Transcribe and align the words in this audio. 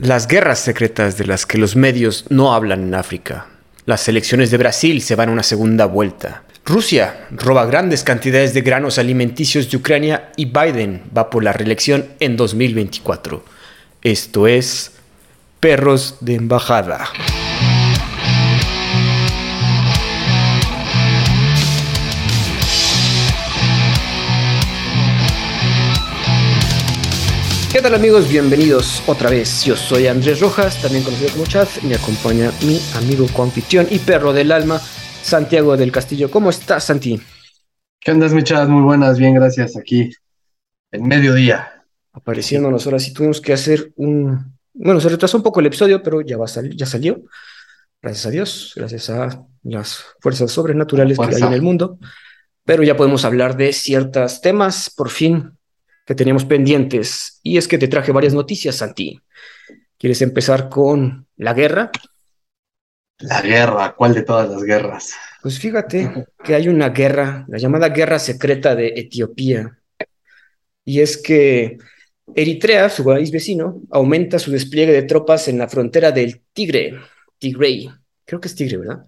Las 0.00 0.28
guerras 0.28 0.60
secretas 0.60 1.18
de 1.18 1.26
las 1.26 1.44
que 1.44 1.58
los 1.58 1.74
medios 1.74 2.24
no 2.28 2.54
hablan 2.54 2.84
en 2.84 2.94
África. 2.94 3.46
Las 3.84 4.06
elecciones 4.06 4.52
de 4.52 4.56
Brasil 4.56 5.02
se 5.02 5.16
van 5.16 5.28
a 5.28 5.32
una 5.32 5.42
segunda 5.42 5.86
vuelta. 5.86 6.44
Rusia 6.64 7.26
roba 7.32 7.66
grandes 7.66 8.04
cantidades 8.04 8.54
de 8.54 8.60
granos 8.60 8.98
alimenticios 8.98 9.68
de 9.68 9.76
Ucrania 9.76 10.30
y 10.36 10.44
Biden 10.44 11.02
va 11.16 11.28
por 11.30 11.42
la 11.42 11.52
reelección 11.52 12.06
en 12.20 12.36
2024. 12.36 13.44
Esto 14.02 14.46
es 14.46 14.92
Perros 15.58 16.18
de 16.20 16.36
Embajada. 16.36 17.08
¿Qué 27.70 27.82
tal 27.82 27.94
amigos? 27.94 28.30
Bienvenidos 28.30 29.02
otra 29.06 29.28
vez. 29.28 29.62
Yo 29.62 29.76
soy 29.76 30.06
Andrés 30.06 30.40
Rojas, 30.40 30.80
también 30.80 31.04
conocido 31.04 31.30
como 31.32 31.44
Chad. 31.44 31.68
Me 31.82 31.96
acompaña 31.96 32.50
mi 32.62 32.80
amigo 32.94 33.26
coanfitrión 33.34 33.86
y 33.90 33.98
perro 33.98 34.32
del 34.32 34.52
alma, 34.52 34.80
Santiago 35.22 35.76
del 35.76 35.92
Castillo. 35.92 36.30
¿Cómo 36.30 36.48
estás, 36.48 36.84
Santi? 36.84 37.20
¿Qué 38.00 38.10
andas, 38.10 38.32
mi 38.32 38.42
Chad? 38.42 38.68
Muy 38.68 38.82
buenas, 38.82 39.18
bien, 39.18 39.34
gracias. 39.34 39.76
Aquí, 39.76 40.10
en 40.92 41.06
mediodía. 41.06 41.84
Apareciéndonos 42.12 42.86
ahora 42.86 42.98
sí 42.98 43.12
tuvimos 43.12 43.38
que 43.38 43.52
hacer 43.52 43.92
un... 43.96 44.58
Bueno, 44.72 44.98
se 44.98 45.10
retrasó 45.10 45.36
un 45.36 45.42
poco 45.42 45.60
el 45.60 45.66
episodio, 45.66 46.02
pero 46.02 46.22
ya, 46.22 46.38
va 46.38 46.46
a 46.46 46.48
salir, 46.48 46.74
ya 46.74 46.86
salió. 46.86 47.20
Gracias 48.00 48.24
a 48.24 48.30
Dios, 48.30 48.72
gracias 48.76 49.10
a 49.10 49.44
las 49.64 50.04
fuerzas 50.20 50.50
sobrenaturales 50.50 51.18
que 51.18 51.36
hay 51.36 51.42
en 51.42 51.52
el 51.52 51.62
mundo. 51.62 51.98
Pero 52.64 52.82
ya 52.82 52.96
podemos 52.96 53.26
hablar 53.26 53.58
de 53.58 53.74
ciertos 53.74 54.40
temas, 54.40 54.88
por 54.88 55.10
fin, 55.10 55.57
que 56.08 56.14
teníamos 56.14 56.46
pendientes. 56.46 57.38
Y 57.42 57.58
es 57.58 57.68
que 57.68 57.76
te 57.76 57.86
traje 57.86 58.12
varias 58.12 58.32
noticias, 58.32 58.76
Santi. 58.76 59.20
¿Quieres 59.98 60.22
empezar 60.22 60.70
con 60.70 61.26
la 61.36 61.52
guerra? 61.52 61.90
La 63.18 63.42
guerra, 63.42 63.94
¿cuál 63.94 64.14
de 64.14 64.22
todas 64.22 64.48
las 64.48 64.62
guerras? 64.62 65.12
Pues 65.42 65.58
fíjate 65.58 66.24
que 66.42 66.54
hay 66.54 66.68
una 66.68 66.88
guerra, 66.88 67.44
la 67.46 67.58
llamada 67.58 67.90
guerra 67.90 68.18
secreta 68.18 68.74
de 68.74 68.94
Etiopía. 68.96 69.78
Y 70.82 71.00
es 71.00 71.18
que 71.18 71.76
Eritrea, 72.34 72.88
su 72.88 73.04
país 73.04 73.30
vecino, 73.30 73.82
aumenta 73.90 74.38
su 74.38 74.50
despliegue 74.50 74.92
de 74.92 75.02
tropas 75.02 75.46
en 75.48 75.58
la 75.58 75.68
frontera 75.68 76.10
del 76.10 76.40
Tigre, 76.54 76.98
Tigray. 77.36 77.90
Creo 78.24 78.40
que 78.40 78.48
es 78.48 78.54
Tigre, 78.54 78.78
¿verdad? 78.78 79.06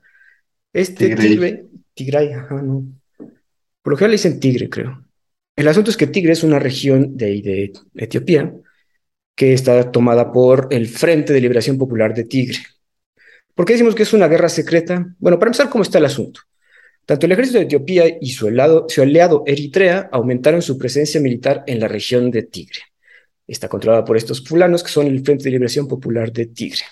Este 0.70 1.16
Tigre, 1.16 1.64
Tigray, 1.94 2.34
ajá, 2.34 2.60
no. 2.60 2.84
Por 3.16 3.92
lo 3.92 3.96
general 3.96 4.10
le 4.10 4.16
dicen 4.16 4.38
Tigre, 4.38 4.68
creo. 4.68 5.02
El 5.60 5.68
asunto 5.68 5.90
es 5.90 5.98
que 5.98 6.06
Tigre 6.06 6.32
es 6.32 6.42
una 6.42 6.58
región 6.58 7.18
de, 7.18 7.70
Etiopía 7.94 8.50
que 9.34 9.52
está 9.52 9.92
tomada 9.92 10.32
por 10.32 10.68
el 10.70 10.88
Frente 10.88 11.34
de 11.34 11.40
Liberación 11.42 11.76
Popular 11.76 12.14
de 12.14 12.24
Tigre. 12.24 12.56
¿Por 13.54 13.66
qué 13.66 13.74
decimos 13.74 13.94
que 13.94 14.04
es 14.04 14.14
una 14.14 14.26
guerra 14.26 14.48
secreta? 14.48 15.14
Bueno, 15.18 15.38
para 15.38 15.50
empezar, 15.50 15.68
¿cómo 15.68 15.82
está 15.82 15.98
el 15.98 16.06
asunto? 16.06 16.40
Tanto 17.04 17.26
el 17.26 17.32
ejército 17.32 17.58
de 17.58 17.64
Etiopía 17.64 18.04
y 18.22 18.30
su 18.30 18.48
aliado, 18.48 18.86
su 18.88 19.02
aliado 19.02 19.42
Eritrea 19.46 20.08
aumentaron 20.10 20.62
su 20.62 20.78
presencia 20.78 21.20
militar 21.20 21.62
en 21.66 21.78
la 21.78 21.88
región 21.88 22.30
de 22.30 22.44
Tigre. 22.44 22.80
Está 23.46 23.68
controlada 23.68 24.02
por 24.02 24.16
estos 24.16 24.42
fulanos 24.42 24.82
que 24.82 24.88
son 24.88 25.08
el 25.08 25.22
Frente 25.22 25.44
de 25.44 25.50
Liberación 25.50 25.86
Popular 25.86 26.32
de 26.32 26.46
Tigre. 26.46 26.84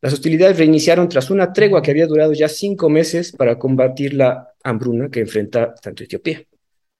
Las 0.00 0.12
hostilidades 0.12 0.58
reiniciaron 0.58 1.08
tras 1.08 1.30
una 1.30 1.52
tregua 1.52 1.82
que 1.82 1.92
había 1.92 2.08
durado 2.08 2.32
ya 2.32 2.48
cinco 2.48 2.88
meses 2.88 3.30
para 3.30 3.60
combatir 3.60 4.12
la 4.14 4.54
hambruna 4.64 5.08
que 5.08 5.20
enfrenta 5.20 5.72
tanto 5.76 6.02
Etiopía 6.02 6.44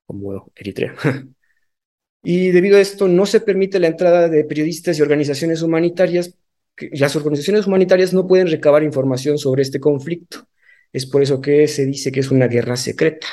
como 0.07 0.53
Eritrea. 0.55 0.95
y 2.23 2.51
debido 2.51 2.79
a 2.79 2.81
esto 2.81 3.09
no 3.09 3.27
se 3.27 3.41
permite 3.41 3.79
la 3.79 3.89
entrada 3.89 4.29
de 4.29 4.45
periodistas 4.45 4.99
y 4.99 5.03
organizaciones 5.03 5.63
humanitarias. 5.63 6.35
Las 6.93 7.17
organizaciones 7.17 7.67
humanitarias 7.67 8.13
no 8.13 8.27
pueden 8.27 8.49
recabar 8.49 8.83
información 8.83 9.39
sobre 9.39 9.63
este 9.63 9.81
conflicto. 9.81 10.49
Es 10.93 11.07
por 11.07 11.23
eso 11.23 11.41
que 11.41 11.69
se 11.69 11.87
dice 11.87 12.13
que 12.13 12.21
es 12.21 12.31
una 12.31 12.49
guerra 12.49 12.77
secreta. 12.77 13.27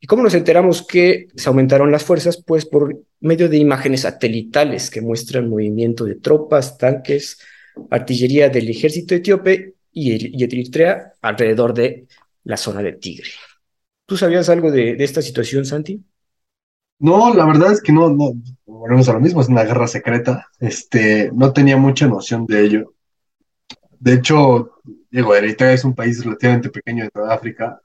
¿Y 0.00 0.06
cómo 0.06 0.22
nos 0.22 0.34
enteramos 0.34 0.86
que 0.86 1.28
se 1.34 1.48
aumentaron 1.48 1.90
las 1.90 2.04
fuerzas? 2.04 2.42
Pues 2.42 2.66
por 2.66 3.02
medio 3.20 3.48
de 3.48 3.56
imágenes 3.56 4.02
satelitales 4.02 4.90
que 4.90 5.00
muestran 5.00 5.48
movimiento 5.48 6.04
de 6.04 6.14
tropas, 6.14 6.78
tanques, 6.78 7.38
artillería 7.90 8.48
del 8.48 8.68
ejército 8.68 9.14
etíope 9.14 9.74
y 9.92 10.42
Eritrea 10.44 11.14
alrededor 11.20 11.74
de 11.74 12.06
la 12.44 12.56
zona 12.56 12.82
de 12.82 12.92
Tigre. 12.92 13.28
¿Tú 14.08 14.16
sabías 14.16 14.48
algo 14.48 14.70
de, 14.70 14.96
esta 15.04 15.20
situación, 15.20 15.66
Santi? 15.66 16.02
No, 16.98 17.34
la 17.34 17.44
verdad 17.44 17.72
es 17.72 17.82
que 17.82 17.92
no, 17.92 18.08
no, 18.08 18.32
volvemos 18.64 19.06
a 19.06 19.12
lo 19.12 19.20
mismo, 19.20 19.42
es 19.42 19.48
una 19.48 19.64
guerra 19.64 19.86
secreta. 19.86 20.48
Este, 20.58 21.30
no 21.34 21.52
tenía 21.52 21.76
mucha 21.76 22.06
noción 22.06 22.46
de 22.46 22.64
ello. 22.64 22.94
De 24.00 24.14
hecho, 24.14 24.70
digo, 25.10 25.34
Eritrea 25.34 25.74
es 25.74 25.84
un 25.84 25.94
país 25.94 26.24
relativamente 26.24 26.70
pequeño 26.70 27.04
de 27.04 27.10
toda 27.10 27.34
África 27.34 27.82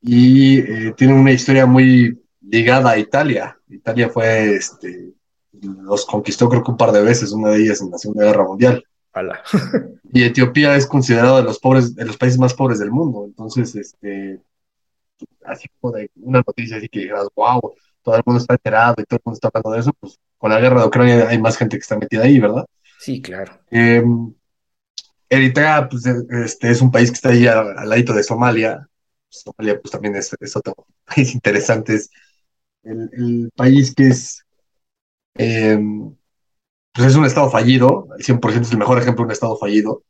y 0.00 0.60
eh, 0.60 0.94
tiene 0.96 1.14
una 1.14 1.32
historia 1.32 1.66
muy 1.66 2.22
ligada 2.40 2.92
a 2.92 2.98
Italia. 2.98 3.58
Italia 3.68 4.10
fue, 4.10 4.54
este, 4.54 5.12
los 5.50 6.06
conquistó 6.06 6.48
creo 6.48 6.62
que 6.62 6.70
un 6.70 6.76
par 6.76 6.92
de 6.92 7.02
veces, 7.02 7.32
una 7.32 7.50
de 7.50 7.64
ellas 7.64 7.80
en 7.80 7.90
la 7.90 7.98
Segunda 7.98 8.26
Guerra 8.26 8.44
Mundial. 8.44 8.84
y 10.12 10.22
Etiopía 10.22 10.76
es 10.76 10.86
considerado 10.86 11.38
de 11.38 11.42
los 11.42 11.58
pobres, 11.58 11.96
de 11.96 12.04
los 12.04 12.16
países 12.16 12.38
más 12.38 12.54
pobres 12.54 12.78
del 12.78 12.92
mundo. 12.92 13.24
Entonces, 13.26 13.74
este, 13.74 14.40
así 15.44 15.68
como 15.80 15.94
de 15.94 16.10
una 16.16 16.42
noticia 16.46 16.76
así 16.76 16.88
que 16.88 17.00
digas, 17.00 17.26
wow, 17.34 17.60
todo 18.02 18.16
el 18.16 18.22
mundo 18.26 18.40
está 18.40 18.54
enterado 18.54 18.96
y 18.98 19.04
todo 19.04 19.18
el 19.18 19.22
mundo 19.24 19.36
está 19.36 19.48
hablando 19.48 19.70
de 19.72 19.80
eso, 19.80 19.92
pues 19.98 20.18
con 20.38 20.50
la 20.50 20.60
guerra 20.60 20.80
de 20.80 20.86
Ucrania 20.86 21.28
hay 21.28 21.38
más 21.40 21.56
gente 21.56 21.76
que 21.76 21.82
está 21.82 21.96
metida 21.96 22.24
ahí, 22.24 22.40
¿verdad? 22.40 22.66
Sí, 22.98 23.22
claro. 23.22 23.60
Eh, 23.70 24.02
Eritrea, 25.28 25.88
pues 25.88 26.04
este, 26.04 26.70
es 26.70 26.82
un 26.82 26.90
país 26.90 27.10
que 27.10 27.14
está 27.14 27.30
ahí 27.30 27.46
al, 27.46 27.88
ladito 27.88 28.12
de 28.12 28.22
Somalia. 28.22 28.86
Somalia, 29.28 29.80
pues 29.80 29.90
también 29.90 30.14
es, 30.16 30.36
otro 30.54 30.74
país 31.04 31.34
interesante. 31.34 31.94
Es 31.94 32.10
el, 32.82 33.50
país 33.56 33.94
que 33.94 34.08
es, 34.08 34.44
em, 35.34 36.14
pues 36.92 37.08
es 37.08 37.16
un 37.16 37.24
estado 37.24 37.50
fallido, 37.50 38.08
el 38.18 38.24
100% 38.24 38.60
es 38.62 38.72
el 38.72 38.78
mejor 38.78 38.98
ejemplo 38.98 39.22
de 39.22 39.26
un 39.26 39.32
estado 39.32 39.56
fallido. 39.56 40.02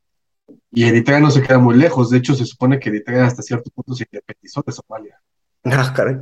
Y 0.73 0.85
Eritrea 0.85 1.21
no 1.21 1.31
se 1.31 1.43
queda 1.43 1.59
muy 1.59 1.77
lejos. 1.77 2.11
De 2.11 2.19
hecho, 2.19 2.35
se 2.35 2.47
supone 2.47 2.81
que 2.81 2.89
Eritrea 2.89 3.27
hasta 3.27 3.43
cierto 3.43 3.71
punto 3.71 3.95
se 3.95 4.07
independizó 4.11 4.63
de 4.67 4.73
Somalia. 4.73 5.21
Ah, 5.65 5.93
caray. 5.95 6.17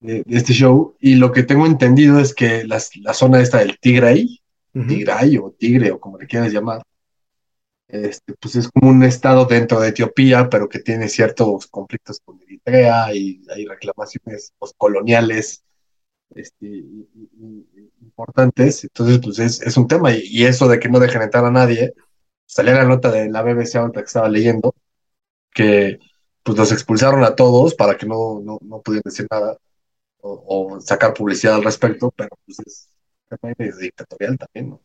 De, 0.00 0.24
este 0.28 0.52
show. 0.52 0.96
Y 1.00 1.14
lo 1.14 1.32
que 1.32 1.42
tengo 1.42 1.66
entendido 1.66 2.20
es 2.20 2.34
que 2.34 2.64
la 2.64 3.14
zona 3.14 3.40
esta 3.40 3.58
del 3.58 3.78
Tigray, 3.78 4.40
Tigray 4.72 5.38
o 5.38 5.50
Tigre 5.52 5.90
o 5.90 5.98
como 5.98 6.18
le 6.18 6.26
quieras 6.26 6.52
llamar, 6.52 6.82
este, 7.92 8.34
pues 8.34 8.54
es 8.56 8.68
como 8.68 8.90
un 8.90 9.02
estado 9.02 9.46
dentro 9.46 9.80
de 9.80 9.88
Etiopía, 9.88 10.48
pero 10.48 10.68
que 10.68 10.78
tiene 10.78 11.08
ciertos 11.08 11.66
conflictos 11.66 12.20
con 12.24 12.40
Eritrea 12.42 13.12
y 13.14 13.42
hay 13.52 13.66
reclamaciones 13.66 14.52
postcoloniales 14.58 15.64
este, 16.34 16.84
importantes. 18.00 18.84
Entonces, 18.84 19.18
pues 19.22 19.38
es, 19.40 19.76
un 19.76 19.88
tema. 19.88 20.12
Y, 20.12 20.44
eso 20.44 20.68
de 20.68 20.78
que 20.78 20.88
no 20.88 21.00
dejen 21.00 21.22
entrar 21.22 21.44
a 21.44 21.50
nadie, 21.50 21.94
salía 22.50 22.74
la 22.74 22.84
nota 22.84 23.12
de 23.12 23.30
la 23.30 23.42
BBC 23.42 23.76
ahorita 23.76 24.00
que 24.00 24.06
estaba 24.06 24.28
leyendo, 24.28 24.74
que 25.54 26.00
pues 26.42 26.58
los 26.58 26.72
expulsaron 26.72 27.22
a 27.22 27.36
todos 27.36 27.74
para 27.74 27.96
que 27.96 28.06
no, 28.06 28.40
no, 28.42 28.58
no 28.62 28.82
pudieran 28.82 29.04
decir 29.04 29.26
nada 29.30 29.56
o, 30.22 30.80
sacar 30.80 31.14
publicidad 31.14 31.54
al 31.54 31.64
respecto, 31.64 32.12
pero 32.16 32.30
pues 32.44 32.58
es, 32.66 32.88
es 33.58 33.78
dictatorial 33.78 34.36
también, 34.36 34.70
¿no? 34.70 34.82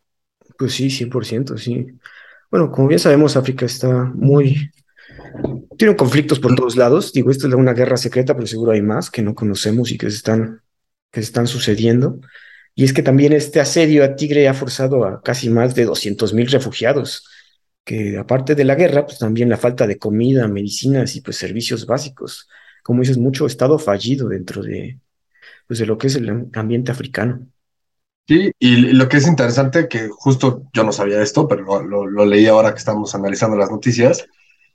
Pues 0.56 0.74
sí, 0.74 0.88
100%, 0.88 1.58
sí. 1.58 1.86
Bueno, 2.50 2.70
como 2.70 2.86
bien 2.86 3.00
sabemos, 3.00 3.36
África 3.36 3.66
está 3.66 3.88
muy... 4.14 4.70
Tiene 5.76 5.96
conflictos 5.96 6.38
por 6.38 6.54
todos 6.54 6.76
lados. 6.76 7.12
Digo, 7.12 7.30
esta 7.30 7.48
es 7.48 7.54
una 7.54 7.74
guerra 7.74 7.96
secreta, 7.96 8.34
pero 8.34 8.46
seguro 8.46 8.72
hay 8.72 8.80
más 8.80 9.10
que 9.10 9.22
no 9.22 9.34
conocemos 9.34 9.90
y 9.90 9.98
que 9.98 10.06
están, 10.06 10.62
que 11.10 11.20
se 11.20 11.26
están 11.26 11.48
sucediendo. 11.48 12.20
Y 12.74 12.84
es 12.84 12.92
que 12.92 13.02
también 13.02 13.32
este 13.32 13.60
asedio 13.60 14.04
a 14.04 14.14
Tigre 14.14 14.48
ha 14.48 14.54
forzado 14.54 15.04
a 15.04 15.20
casi 15.20 15.50
más 15.50 15.74
de 15.74 15.84
200 15.84 16.32
mil 16.32 16.46
refugiados 16.46 17.24
que 17.86 18.18
aparte 18.18 18.56
de 18.56 18.64
la 18.64 18.74
guerra, 18.74 19.06
pues 19.06 19.20
también 19.20 19.48
la 19.48 19.56
falta 19.56 19.86
de 19.86 19.96
comida, 19.96 20.48
medicinas 20.48 21.14
y 21.14 21.20
pues 21.20 21.36
servicios 21.36 21.86
básicos. 21.86 22.48
Como 22.82 23.00
dices, 23.00 23.16
mucho 23.16 23.46
estado 23.46 23.78
fallido 23.78 24.28
dentro 24.28 24.60
de, 24.60 24.98
pues, 25.68 25.78
de 25.78 25.86
lo 25.86 25.96
que 25.96 26.08
es 26.08 26.16
el 26.16 26.50
ambiente 26.52 26.90
africano. 26.90 27.46
Sí, 28.26 28.50
y 28.58 28.76
lo 28.92 29.08
que 29.08 29.18
es 29.18 29.28
interesante, 29.28 29.86
que 29.86 30.08
justo 30.08 30.64
yo 30.72 30.82
no 30.82 30.90
sabía 30.90 31.22
esto, 31.22 31.46
pero 31.46 31.80
lo, 31.80 32.26
leí 32.26 32.48
ahora 32.48 32.72
que 32.72 32.78
estamos 32.78 33.14
analizando 33.14 33.56
las 33.56 33.70
noticias, 33.70 34.26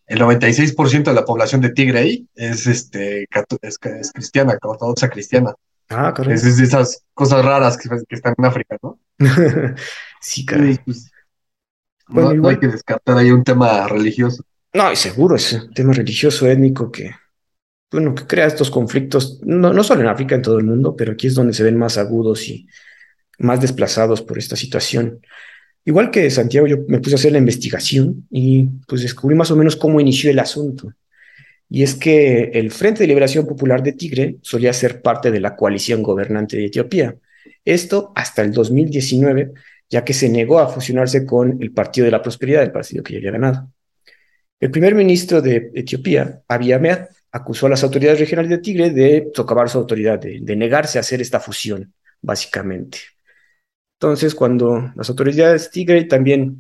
el 0.07 0.21
96% 0.21 1.03
de 1.03 1.13
la 1.13 1.25
población 1.25 1.59
de 1.59 1.71
Tigray 1.71 2.29
es, 2.33 2.65
este, 2.65 3.25
es, 3.61 3.77
cristiana, 4.13 4.57
ortodoxa 4.61 5.09
cristiana. 5.09 5.53
Ah, 5.89 6.13
claro. 6.15 6.31
Es, 6.31 6.57
de 6.57 6.63
esas 6.63 7.03
cosas 7.13 7.43
raras 7.43 7.77
que, 7.77 7.89
están 8.15 8.35
en 8.37 8.45
África, 8.45 8.77
¿no? 8.81 8.97
sí, 10.21 10.45
caray. 10.45 10.79
Pues, 10.85 11.10
no, 12.11 12.47
hay 12.47 12.59
que 12.59 12.67
descartar 12.67 13.17
ahí 13.17 13.31
un 13.31 13.43
tema 13.43 13.87
religioso. 13.87 14.43
No, 14.73 14.91
y 14.91 14.95
seguro 14.95 15.35
es 15.35 15.53
un 15.53 15.73
tema 15.73 15.93
religioso, 15.93 16.47
étnico 16.47 16.91
que, 16.91 17.11
bueno, 17.91 18.15
que 18.15 18.25
crea 18.25 18.47
estos 18.47 18.71
conflictos, 18.71 19.39
no, 19.43 19.73
no 19.73 19.83
solo 19.83 20.01
en 20.01 20.07
África, 20.07 20.35
en 20.35 20.41
todo 20.41 20.57
el 20.57 20.65
mundo, 20.65 20.95
pero 20.95 21.13
aquí 21.13 21.27
es 21.27 21.35
donde 21.35 21.53
se 21.53 21.63
ven 21.63 21.77
más 21.77 21.97
agudos 21.97 22.47
y 22.47 22.67
más 23.39 23.59
desplazados 23.59 24.21
por 24.21 24.37
esta 24.37 24.55
situación. 24.55 25.19
Igual 25.83 26.11
que 26.11 26.29
Santiago, 26.29 26.67
yo 26.67 26.77
me 26.87 26.99
puse 26.99 27.15
a 27.15 27.19
hacer 27.19 27.31
la 27.31 27.39
investigación 27.39 28.27
y 28.29 28.65
pues 28.87 29.01
descubrí 29.01 29.35
más 29.35 29.51
o 29.51 29.55
menos 29.55 29.75
cómo 29.75 29.99
inició 29.99 30.29
el 30.29 30.39
asunto. 30.39 30.93
Y 31.67 31.83
es 31.83 31.95
que 31.95 32.51
el 32.53 32.69
Frente 32.69 33.03
de 33.03 33.07
Liberación 33.07 33.47
Popular 33.47 33.81
de 33.81 33.93
Tigre 33.93 34.37
solía 34.41 34.73
ser 34.73 35.01
parte 35.01 35.31
de 35.31 35.39
la 35.39 35.55
coalición 35.55 36.03
gobernante 36.03 36.57
de 36.57 36.65
Etiopía. 36.65 37.15
Esto 37.65 38.11
hasta 38.15 38.41
el 38.41 38.51
2019, 38.51 39.53
ya 39.91 40.05
que 40.05 40.13
se 40.13 40.29
negó 40.29 40.59
a 40.59 40.69
fusionarse 40.69 41.25
con 41.25 41.61
el 41.61 41.73
Partido 41.73 42.05
de 42.05 42.11
la 42.11 42.21
Prosperidad, 42.21 42.63
el 42.63 42.71
partido 42.71 43.03
que 43.03 43.13
ya 43.13 43.19
había 43.19 43.31
ganado. 43.31 43.71
El 44.59 44.71
primer 44.71 44.95
ministro 44.95 45.41
de 45.41 45.69
Etiopía, 45.75 46.41
Abiy 46.47 46.71
Ahmed, 46.71 46.99
acusó 47.31 47.65
a 47.65 47.69
las 47.69 47.83
autoridades 47.83 48.19
regionales 48.19 48.49
de 48.49 48.59
Tigre 48.59 48.89
de 48.91 49.29
socavar 49.35 49.69
su 49.69 49.77
autoridad, 49.77 50.17
de, 50.17 50.39
de 50.41 50.55
negarse 50.55 50.97
a 50.97 51.01
hacer 51.01 51.21
esta 51.21 51.41
fusión, 51.41 51.93
básicamente. 52.21 52.99
Entonces, 53.99 54.33
cuando 54.33 54.91
las 54.95 55.09
autoridades 55.09 55.69
Tigre 55.69 56.05
también 56.05 56.59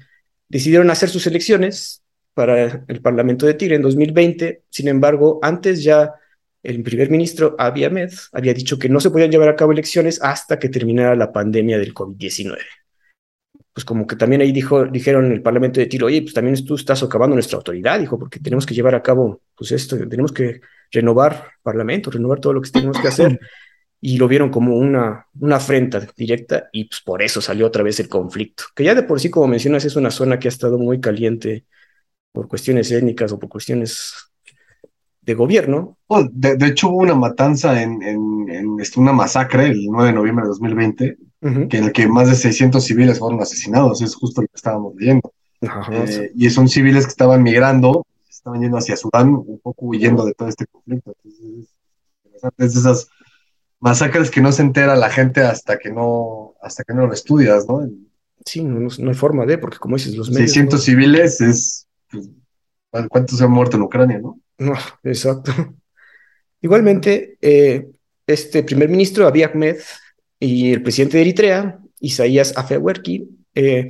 decidieron 0.49 0.89
hacer 0.89 1.09
sus 1.09 1.25
elecciones 1.25 2.03
para 2.33 2.83
el 2.87 3.01
Parlamento 3.01 3.45
de 3.45 3.53
Tigre 3.53 3.75
en 3.75 3.81
2020, 3.81 4.63
sin 4.69 4.87
embargo, 4.89 5.39
antes 5.41 5.83
ya 5.83 6.13
el 6.63 6.83
primer 6.83 7.09
ministro 7.09 7.55
Abiy 7.57 7.85
Ahmed 7.85 8.11
había 8.33 8.53
dicho 8.53 8.77
que 8.77 8.89
no 8.89 8.99
se 8.99 9.09
podían 9.09 9.31
llevar 9.31 9.49
a 9.49 9.55
cabo 9.55 9.71
elecciones 9.71 10.21
hasta 10.21 10.59
que 10.59 10.69
terminara 10.69 11.15
la 11.15 11.31
pandemia 11.31 11.79
del 11.79 11.93
COVID-19. 11.93 12.57
Pues 13.73 13.85
como 13.85 14.05
que 14.05 14.15
también 14.15 14.41
ahí 14.41 14.51
dijo, 14.51 14.85
dijeron 14.85 15.25
en 15.25 15.31
el 15.31 15.41
Parlamento 15.41 15.79
de 15.79 15.85
Tigre, 15.85 16.05
oye, 16.05 16.21
pues 16.21 16.33
también 16.33 16.63
tú 16.65 16.75
estás 16.75 16.99
socavando 16.99 17.35
nuestra 17.35 17.57
autoridad, 17.57 17.99
dijo, 17.99 18.19
porque 18.19 18.39
tenemos 18.39 18.65
que 18.65 18.73
llevar 18.73 18.95
a 18.95 19.01
cabo, 19.01 19.41
pues 19.55 19.71
esto, 19.71 19.97
tenemos 20.09 20.31
que 20.33 20.61
renovar 20.91 21.51
Parlamento, 21.63 22.11
renovar 22.11 22.39
todo 22.39 22.53
lo 22.53 22.61
que 22.61 22.69
tenemos 22.69 22.99
que 22.99 23.07
hacer. 23.07 23.39
y 24.01 24.17
lo 24.17 24.27
vieron 24.27 24.49
como 24.49 24.75
una, 24.75 25.27
una 25.39 25.57
afrenta 25.57 26.05
directa 26.17 26.69
y 26.71 26.85
pues 26.85 27.01
por 27.01 27.21
eso 27.21 27.39
salió 27.39 27.67
otra 27.67 27.83
vez 27.83 27.99
el 27.99 28.09
conflicto, 28.09 28.63
que 28.75 28.83
ya 28.83 28.95
de 28.95 29.03
por 29.03 29.19
sí, 29.19 29.29
como 29.29 29.47
mencionas, 29.47 29.85
es 29.85 29.95
una 29.95 30.09
zona 30.09 30.39
que 30.39 30.47
ha 30.47 30.49
estado 30.49 30.79
muy 30.79 30.99
caliente 30.99 31.65
por 32.31 32.47
cuestiones 32.47 32.91
étnicas 32.91 33.31
o 33.31 33.39
por 33.39 33.49
cuestiones 33.49 34.31
de 35.21 35.33
gobierno. 35.35 35.99
Oh, 36.07 36.27
de, 36.31 36.65
hecho, 36.65 36.89
hubo 36.89 36.97
una 36.97 37.13
matanza 37.13 37.79
en, 37.81 38.01
en, 38.01 38.79
este, 38.79 38.99
una 38.99 39.13
masacre 39.13 39.67
el 39.67 39.85
9 39.85 40.07
de 40.07 40.13
noviembre 40.13 40.43
de 40.43 40.49
2020, 40.49 41.17
que 41.41 41.77
en 41.77 41.85
el 41.85 41.91
que 41.91 42.07
más 42.07 42.29
de 42.29 42.35
600 42.35 42.83
civiles 42.83 43.19
fueron 43.19 43.41
asesinados, 43.41 44.01
es 44.01 44.15
justo 44.15 44.41
lo 44.41 44.47
que 44.47 44.55
estábamos 44.55 44.95
leyendo. 44.95 45.33
Eh, 45.91 46.31
y 46.35 46.49
son 46.49 46.67
civiles 46.69 47.05
que 47.05 47.11
estaban 47.11 47.41
migrando, 47.41 48.05
estaban 48.29 48.61
yendo 48.61 48.77
hacia 48.77 48.95
Sudán, 48.95 49.33
un 49.33 49.59
poco 49.59 49.87
huyendo 49.87 50.25
de 50.25 50.33
todo 50.33 50.47
este 50.47 50.65
conflicto. 50.67 51.15
Entonces, 51.23 51.69
es 52.57 52.75
esas 52.75 53.07
masacres 53.79 54.29
que 54.29 54.41
no 54.41 54.51
se 54.51 54.61
entera 54.61 54.95
la 54.95 55.09
gente 55.09 55.41
hasta 55.41 55.79
que 55.79 55.91
no, 55.91 56.53
hasta 56.61 56.83
que 56.83 56.93
no 56.93 57.07
lo 57.07 57.13
estudias, 57.13 57.67
¿no? 57.67 57.89
Sí, 58.45 58.63
no, 58.63 58.87
no 58.99 59.09
hay 59.09 59.15
forma 59.15 59.45
de, 59.45 59.57
porque 59.57 59.77
como 59.77 59.97
dices, 59.97 60.15
los 60.15 60.29
medios... 60.29 60.51
600 60.51 60.83
civiles 60.83 61.41
es... 61.41 61.87
Pues, 62.09 62.29
¿Cuántos 63.09 63.37
se 63.37 63.43
han 63.43 63.51
muerto 63.51 63.77
en 63.77 63.83
Ucrania, 63.83 64.19
no? 64.19 64.39
No, 64.57 64.73
exacto. 65.03 65.51
Igualmente, 66.61 67.37
eh, 67.41 67.89
este 68.27 68.63
primer 68.63 68.89
ministro 68.89 69.27
Abiy 69.27 69.43
Ahmed 69.43 69.77
y 70.41 70.73
el 70.73 70.81
presidente 70.81 71.17
de 71.17 71.21
Eritrea, 71.21 71.79
Isaías 71.99 72.57
Afewerki, 72.57 73.29
eh, 73.53 73.87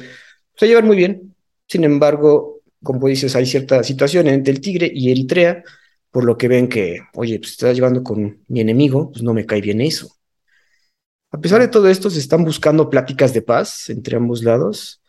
se 0.56 0.68
llevan 0.68 0.86
muy 0.86 0.98
bien. 0.98 1.34
Sin 1.66 1.86
embargo, 1.86 2.60
como 2.84 3.08
dices, 3.08 3.36
hay 3.38 3.46
cierta 3.46 3.82
situación 3.84 4.28
entre 4.28 4.54
el 4.54 4.60
Tigre 4.60 4.92
y 4.94 5.12
Eritrea 5.12 5.64
por 6.12 6.26
lo 6.26 6.38
que 6.38 6.50
ven 6.50 6.68
que, 6.68 7.00
oye, 7.14 7.40
pues 7.40 7.52
estás 7.52 7.74
llevando 7.74 8.04
con 8.04 8.44
mi 8.50 8.60
enemigo, 8.60 9.12
pues 9.12 9.24
no 9.24 9.34
me 9.34 9.46
cae 9.46 9.62
bien 9.62 9.80
eso. 9.80 10.14
A 11.32 11.40
pesar 11.40 11.62
de 11.62 11.70
todo 11.70 11.88
esto, 11.88 12.10
se 12.10 12.20
están 12.20 12.44
buscando 12.44 12.90
pláticas 12.90 13.34
de 13.34 13.42
paz 13.42 13.90
entre 13.90 14.18
ambos 14.18 14.44
lados, 14.44 15.02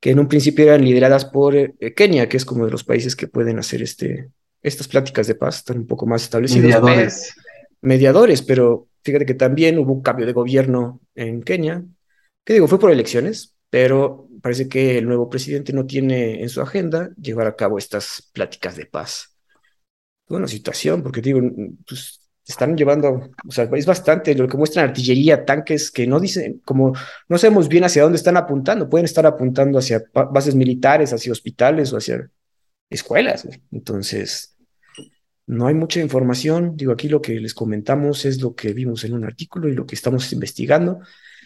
que 0.00 0.10
en 0.10 0.18
un 0.18 0.26
principio 0.26 0.64
eran 0.64 0.84
lideradas 0.84 1.24
por 1.24 1.54
eh, 1.54 1.74
Kenia, 1.94 2.28
que 2.28 2.36
es 2.36 2.44
como 2.44 2.64
de 2.64 2.72
los 2.72 2.82
países 2.82 3.14
que 3.14 3.28
pueden 3.28 3.60
hacer 3.60 3.82
este, 3.82 4.30
estas 4.62 4.88
pláticas 4.88 5.28
de 5.28 5.36
paz, 5.36 5.58
están 5.58 5.78
un 5.78 5.86
poco 5.86 6.06
más 6.06 6.24
establecidos. 6.24 6.64
Mediadores. 6.64 7.34
Mediadores, 7.80 8.42
pero 8.42 8.88
fíjate 9.10 9.26
que 9.26 9.34
también 9.34 9.78
hubo 9.78 9.92
un 9.92 10.02
cambio 10.02 10.26
de 10.26 10.32
gobierno 10.32 11.00
en 11.14 11.42
Kenia, 11.42 11.84
que 12.44 12.54
digo, 12.54 12.68
fue 12.68 12.78
por 12.78 12.90
elecciones, 12.90 13.54
pero 13.70 14.28
parece 14.42 14.68
que 14.68 14.98
el 14.98 15.06
nuevo 15.06 15.28
presidente 15.28 15.72
no 15.72 15.86
tiene 15.86 16.42
en 16.42 16.48
su 16.48 16.60
agenda 16.60 17.10
llevar 17.20 17.46
a 17.46 17.56
cabo 17.56 17.78
estas 17.78 18.30
pláticas 18.32 18.76
de 18.76 18.86
paz 18.86 19.38
una 20.36 20.48
situación, 20.48 21.02
porque 21.02 21.20
digo, 21.20 21.40
pues 21.86 22.20
están 22.46 22.76
llevando, 22.76 23.30
o 23.46 23.52
sea, 23.52 23.68
es 23.74 23.86
bastante 23.86 24.34
lo 24.34 24.48
que 24.48 24.56
muestran 24.56 24.88
artillería, 24.88 25.44
tanques 25.44 25.90
que 25.90 26.06
no 26.06 26.18
dicen, 26.18 26.62
como 26.64 26.94
no 27.28 27.38
sabemos 27.38 27.68
bien 27.68 27.84
hacia 27.84 28.02
dónde 28.02 28.16
están 28.16 28.36
apuntando, 28.36 28.88
pueden 28.88 29.04
estar 29.04 29.26
apuntando 29.26 29.78
hacia 29.78 30.02
bases 30.12 30.54
militares, 30.54 31.12
hacia 31.12 31.32
hospitales 31.32 31.92
o 31.92 31.98
hacia 31.98 32.30
escuelas. 32.88 33.46
Entonces, 33.70 34.56
no 35.48 35.66
hay 35.66 35.74
mucha 35.74 36.00
información. 36.00 36.76
Digo, 36.76 36.92
aquí 36.92 37.08
lo 37.08 37.22
que 37.22 37.40
les 37.40 37.54
comentamos 37.54 38.26
es 38.26 38.40
lo 38.40 38.54
que 38.54 38.74
vimos 38.74 39.02
en 39.04 39.14
un 39.14 39.24
artículo 39.24 39.68
y 39.68 39.74
lo 39.74 39.86
que 39.86 39.94
estamos 39.94 40.30
investigando. 40.32 41.00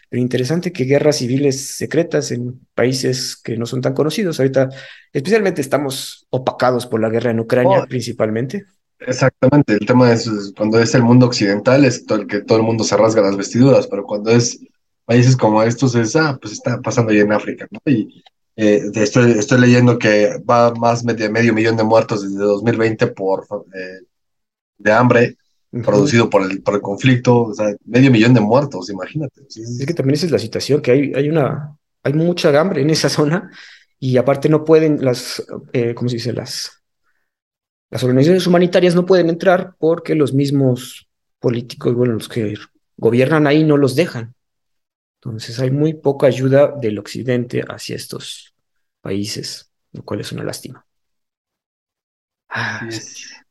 Pero 0.08 0.20
interesante 0.20 0.72
que 0.72 0.84
guerras 0.84 1.18
civiles 1.18 1.76
secretas 1.76 2.32
en 2.32 2.60
países 2.74 3.36
que 3.36 3.56
no 3.56 3.64
son 3.64 3.80
tan 3.80 3.94
conocidos. 3.94 4.40
Ahorita, 4.40 4.68
especialmente 5.12 5.60
estamos 5.60 6.26
opacados 6.30 6.84
por 6.86 7.00
la 7.00 7.08
guerra 7.10 7.30
en 7.30 7.40
Ucrania, 7.40 7.80
oh, 7.84 7.86
principalmente. 7.86 8.64
Exactamente, 8.98 9.74
el 9.74 9.86
tema 9.86 10.12
es, 10.12 10.28
cuando 10.56 10.80
es 10.80 10.94
el 10.94 11.02
mundo 11.02 11.26
occidental, 11.26 11.84
es 11.84 12.04
todo 12.04 12.20
el 12.20 12.26
que 12.26 12.40
todo 12.40 12.58
el 12.58 12.64
mundo 12.64 12.84
se 12.84 12.96
rasga 12.96 13.22
las 13.22 13.36
vestiduras, 13.36 13.86
pero 13.86 14.04
cuando 14.04 14.30
es 14.30 14.60
países 15.04 15.36
como 15.36 15.62
estos, 15.62 15.94
es, 15.94 16.14
ah, 16.14 16.38
pues 16.40 16.52
está 16.54 16.80
pasando 16.80 17.10
ahí 17.10 17.20
en 17.20 17.32
África, 17.32 17.66
¿no? 17.70 17.80
Y 17.86 18.22
eh, 18.56 18.82
estoy, 18.94 19.32
estoy 19.32 19.60
leyendo 19.60 19.98
que 19.98 20.38
va 20.48 20.74
más 20.74 21.04
de 21.04 21.28
medio 21.28 21.54
millón 21.54 21.76
de 21.76 21.84
muertos 21.84 22.22
desde 22.22 22.44
2020 22.44 23.06
por 23.08 23.46
eh, 23.74 24.06
de 24.78 24.92
hambre 24.92 25.36
producido 25.80 26.28
por 26.28 26.42
el, 26.42 26.62
por 26.62 26.74
el 26.74 26.82
conflicto, 26.82 27.44
o 27.44 27.54
sea, 27.54 27.74
medio 27.86 28.10
millón 28.10 28.34
de 28.34 28.40
muertos, 28.40 28.90
imagínate. 28.90 29.40
Es 29.48 29.84
que 29.86 29.94
también 29.94 30.14
esa 30.14 30.26
es 30.26 30.32
la 30.32 30.38
situación, 30.38 30.82
que 30.82 30.90
hay, 30.90 31.12
hay, 31.14 31.30
una, 31.30 31.76
hay 32.02 32.12
mucha 32.12 32.58
hambre 32.60 32.82
en 32.82 32.90
esa 32.90 33.08
zona 33.08 33.50
y 33.98 34.16
aparte 34.18 34.48
no 34.48 34.64
pueden 34.64 35.02
las, 35.02 35.42
eh, 35.72 35.94
¿cómo 35.94 36.10
se 36.10 36.16
dice? 36.16 36.32
Las, 36.32 36.82
las 37.90 38.02
organizaciones 38.02 38.46
humanitarias 38.46 38.94
no 38.94 39.06
pueden 39.06 39.30
entrar 39.30 39.74
porque 39.78 40.14
los 40.14 40.34
mismos 40.34 41.08
políticos, 41.38 41.94
bueno, 41.94 42.14
los 42.14 42.28
que 42.28 42.54
gobiernan 42.96 43.46
ahí 43.46 43.64
no 43.64 43.76
los 43.76 43.94
dejan. 43.94 44.34
Entonces 45.24 45.60
hay 45.60 45.70
muy 45.70 45.94
poca 45.94 46.26
ayuda 46.26 46.74
del 46.80 46.98
occidente 46.98 47.62
hacia 47.68 47.94
estos 47.94 48.54
países, 49.00 49.70
lo 49.92 50.04
cual 50.04 50.20
es 50.20 50.32
una 50.32 50.42
lástima. 50.42 50.84
Ah, 52.48 52.88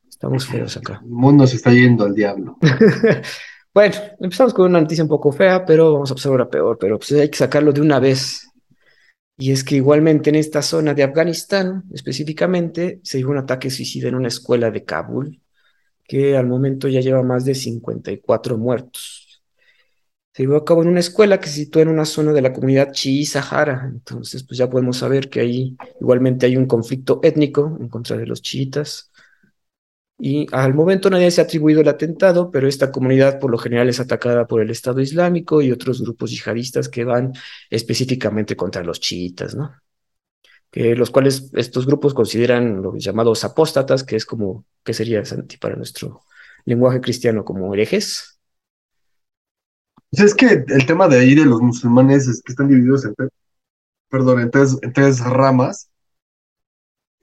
Estamos 0.09 0.45
feos 0.45 0.75
acá. 0.75 0.99
El 1.01 1.09
mundo 1.09 1.47
se 1.47 1.55
está 1.55 1.71
yendo 1.71 2.03
al 2.03 2.13
diablo. 2.13 2.57
bueno, 3.73 3.95
empezamos 4.19 4.53
con 4.53 4.65
una 4.69 4.81
noticia 4.81 5.03
un 5.03 5.09
poco 5.09 5.31
fea, 5.31 5.65
pero 5.65 5.93
vamos 5.93 6.11
a 6.11 6.15
pasar 6.15 6.33
ahora 6.33 6.49
peor, 6.49 6.77
pero 6.77 6.99
pues 6.99 7.13
hay 7.13 7.29
que 7.29 7.37
sacarlo 7.37 7.71
de 7.71 7.81
una 7.81 7.99
vez. 7.99 8.47
Y 9.37 9.51
es 9.51 9.63
que 9.63 9.77
igualmente 9.77 10.29
en 10.29 10.35
esta 10.35 10.61
zona 10.61 10.93
de 10.93 11.03
Afganistán, 11.03 11.85
específicamente, 11.93 12.99
se 13.01 13.17
dio 13.17 13.29
un 13.29 13.37
ataque 13.37 13.69
suicida 13.71 14.09
en 14.09 14.15
una 14.15 14.27
escuela 14.27 14.69
de 14.69 14.83
Kabul, 14.83 15.41
que 16.03 16.35
al 16.35 16.47
momento 16.47 16.89
ya 16.89 16.99
lleva 16.99 17.23
más 17.23 17.45
de 17.45 17.55
54 17.55 18.57
muertos. 18.57 19.20
Se 20.33 20.43
llevó 20.43 20.55
a 20.57 20.65
cabo 20.65 20.81
en 20.81 20.87
una 20.89 21.01
escuela 21.01 21.39
que 21.39 21.47
se 21.49 21.55
sitúa 21.55 21.81
en 21.81 21.89
una 21.89 22.05
zona 22.05 22.31
de 22.31 22.41
la 22.41 22.53
comunidad 22.53 22.91
chií 22.93 23.25
Sahara. 23.25 23.89
Entonces, 23.91 24.43
pues 24.43 24.57
ya 24.57 24.69
podemos 24.69 24.97
saber 24.97 25.29
que 25.29 25.41
ahí 25.41 25.77
igualmente 25.99 26.45
hay 26.45 26.55
un 26.55 26.67
conflicto 26.67 27.19
étnico 27.23 27.77
en 27.79 27.89
contra 27.89 28.17
de 28.17 28.25
los 28.25 28.41
chiitas. 28.41 29.11
Y 30.17 30.45
al 30.53 30.73
momento 30.75 31.09
nadie 31.09 31.31
se 31.31 31.41
ha 31.41 31.45
atribuido 31.45 31.81
el 31.81 31.87
atentado, 31.87 32.51
pero 32.51 32.67
esta 32.67 32.91
comunidad 32.91 33.39
por 33.39 33.49
lo 33.51 33.57
general 33.57 33.89
es 33.89 33.99
atacada 33.99 34.45
por 34.47 34.61
el 34.61 34.69
Estado 34.69 35.01
Islámico 35.01 35.61
y 35.61 35.71
otros 35.71 36.01
grupos 36.01 36.29
yihadistas 36.31 36.89
que 36.89 37.03
van 37.03 37.33
específicamente 37.71 38.55
contra 38.55 38.83
los 38.83 38.99
chiitas, 38.99 39.55
¿no? 39.55 39.73
Que 40.71 40.95
los 40.95 41.11
cuales 41.11 41.49
estos 41.53 41.85
grupos 41.85 42.13
consideran 42.13 42.81
los 42.81 43.03
llamados 43.03 43.43
apóstatas, 43.43 44.03
que 44.03 44.15
es 44.15 44.25
como, 44.25 44.65
¿qué 44.83 44.93
sería, 44.93 45.23
para 45.59 45.75
nuestro 45.75 46.23
lenguaje 46.65 47.01
cristiano? 47.01 47.43
Como 47.43 47.73
herejes. 47.73 48.30
Pues 50.11 50.23
es 50.23 50.35
que 50.35 50.65
el 50.67 50.85
tema 50.85 51.07
de 51.07 51.19
ahí 51.19 51.35
de 51.35 51.45
los 51.45 51.61
musulmanes 51.61 52.27
es 52.27 52.41
que 52.41 52.51
están 52.51 52.67
divididos 52.67 53.05
en, 53.05 53.15
perdón, 54.09 54.41
en 54.41 54.51
en 54.81 54.93
tres 54.93 55.21
ramas. 55.21 55.89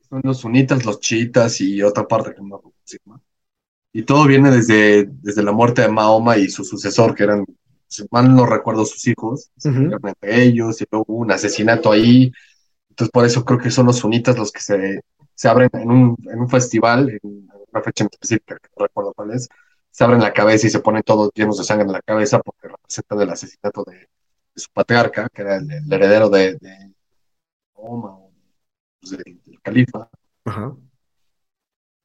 Son 0.09 0.23
los 0.25 0.39
sunitas, 0.39 0.87
los 0.87 1.01
chiitas 1.01 1.61
y 1.61 1.83
otra 1.83 2.09
parte 2.09 2.35
que 2.35 2.41
no 2.41 2.63
Y 3.93 4.03
todo 4.05 4.27
viene 4.27 4.51
desde, 4.51 5.07
desde 5.07 5.43
la 5.43 5.53
muerte 5.53 5.83
de 5.83 5.89
Mahoma 5.89 6.39
y 6.39 6.49
su 6.49 6.65
sucesor, 6.65 7.15
que 7.15 7.25
eran, 7.25 7.45
si 7.87 8.07
mal 8.11 8.35
no 8.35 8.47
recuerdo, 8.47 8.87
sus 8.87 9.07
hijos, 9.07 9.51
ellos, 10.23 10.81
y 10.81 10.85
luego 10.91 11.05
hubo 11.09 11.19
un 11.19 11.31
asesinato 11.33 11.93
ahí. 11.93 12.33
Entonces, 12.89 13.13
por 13.13 13.27
eso 13.27 13.45
creo 13.45 13.59
que 13.59 13.71
son 13.71 13.87
los 13.87 13.99
sunitas 13.99 14.39
los 14.39 14.51
que 14.51 14.61
se, 14.61 15.03
se 15.35 15.49
abren 15.49 15.69
en 15.75 15.91
un, 15.91 16.17
en 16.31 16.41
un 16.41 16.49
festival, 16.49 17.11
en 17.11 17.21
una 17.73 17.83
fecha 17.83 18.05
específica, 18.11 18.57
que 18.59 18.69
no 18.79 18.87
recuerdo 18.87 19.13
cuál 19.15 19.33
es, 19.33 19.49
se 19.99 20.05
abren 20.05 20.21
la 20.21 20.33
cabeza 20.33 20.69
y 20.69 20.71
se 20.71 20.79
ponen 20.79 21.03
todos 21.03 21.33
llenos 21.35 21.59
de 21.59 21.65
sangre 21.65 21.85
en 21.87 21.91
la 21.91 22.01
cabeza 22.01 22.39
porque 22.39 22.69
representan 22.69 23.21
el 23.21 23.31
asesinato 23.31 23.83
de, 23.83 24.09
su 24.55 24.71
patriarca, 24.73 25.29
que 25.29 25.43
era 25.43 25.57
el, 25.57 25.93
heredero 25.93 26.31
de, 26.31 26.55
de 26.55 26.95
pues, 27.75 29.11
del, 29.11 29.41
califa. 29.61 30.09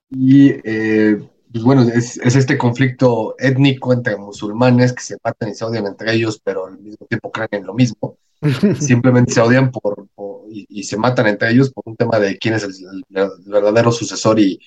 Y 0.09 0.49
eh, 0.63 1.29
pues 1.51 1.63
bueno, 1.63 1.83
es, 1.83 2.17
este 2.17 2.57
conflicto 2.57 3.35
étnico 3.37 3.93
entre 3.93 4.17
musulmanes 4.17 4.91
que 4.91 5.03
se 5.03 5.17
matan 5.23 5.49
y 5.49 5.53
se 5.53 5.63
odian 5.63 5.85
entre 5.85 6.13
ellos, 6.13 6.41
pero 6.43 6.65
al 6.65 6.79
mismo 6.79 7.05
tiempo 7.05 7.31
creen 7.31 7.49
en 7.51 7.65
lo 7.67 7.75
mismo. 7.75 8.17
Simplemente 8.79 9.33
se 9.33 9.41
odian 9.41 9.69
por, 9.69 10.07
y, 10.49 10.83
se 10.83 10.97
matan 10.97 11.27
entre 11.27 11.51
ellos 11.51 11.71
por 11.71 11.83
un 11.85 11.95
tema 11.95 12.17
de 12.17 12.39
quién 12.39 12.55
es 12.55 12.63
el, 12.63 13.03
verdadero 13.45 13.91
sucesor 13.91 14.39
y, 14.39 14.59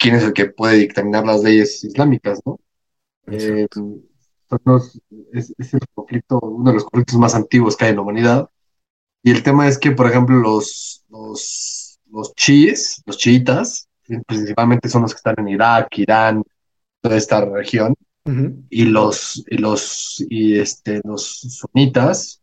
quién 0.00 0.14
es 0.16 0.24
el 0.24 0.32
que 0.32 0.46
puede 0.46 0.78
dictaminar 0.78 1.26
las 1.26 1.42
leyes 1.42 1.84
islámicas, 1.84 2.40
¿no? 2.44 2.58
Eh, 3.26 3.68
es, 5.32 5.52
el 5.74 5.80
conflicto, 5.94 6.40
uno 6.40 6.70
de 6.70 6.74
los 6.74 6.84
conflictos 6.84 7.18
más 7.18 7.34
antiguos 7.34 7.76
que 7.76 7.84
hay 7.84 7.90
en 7.90 7.96
la 7.96 8.02
humanidad. 8.02 8.50
Y 9.22 9.30
el 9.30 9.42
tema 9.42 9.68
es 9.68 9.78
que, 9.78 9.92
por 9.92 10.08
ejemplo, 10.08 10.36
los, 10.36 11.04
los, 11.10 12.00
los 12.10 12.34
chiíes, 12.34 13.02
los 13.04 13.18
chiitas, 13.18 13.88
principalmente 14.26 14.88
son 14.88 15.02
los 15.02 15.12
que 15.12 15.18
están 15.18 15.36
en 15.38 15.48
Irak, 15.48 15.98
Irán, 15.98 16.42
toda 17.00 17.16
esta 17.16 17.44
región, 17.44 17.94
y 18.70 18.84
los, 18.84 19.44
y 19.48 19.58
los, 19.58 20.24
y 20.28 20.58
este, 20.58 21.00
los 21.04 21.40
sunitas, 21.40 22.40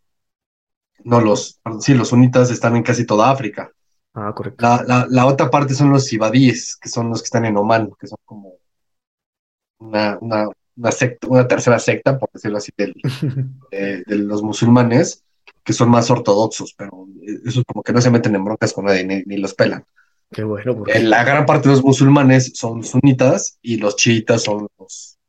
no, 1.04 1.22
los, 1.22 1.60
sí, 1.80 1.94
los 1.94 2.10
sunitas 2.10 2.52
están 2.52 2.76
en 2.76 2.84
casi 2.84 3.06
toda 3.06 3.32
África. 3.32 3.72
Ah, 4.20 4.34
correcto. 4.34 4.66
La, 4.88 5.26
otra 5.28 5.52
parte 5.52 5.76
son 5.76 5.92
los 5.92 6.12
ibadíes, 6.12 6.76
que 6.76 6.90
son 6.90 7.10
los 7.10 7.22
que 7.22 7.26
están 7.26 7.46
en 7.46 7.56
Oman, 7.56 7.92
que 8.00 8.08
son 8.08 8.18
como 8.26 8.56
una, 9.78 10.18
una, 10.20 10.92
secta, 10.92 11.28
una 11.28 11.48
tercera 11.48 11.78
secta, 11.78 12.18
por 12.18 12.32
decirlo 12.34 12.58
así, 12.58 12.72
de, 12.78 14.04
los 14.08 14.42
musulmanes, 14.42 15.24
que 15.64 15.72
son 15.72 15.92
más 15.92 16.10
ortodoxos, 16.10 16.74
pero 16.76 17.06
eso 17.46 17.64
como 17.68 17.84
que 17.84 17.94
no 17.94 18.02
se 18.02 18.10
meten 18.10 18.34
en 18.34 18.44
broncas 18.44 18.74
con 18.74 18.86
nadie, 18.86 19.06
ni 19.06 19.38
los 19.38 19.54
pelan. 19.54 19.86
Qué 20.32 20.44
bueno. 20.44 20.78
Porque... 20.78 21.00
La 21.00 21.24
gran 21.24 21.46
parte 21.46 21.70
de 21.70 21.76
los 21.76 21.84
musulmanes 21.84 22.54
son 22.56 22.84
sunitas 22.84 23.60
y 23.62 23.78
los 23.78 23.98
chiitas 23.98 24.42
son 24.42 24.68
los, 24.80 25.20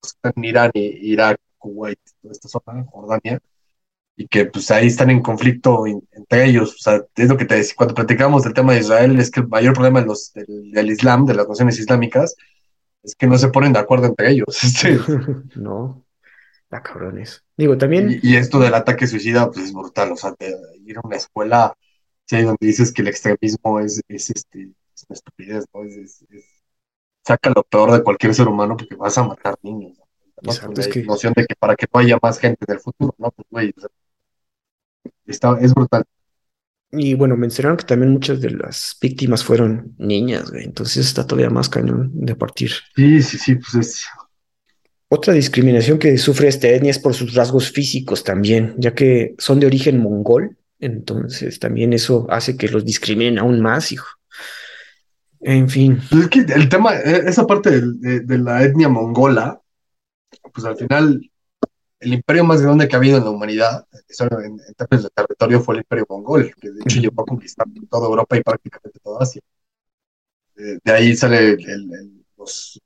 que 0.00 0.06
están 0.06 0.32
en 0.36 0.44
Irán, 0.44 0.70
Irak, 0.72 1.38
Kuwait, 1.58 1.98
toda 2.22 2.30
esta 2.30 2.48
zona, 2.48 2.84
Jordania, 2.84 3.40
y 4.16 4.28
que 4.28 4.46
pues 4.46 4.70
ahí 4.70 4.86
están 4.86 5.10
en 5.10 5.22
conflicto 5.22 5.86
entre 5.86 6.46
ellos. 6.46 6.74
O 6.74 6.78
sea, 6.78 7.02
es 7.16 7.28
lo 7.28 7.36
que 7.36 7.44
te 7.44 7.56
decía, 7.56 7.74
cuando 7.76 7.94
platicamos 7.94 8.44
del 8.44 8.54
tema 8.54 8.72
de 8.72 8.80
Israel, 8.80 9.18
es 9.18 9.30
que 9.30 9.40
el 9.40 9.48
mayor 9.48 9.74
problema 9.74 10.00
de 10.00 10.06
los, 10.06 10.32
del, 10.32 10.90
Islam, 10.90 11.26
de 11.26 11.34
las 11.34 11.48
naciones 11.48 11.78
islámicas, 11.78 12.36
es 13.02 13.14
que 13.14 13.26
no 13.26 13.36
se 13.38 13.48
ponen 13.48 13.72
de 13.72 13.80
acuerdo 13.80 14.06
entre 14.06 14.30
ellos. 14.30 14.46
Este. 14.64 14.98
no, 15.56 16.04
la 16.70 16.82
cabrones. 16.82 17.44
Digo, 17.56 17.76
también. 17.76 18.20
Y, 18.22 18.36
esto 18.36 18.58
del 18.58 18.74
ataque 18.74 19.06
suicida, 19.06 19.50
pues 19.50 19.66
es 19.66 19.72
brutal. 19.72 20.12
O 20.12 20.16
sea, 20.16 20.34
ir 20.84 20.96
a 20.98 21.00
una 21.02 21.16
escuela 21.16 21.74
Sí, 22.26 22.40
donde 22.42 22.66
dices 22.66 22.92
que 22.92 23.02
el 23.02 23.08
extremismo 23.08 23.80
es, 23.80 24.00
es, 24.08 24.30
este, 24.30 24.70
es 24.94 25.04
una 25.08 25.14
estupidez, 25.14 25.64
¿no? 25.74 25.84
Es, 25.84 26.24
saca 27.22 27.50
lo 27.50 27.62
peor 27.64 27.92
de 27.92 28.02
cualquier 28.02 28.34
ser 28.34 28.48
humano 28.48 28.76
porque 28.76 28.94
vas 28.96 29.16
a 29.18 29.24
matar 29.24 29.56
niños. 29.62 29.98
¿no? 30.42 30.50
es 30.50 30.88
que... 30.88 31.02
noción 31.04 31.32
de 31.34 31.46
que 31.46 31.54
para 31.54 31.76
que 31.76 31.86
no 31.92 32.00
haya 32.00 32.18
más 32.22 32.38
gente 32.38 32.64
en 32.66 32.74
el 32.74 32.80
futuro, 32.80 33.14
¿no? 33.18 33.30
Pues, 33.30 33.46
güey, 33.50 33.74
está, 35.26 35.58
es 35.60 35.74
brutal. 35.74 36.04
Y 36.92 37.14
bueno, 37.14 37.36
mencionaron 37.36 37.76
que 37.76 37.84
también 37.84 38.12
muchas 38.12 38.40
de 38.40 38.50
las 38.50 38.96
víctimas 39.00 39.42
fueron 39.42 39.94
niñas, 39.98 40.50
güey. 40.50 40.64
Entonces 40.64 41.06
está 41.06 41.26
todavía 41.26 41.50
más 41.50 41.68
cañón 41.68 42.10
de 42.14 42.36
partir. 42.36 42.70
Sí, 42.94 43.22
sí, 43.22 43.38
sí, 43.38 43.56
pues 43.56 43.74
es. 43.74 44.06
Otra 45.08 45.32
discriminación 45.34 45.98
que 45.98 46.16
sufre 46.18 46.48
esta 46.48 46.68
etnia 46.68 46.90
es 46.90 46.98
por 46.98 47.14
sus 47.14 47.34
rasgos 47.34 47.70
físicos 47.70 48.24
también, 48.24 48.74
ya 48.78 48.94
que 48.94 49.34
son 49.38 49.60
de 49.60 49.66
origen 49.66 49.98
mongol 49.98 50.56
entonces 50.84 51.58
también 51.58 51.94
eso 51.94 52.26
hace 52.28 52.58
que 52.58 52.68
los 52.68 52.84
discriminen 52.84 53.38
aún 53.38 53.60
más, 53.60 53.90
hijo. 53.90 54.06
En 55.40 55.68
fin. 55.68 55.98
Pues 56.10 56.24
es 56.24 56.28
que 56.28 56.40
el 56.40 56.68
tema, 56.68 56.94
e, 56.94 57.28
esa 57.28 57.46
parte 57.46 57.80
de, 57.80 58.38
la 58.38 58.62
etnia 58.62 58.90
mongola, 58.90 59.60
pues 60.52 60.66
al 60.66 60.76
final 60.76 61.30
el 62.04 62.14
imperio 62.14 62.44
más 62.44 62.60
grande 62.60 62.86
que 62.86 62.94
ha 62.94 62.98
habido 62.98 63.18
en 63.18 63.24
la 63.24 63.30
humanidad, 63.30 63.86
en, 63.92 64.58
términos 64.76 65.04
de 65.04 65.10
territorio, 65.10 65.60
fue 65.60 65.74
el 65.74 65.80
imperio 65.80 66.06
mongol, 66.08 66.54
que 66.60 66.70
de 66.70 66.80
hecho 66.80 67.00
llegó 67.00 67.22
a 67.22 67.26
conquistar 67.26 67.66
toda 67.90 68.06
Europa 68.06 68.36
y 68.36 68.42
prácticamente 68.42 68.98
toda 69.02 69.22
Asia. 69.22 69.40
De, 70.54 70.80
ahí 70.92 71.16
sale 71.16 71.56
los 72.36 72.80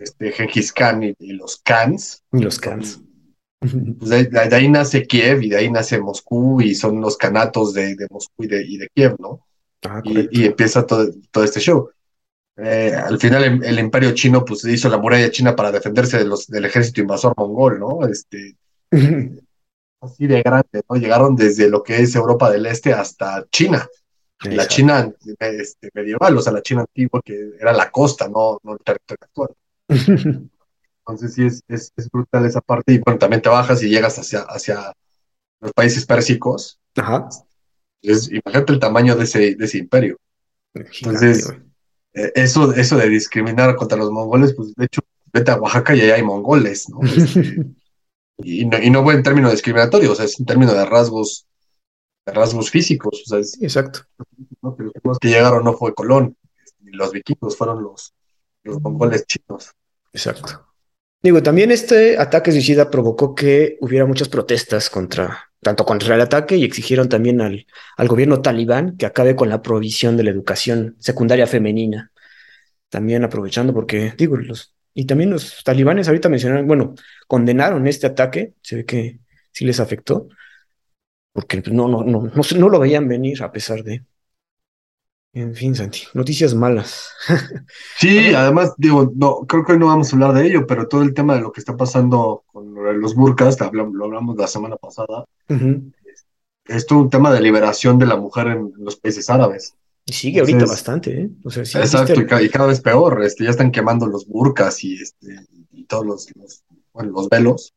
este, 0.00 0.32
Genghis 0.32 0.72
Khan 0.72 1.02
y, 1.02 1.32
los 1.32 1.60
Khans. 1.64 2.22
Y 2.32 2.40
los 2.40 2.58
Khans. 2.58 3.00
Pues 3.60 4.30
de, 4.30 4.56
ahí 4.56 4.68
nace 4.68 5.06
Kiev 5.06 5.42
y 5.42 5.50
de 5.50 5.56
ahí 5.56 5.70
nace 5.70 6.00
Moscú 6.00 6.60
y 6.60 6.74
son 6.74 7.00
los 7.00 7.16
canatos 7.16 7.74
de, 7.74 7.94
Moscú 8.10 8.44
y 8.44 8.48
de, 8.48 8.88
Kiev, 8.94 9.16
¿no? 9.18 9.46
Ah, 9.82 10.02
y, 10.04 10.44
empieza 10.44 10.86
todo, 10.86 11.10
este 11.44 11.60
show. 11.60 11.90
Eh, 12.62 12.94
al 12.94 13.18
final 13.18 13.62
el, 13.62 13.78
imperio 13.78 14.12
chino 14.12 14.44
pues 14.44 14.64
hizo 14.64 14.88
la 14.88 14.98
muralla 14.98 15.30
china 15.30 15.56
para 15.56 15.72
defenderse 15.72 16.18
de 16.18 16.24
los, 16.24 16.46
del 16.46 16.64
ejército 16.64 17.00
invasor 17.00 17.32
mongol, 17.36 17.78
¿no? 17.78 18.06
Este, 18.06 18.56
así 20.00 20.26
de 20.26 20.42
grande, 20.42 20.82
¿no? 20.88 20.96
Llegaron 20.96 21.36
desde 21.36 21.70
lo 21.70 21.82
que 21.82 22.02
es 22.02 22.14
Europa 22.14 22.50
del 22.50 22.66
Este 22.66 22.92
hasta 22.92 23.46
China. 23.50 23.88
La 24.42 24.66
China 24.66 25.12
este, 25.38 25.90
medieval, 25.92 26.36
o 26.36 26.40
sea, 26.40 26.52
la 26.52 26.62
China 26.62 26.80
antigua 26.80 27.20
que 27.22 27.52
era 27.60 27.74
la 27.74 27.90
costa, 27.90 28.26
no, 28.26 28.58
no 28.62 28.72
el 28.72 28.78
territorio 28.78 29.18
actual. 29.20 29.50
Entonces 31.00 31.34
sí 31.34 31.44
es, 31.44 31.62
es, 31.68 32.10
brutal 32.10 32.46
esa 32.46 32.60
parte. 32.60 32.94
Y 32.94 32.98
bueno, 32.98 33.18
también 33.18 33.42
te 33.42 33.50
bajas 33.50 33.82
y 33.82 33.90
llegas 33.90 34.18
hacia, 34.18 34.40
hacia 34.40 34.94
los 35.60 35.72
países 35.72 36.06
persicos. 36.06 36.78
Ajá. 36.96 37.28
imagínate 38.02 38.72
el 38.72 38.80
tamaño 38.80 39.14
de 39.14 39.24
ese, 39.24 39.54
de 39.54 39.64
ese 39.64 39.78
imperio. 39.78 40.16
Entonces, 40.72 41.52
eso, 42.12 42.72
eso 42.72 42.96
de 42.96 43.08
discriminar 43.08 43.76
contra 43.76 43.98
los 43.98 44.10
mongoles, 44.10 44.54
pues 44.54 44.74
de 44.74 44.84
hecho, 44.84 45.00
vete 45.32 45.50
a 45.50 45.60
Oaxaca 45.60 45.94
y 45.94 46.00
ahí 46.00 46.10
hay 46.10 46.22
mongoles, 46.22 46.88
¿no? 46.88 47.00
Este, 48.42 48.62
y, 48.62 48.64
¿no? 48.64 48.78
y 48.78 48.88
no 48.88 49.02
fue 49.04 49.14
en 49.14 49.22
términos 49.22 49.52
discriminatorios, 49.52 50.12
o 50.12 50.14
sea, 50.14 50.24
es 50.24 50.40
en 50.40 50.46
términos 50.46 50.74
de 50.74 50.86
rasgos, 50.86 51.46
de 52.24 52.32
rasgos 52.32 52.70
físicos. 52.70 53.22
O 53.26 53.28
sea, 53.28 53.38
exacto. 53.60 54.00
los 55.04 55.18
que 55.18 55.28
llegaron 55.28 55.62
no 55.62 55.74
fue 55.74 55.94
Colón, 55.94 56.36
ni 56.78 56.92
los 56.92 57.12
vikingos, 57.12 57.56
fueron 57.56 57.82
los, 57.82 58.14
los 58.62 58.80
mongoles 58.80 59.26
chinos. 59.26 59.72
Exacto. 60.12 60.69
Digo, 61.22 61.42
también 61.42 61.70
este 61.70 62.18
ataque 62.18 62.50
suicida 62.50 62.90
provocó 62.90 63.34
que 63.34 63.76
hubiera 63.80 64.06
muchas 64.06 64.30
protestas 64.30 64.88
contra, 64.88 65.50
tanto 65.60 65.84
contra 65.84 66.14
el 66.14 66.20
ataque 66.22 66.56
y 66.56 66.64
exigieron 66.64 67.10
también 67.10 67.42
al, 67.42 67.66
al 67.98 68.08
gobierno 68.08 68.40
talibán 68.40 68.96
que 68.96 69.04
acabe 69.04 69.36
con 69.36 69.50
la 69.50 69.60
provisión 69.60 70.16
de 70.16 70.24
la 70.24 70.30
educación 70.30 70.96
secundaria 70.98 71.46
femenina. 71.46 72.10
También 72.88 73.22
aprovechando 73.22 73.74
porque, 73.74 74.14
digo, 74.16 74.36
los, 74.38 74.74
y 74.94 75.04
también 75.04 75.30
los 75.30 75.62
talibanes 75.62 76.08
ahorita 76.08 76.30
mencionaron, 76.30 76.66
bueno, 76.66 76.94
condenaron 77.28 77.86
este 77.86 78.06
ataque, 78.06 78.54
se 78.62 78.76
ve 78.76 78.84
que 78.86 79.20
sí 79.52 79.66
les 79.66 79.78
afectó, 79.78 80.28
porque 81.32 81.62
no, 81.70 81.86
no, 81.86 82.02
no, 82.02 82.22
no, 82.34 82.42
no 82.56 82.68
lo 82.68 82.78
veían 82.80 83.06
venir 83.08 83.42
a 83.42 83.52
pesar 83.52 83.84
de. 83.84 84.04
En 85.32 85.54
fin, 85.54 85.76
Santi, 85.76 86.00
noticias 86.14 86.54
malas. 86.54 87.08
Sí, 87.98 88.34
además, 88.34 88.72
digo, 88.78 89.12
no, 89.14 89.46
creo 89.46 89.64
que 89.64 89.72
hoy 89.72 89.78
no 89.78 89.86
vamos 89.86 90.10
a 90.10 90.16
hablar 90.16 90.32
de 90.32 90.46
ello, 90.46 90.66
pero 90.66 90.88
todo 90.88 91.02
el 91.02 91.12
tema 91.12 91.34
de 91.34 91.42
lo 91.42 91.52
que 91.52 91.60
está 91.60 91.76
pasando 91.76 92.44
con 92.46 92.74
los 93.00 93.14
burkas, 93.14 93.58
lo 93.72 93.82
hablamos 93.82 94.36
la 94.36 94.46
semana 94.46 94.76
pasada, 94.76 95.26
es, 96.64 96.86
todo 96.86 97.00
un 97.00 97.10
tema 97.10 97.32
de 97.32 97.42
liberación 97.42 97.98
de 97.98 98.06
la 98.06 98.16
mujer 98.16 98.48
en, 98.48 98.72
los 98.78 98.96
países 98.96 99.28
árabes. 99.28 99.74
Y 100.06 100.14
sigue 100.14 100.40
ahorita 100.40 100.64
bastante, 100.64 101.20
¿eh? 101.20 101.30
O 101.44 101.50
sea, 101.50 101.62
exacto, 101.62 102.20
y, 102.20 102.48
cada, 102.48 102.66
vez 102.66 102.80
peor, 102.80 103.22
este, 103.22 103.44
ya 103.44 103.50
están 103.50 103.70
quemando 103.70 104.06
los 104.06 104.26
burkas 104.26 104.82
y, 104.82 104.94
este, 104.94 105.46
y 105.72 105.84
todos 105.84 106.06
los, 106.06 106.28
bueno, 106.92 107.12
los 107.12 107.28
velos 107.28 107.74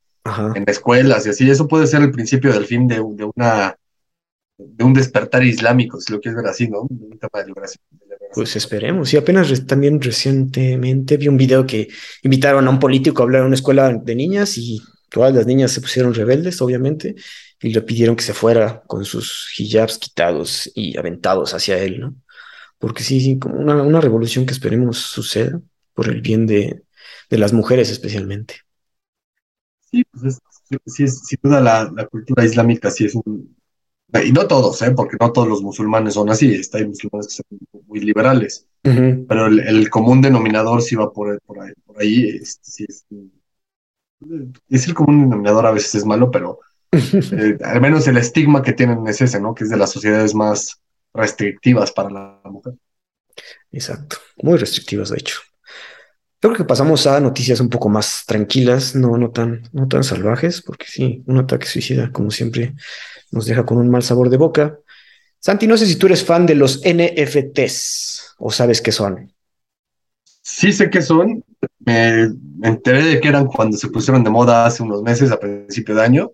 en 0.56 0.64
escuelas 0.68 1.26
y 1.26 1.30
así. 1.30 1.50
Eso 1.50 1.68
puede 1.68 1.86
ser 1.86 2.02
el 2.02 2.12
principio 2.12 2.54
del 2.54 2.66
fin 2.66 2.88
de, 2.88 2.96
de 2.96 3.30
una 3.36 3.76
de 4.58 4.84
un 4.84 4.94
despertar 4.94 5.44
islámico, 5.44 6.00
si 6.00 6.14
lo 6.14 6.20
quieres 6.20 6.42
ver 6.42 6.50
así, 6.50 6.68
¿no? 6.68 6.88
Pues 8.34 8.56
esperemos. 8.56 9.14
Y 9.14 9.18
apenas 9.18 9.66
también 9.66 10.02
recientemente 10.02 11.18
vi 11.18 11.28
un 11.28 11.38
video 11.38 11.66
que 11.66 11.90
invitaron 12.24 12.68
a 12.68 12.70
un 12.70 12.80
político 12.80 13.22
a 13.22 13.26
hablar 13.26 13.42
en 13.42 13.48
una 13.48 13.56
escuela 13.56 13.94
de 13.94 14.16
niñas 14.16 14.58
y 14.58 14.82
todas 15.10 15.34
las 15.34 15.46
niñas 15.46 15.72
se 15.72 15.82
pusieron 15.82 16.14
rebeldes, 16.14 16.62
obviamente, 16.62 17.16
y 17.62 17.74
le 17.74 17.82
pidieron 17.82 18.16
que 18.16 18.24
se 18.24 18.34
fuera 18.34 18.82
con 18.88 19.06
sus 19.06 19.54
hijabs 19.60 19.98
quitados 19.98 20.72
y 20.74 20.98
aventados 20.98 21.54
hacia 21.54 21.78
él, 21.80 22.00
¿no? 22.00 22.16
Porque 22.80 23.04
sí, 23.04 23.22
sí, 23.22 23.40
como 23.40 23.56
una, 23.60 24.02
revolución 24.02 24.46
que 24.46 24.54
esperemos 24.54 24.98
suceda 24.98 25.62
por 25.94 26.10
el 26.10 26.22
bien 26.22 26.46
de, 26.48 26.84
las 27.30 27.54
mujeres 27.54 27.90
especialmente. 27.90 28.58
Sí, 29.90 30.04
pues 30.12 30.40
es, 31.00 31.20
sin 31.26 31.40
duda 31.42 31.62
la, 31.62 31.92
la 31.96 32.06
cultura 32.08 32.46
islámica 32.46 32.92
sí 32.92 33.06
es 33.06 33.16
un, 33.16 33.56
y 34.22 34.32
no 34.32 34.48
todos, 34.48 34.82
¿eh? 34.82 34.92
porque 34.92 35.18
no 35.20 35.32
todos 35.32 35.48
los 35.48 35.62
musulmanes 35.62 36.14
son 36.14 36.30
así, 36.30 36.54
está, 36.54 36.78
hay 36.78 36.88
musulmanes 36.88 37.28
que 37.28 37.34
son 37.34 37.84
muy 37.88 38.00
liberales, 38.00 38.68
pero 38.82 39.48
el, 39.48 39.90
común 39.90 40.22
denominador 40.22 40.82
sí 40.82 40.96
va 40.96 41.12
por, 41.12 41.40
por 41.42 41.62
ahí, 41.62 41.74
por 41.86 42.00
ahí 42.00 42.40
este, 42.42 42.60
sí 42.64 42.86
es 42.88 43.06
decir 44.68 44.94
como 44.94 45.10
un 45.10 45.24
denominador 45.24 45.66
a 45.66 45.72
veces 45.72 45.96
es 45.96 46.06
malo, 46.06 46.32
pero 46.32 46.60
eh, 46.92 47.58
al 47.64 47.82
menos 47.82 48.08
el 48.08 48.18
estigma 48.18 48.62
que 48.62 48.74
tienen 48.74 49.06
es 49.08 49.22
ese, 49.22 49.40
¿no? 49.40 49.54
Que 49.54 49.64
es 49.64 49.70
de 49.70 49.78
las 49.78 49.92
sociedades 49.92 50.36
más 50.36 50.80
restrictivas 51.14 51.92
para 51.92 52.10
la 52.10 52.42
mujer. 52.46 52.74
Exacto, 53.72 54.18
muy 54.42 54.58
restrictivas, 54.58 55.10
de 55.10 55.18
hecho. 55.18 55.40
Creo 56.44 56.56
que 56.56 56.66
pasamos 56.66 57.08
a 57.08 57.22
noticias 57.22 57.62
un 57.62 57.70
poco 57.70 57.88
más 57.88 58.26
tranquilas, 58.26 58.96
no, 58.96 59.18
no, 59.18 59.32
tan, 59.32 59.64
no 59.72 59.88
tan 59.88 60.04
salvajes, 60.04 60.62
porque 60.62 60.86
sí, 60.90 61.24
un 61.26 61.38
ataque 61.38 61.66
suicida, 61.66 62.12
como 62.12 62.32
siempre, 62.32 62.76
nos 63.32 63.46
deja 63.46 63.66
con 63.66 63.78
un 63.78 63.90
mal 63.90 64.04
sabor 64.04 64.30
de 64.30 64.36
boca. 64.36 64.78
Santi, 65.40 65.68
no 65.68 65.78
sé 65.78 65.86
si 65.86 65.96
tú 65.96 66.08
eres 66.08 66.26
fan 66.26 66.46
de 66.46 66.56
los 66.56 66.82
NFTs 66.84 68.36
o 68.40 68.52
sabes 68.52 68.82
qué 68.82 68.92
son. 68.92 69.34
Sí 70.42 70.74
sé 70.74 70.90
qué 70.90 71.02
son. 71.02 71.46
Me, 71.80 72.24
enteré 72.62 73.06
de 73.06 73.22
que 73.22 73.30
eran 73.30 73.46
cuando 73.46 73.78
se 73.78 73.88
pusieron 73.88 74.22
de 74.22 74.30
moda 74.30 74.66
hace 74.66 74.84
unos 74.84 75.02
meses, 75.02 75.32
a 75.32 75.40
principio 75.40 75.96
de 75.96 76.02
año. 76.02 76.32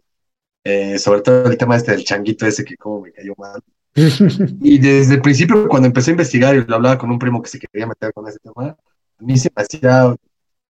Eh, 0.63 0.97
sobre 0.97 1.21
todo 1.21 1.51
el 1.51 1.55
tema 1.55 1.77
este 1.77 1.91
del 1.91 2.03
changuito 2.03 2.47
ese 2.47 2.65
que 2.65 2.75
como 2.77 3.01
me 3.01 3.11
cayó 3.11 3.35
mal. 3.37 3.61
y 4.59 4.79
desde 4.79 5.13
el 5.13 5.21
principio, 5.21 5.67
cuando 5.67 5.85
empecé 5.85 6.09
a 6.09 6.13
investigar 6.13 6.55
y 6.55 6.65
lo 6.65 6.77
hablaba 6.77 6.97
con 6.97 7.11
un 7.11 7.19
primo 7.19 7.43
que 7.43 7.49
se 7.49 7.59
quería 7.59 7.85
meter 7.85 8.11
con 8.11 8.27
ese 8.27 8.39
tema, 8.39 8.75
a 9.19 9.23
mí 9.23 9.37
se 9.37 9.49
me 9.55 9.63
hacía 9.63 10.15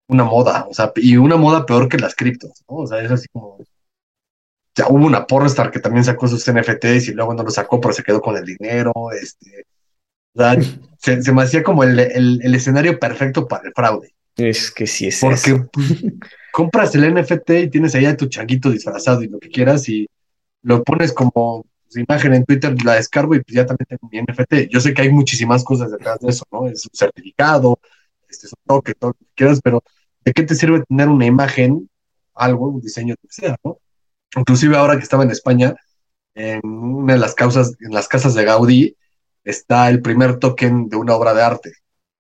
una 0.08 0.24
moda, 0.24 0.68
o 0.70 0.74
sea, 0.74 0.92
y 0.96 1.18
una 1.18 1.38
moda 1.38 1.66
peor 1.66 1.88
que 1.88 1.98
las 1.98 2.16
criptos, 2.16 2.64
¿no? 2.70 2.78
O 2.78 2.88
sea, 2.88 3.02
es 3.02 3.12
así 3.12 3.28
como. 3.32 3.58
Ya 4.76 4.88
hubo 4.88 5.06
una 5.06 5.28
pornstar 5.28 5.70
que 5.70 5.80
también 5.80 6.06
sacó 6.06 6.28
sus 6.28 6.50
NFTs 6.50 7.10
y 7.10 7.14
luego 7.14 7.34
no 7.34 7.44
lo 7.44 7.52
sacó, 7.52 7.82
pero 7.82 7.94
se 7.94 8.04
quedó 8.04 8.22
con 8.22 8.38
el 8.38 8.46
dinero, 8.46 8.94
este. 9.12 9.66
O 10.34 10.42
sea, 10.42 10.56
se, 11.22 11.32
me 11.32 11.44
hacía 11.44 11.64
como 11.64 11.84
el, 11.84 12.00
el, 12.00 12.56
escenario 12.56 12.98
perfecto 13.00 13.48
para 13.48 13.68
el 13.68 13.74
fraude. 13.74 14.14
Es 14.38 14.72
que 14.72 14.88
sí 14.88 15.08
es 15.08 15.20
Porque 15.20 15.66
pues, 15.72 16.04
compras 16.54 16.96
el 16.96 17.14
NFT 17.14 17.50
y 17.50 17.70
tienes 17.70 17.96
ahí 17.96 18.06
a 18.06 18.16
tu 18.16 18.28
changuito 18.28 18.70
disfrazado 18.70 19.24
y 19.24 19.28
lo 19.28 19.40
que 19.40 19.50
quieras 19.50 19.88
y 19.90 20.08
lo 20.64 20.84
pones 20.84 21.12
como 21.12 21.66
imagen 22.00 22.34
en 22.34 22.46
Twitter, 22.46 22.76
la 22.84 22.96
descargo 22.96 23.36
y 23.36 23.42
pues 23.42 23.56
ya 23.56 23.66
también 23.66 23.88
tengo 23.88 24.10
mi 24.12 24.22
NFT. 24.22 24.70
Yo 24.70 24.80
sé 24.80 24.94
que 24.94 25.02
hay 25.02 25.12
muchísimas 25.12 25.64
cosas 25.64 25.92
detrás 25.92 26.20
de 26.20 26.30
eso, 26.30 26.46
¿no? 26.52 26.68
Es 26.68 26.86
un 26.86 26.92
certificado, 26.94 27.80
este 28.32 28.48
es 28.48 28.54
un 28.54 28.64
toque, 28.66 28.94
todo 28.94 29.12
lo 29.12 29.14
que 29.16 29.26
quieras, 29.36 29.60
pero 29.64 29.84
¿de 30.24 30.34
qué 30.34 30.44
te 30.44 30.56
sirve 30.56 30.84
tener 30.88 31.10
una 31.10 31.26
imagen, 31.26 31.90
algo, 32.34 32.70
un 32.70 32.82
diseño, 32.82 33.16
que 33.22 33.28
sea, 33.30 33.56
¿no? 33.64 33.78
Inclusive 34.36 34.78
ahora 34.78 34.98
que 34.98 35.04
estaba 35.04 35.24
en 35.24 35.32
España, 35.32 35.76
en 36.36 36.62
una 36.66 37.14
de 37.14 37.20
las 37.20 37.36
causas, 37.36 37.74
en 37.80 37.94
las 37.94 38.08
casas 38.08 38.34
de 38.34 38.46
Gaudí, 38.46 38.96
está 39.44 39.90
el 39.90 40.02
primer 40.02 40.38
token 40.38 40.88
de 40.88 40.96
una 40.96 41.16
obra 41.16 41.34
de 41.34 41.42
arte. 41.42 41.74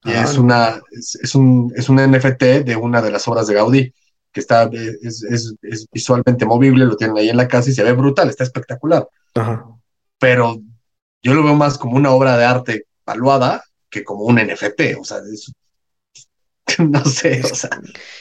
Y 0.03 0.11
es, 0.11 0.37
ah. 0.37 0.41
una, 0.41 0.81
es, 0.91 1.35
un, 1.35 1.71
es 1.75 1.87
un 1.87 1.97
NFT 1.97 2.43
de 2.65 2.75
una 2.75 3.01
de 3.01 3.11
las 3.11 3.27
obras 3.27 3.47
de 3.47 3.53
Gaudí, 3.53 3.93
que 4.31 4.39
está, 4.39 4.69
es, 5.01 5.23
es, 5.23 5.87
visualmente 5.91 6.45
movible, 6.45 6.85
lo 6.85 6.95
tienen 6.95 7.17
ahí 7.17 7.29
en 7.29 7.37
la 7.37 7.47
casa 7.47 7.69
y 7.69 7.73
se 7.73 7.83
ve 7.83 7.93
brutal, 7.93 8.29
está 8.29 8.43
espectacular. 8.43 9.07
Pero 10.19 10.59
yo 11.21 11.33
lo 11.33 11.43
veo 11.43 11.55
más 11.55 11.77
como 11.77 11.97
una 11.97 12.11
obra 12.11 12.37
de 12.37 12.45
arte 12.45 12.85
valuada 13.05 13.63
que 13.89 14.03
como 14.03 14.23
un 14.23 14.35
NFT, 14.35 14.97
o 14.99 15.03
sea, 15.03 15.17
es, 15.31 15.51
no 16.89 17.05
sé, 17.05 17.41
o 17.43 17.55
sea, 17.55 17.69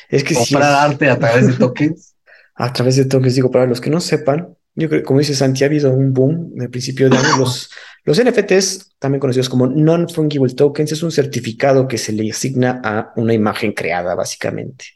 es 0.09 0.25
que 0.25 0.35
comprar 0.35 0.91
arte 0.91 1.09
a 1.09 1.19
través 1.19 1.47
de 1.47 1.53
tokens. 1.59 2.15
A 2.55 2.73
través 2.73 2.97
de 2.97 3.07
tokens, 3.07 3.35
digo, 3.35 3.51
para 3.51 3.67
los 3.67 3.81
que 3.81 3.91
no 3.91 4.01
sepan, 4.01 4.57
yo 4.75 4.89
creo, 4.89 5.03
como 5.03 5.21
dice 5.21 5.35
Santi, 5.35 5.65
ha 5.65 5.67
habido 5.67 5.93
un 5.93 6.13
boom 6.13 6.53
en 6.55 6.63
el 6.63 6.71
principio 6.71 7.09
de 7.09 7.17
año. 7.17 7.39
Los, 7.39 7.71
los 8.05 8.23
NFTs, 8.23 8.97
también 8.99 9.21
conocidos 9.21 9.49
como 9.49 9.67
Non-Fungible 9.67 10.55
Tokens, 10.55 10.93
es 10.93 11.03
un 11.03 11.13
certificado 11.13 11.89
que 11.89 11.99
se 11.99 12.13
le 12.13 12.31
asigna 12.31 12.81
a 12.85 13.13
una 13.17 13.35
imagen 13.35 13.73
creada, 13.73 14.15
básicamente. 14.15 14.87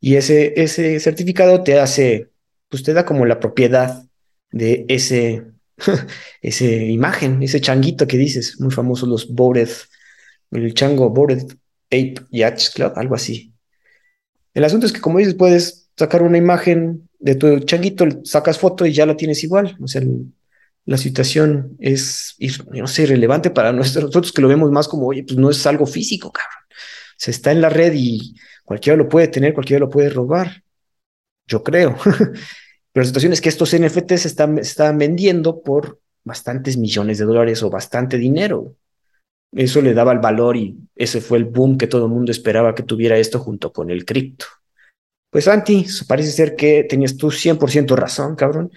Y 0.00 0.16
ese, 0.16 0.52
ese 0.60 1.00
certificado 1.00 1.62
te 1.62 1.78
hace, 1.78 2.30
pues 2.68 2.82
te 2.82 2.92
da 2.92 3.04
como 3.04 3.26
la 3.26 3.40
propiedad 3.40 4.04
de 4.50 4.84
ese, 4.88 5.44
ese 6.42 6.86
imagen, 6.86 7.42
ese 7.42 7.60
changuito 7.60 8.06
que 8.06 8.18
dices, 8.18 8.60
muy 8.60 8.70
famoso, 8.70 9.06
los 9.06 9.32
Bored, 9.32 9.70
el 10.50 10.74
chango 10.74 11.10
Bored 11.10 11.44
Ape 11.86 12.16
Yacht 12.30 12.74
Club, 12.74 12.92
algo 12.96 13.14
así. 13.14 13.52
El 14.52 14.64
asunto 14.64 14.86
es 14.86 14.92
que, 14.92 15.00
como 15.00 15.18
dices, 15.18 15.34
puedes 15.34 15.90
sacar 15.96 16.22
una 16.22 16.38
imagen 16.38 17.08
de 17.18 17.34
tu 17.34 17.58
changuito, 17.60 18.06
sacas 18.24 18.58
foto 18.58 18.86
y 18.86 18.92
ya 18.92 19.06
la 19.06 19.16
tienes 19.16 19.42
igual. 19.44 19.76
O 19.80 19.88
sea, 19.88 20.02
la 20.84 20.98
situación 20.98 21.76
es, 21.80 22.36
no 22.70 22.86
sé, 22.86 23.06
relevante 23.06 23.50
para 23.50 23.72
nosotros 23.72 24.32
que 24.32 24.42
lo 24.42 24.48
vemos 24.48 24.70
más 24.70 24.88
como, 24.88 25.06
oye, 25.06 25.24
pues 25.24 25.38
no 25.38 25.50
es 25.50 25.66
algo 25.66 25.86
físico, 25.86 26.30
cabrón. 26.30 26.64
Se 27.16 27.30
está 27.30 27.52
en 27.52 27.60
la 27.60 27.68
red 27.68 27.94
y 27.96 28.34
cualquiera 28.64 28.96
lo 28.96 29.08
puede 29.08 29.28
tener, 29.28 29.54
cualquiera 29.54 29.80
lo 29.80 29.90
puede 29.90 30.10
robar. 30.10 30.62
Yo 31.46 31.62
creo. 31.62 31.96
Pero 32.04 33.02
la 33.02 33.04
situación 33.04 33.32
es 33.32 33.40
que 33.40 33.48
estos 33.48 33.74
NFTs 33.74 34.22
se 34.22 34.60
están 34.60 34.98
vendiendo 34.98 35.62
por 35.62 36.00
bastantes 36.22 36.76
millones 36.76 37.18
de 37.18 37.24
dólares 37.24 37.62
o 37.62 37.70
bastante 37.70 38.18
dinero. 38.18 38.76
Eso 39.54 39.80
le 39.80 39.94
daba 39.94 40.12
el 40.12 40.18
valor 40.18 40.56
y 40.56 40.76
ese 40.94 41.20
fue 41.20 41.38
el 41.38 41.44
boom 41.44 41.78
que 41.78 41.86
todo 41.86 42.06
el 42.06 42.12
mundo 42.12 42.32
esperaba 42.32 42.74
que 42.74 42.82
tuviera 42.82 43.16
esto 43.16 43.38
junto 43.38 43.72
con 43.72 43.90
el 43.90 44.04
cripto. 44.04 44.46
Pues 45.30 45.48
Anti, 45.48 45.86
parece 46.06 46.30
ser 46.30 46.56
que 46.56 46.84
tenías 46.84 47.16
tú 47.16 47.30
100% 47.30 47.96
razón, 47.96 48.36
cabrón. 48.36 48.70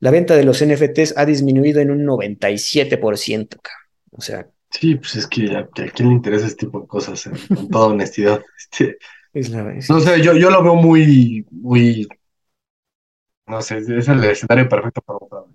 La 0.00 0.10
venta 0.10 0.36
de 0.36 0.44
los 0.44 0.64
NFTs 0.64 1.14
ha 1.16 1.24
disminuido 1.24 1.80
en 1.80 1.90
un 1.90 2.04
97%, 2.04 3.48
cabrón. 3.62 3.88
O 4.10 4.20
sea... 4.20 4.46
Sí, 4.70 4.96
pues 4.96 5.16
es 5.16 5.26
que 5.26 5.54
a, 5.56 5.68
quién 5.68 6.08
le 6.08 6.14
interesa 6.14 6.46
este 6.46 6.66
tipo 6.66 6.80
de 6.80 6.86
cosas, 6.88 7.26
eh, 7.26 7.30
con 7.48 7.68
toda 7.68 7.86
honestidad. 7.86 8.42
Este, 8.70 8.98
es 9.32 9.50
la, 9.50 9.62
no 9.62 10.00
sé, 10.00 10.22
yo, 10.22 10.34
yo 10.34 10.50
lo 10.50 10.62
veo 10.62 10.74
muy, 10.74 11.44
muy 11.50 12.08
no 13.46 13.60
sé, 13.60 13.78
es 13.78 14.08
el 14.08 14.24
escenario 14.24 14.68
perfecto 14.68 15.02
para 15.02 15.18
un 15.18 15.28
fraude. 15.28 15.54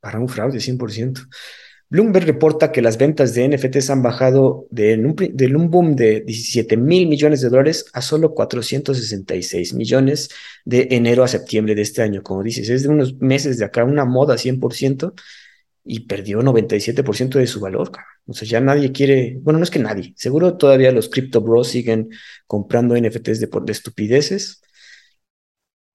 Para 0.00 0.18
un 0.18 0.28
fraude, 0.28 0.58
100%. 0.58 1.28
Bloomberg 1.90 2.24
reporta 2.24 2.70
que 2.70 2.82
las 2.82 2.98
ventas 2.98 3.34
de 3.34 3.48
NFTs 3.48 3.90
han 3.90 4.00
bajado 4.00 4.68
de 4.70 4.94
un, 4.94 5.56
un 5.56 5.70
boom 5.70 5.96
de 5.96 6.20
17 6.20 6.76
mil 6.76 7.08
millones 7.08 7.40
de 7.40 7.48
dólares 7.48 7.86
a 7.92 8.00
solo 8.00 8.32
466 8.32 9.74
millones 9.74 10.28
de 10.64 10.86
enero 10.92 11.24
a 11.24 11.28
septiembre 11.28 11.74
de 11.74 11.82
este 11.82 12.02
año. 12.02 12.22
Como 12.22 12.44
dices, 12.44 12.68
es 12.70 12.84
de 12.84 12.90
unos 12.90 13.16
meses 13.16 13.58
de 13.58 13.64
acá 13.64 13.82
una 13.82 14.04
moda 14.04 14.38
100% 14.38 15.14
y 15.84 16.00
perdió 16.06 16.42
97% 16.42 17.40
de 17.40 17.48
su 17.48 17.58
valor. 17.58 17.90
O 18.26 18.34
sea, 18.34 18.46
ya 18.46 18.60
nadie 18.60 18.92
quiere, 18.92 19.38
bueno, 19.42 19.58
no 19.58 19.64
es 19.64 19.70
que 19.70 19.80
nadie, 19.80 20.14
seguro 20.16 20.56
todavía 20.56 20.92
los 20.92 21.08
crypto 21.08 21.40
bros 21.40 21.68
siguen 21.68 22.10
comprando 22.46 22.96
NFTs 22.96 23.40
de, 23.40 23.48
de 23.64 23.72
estupideces. 23.72 24.62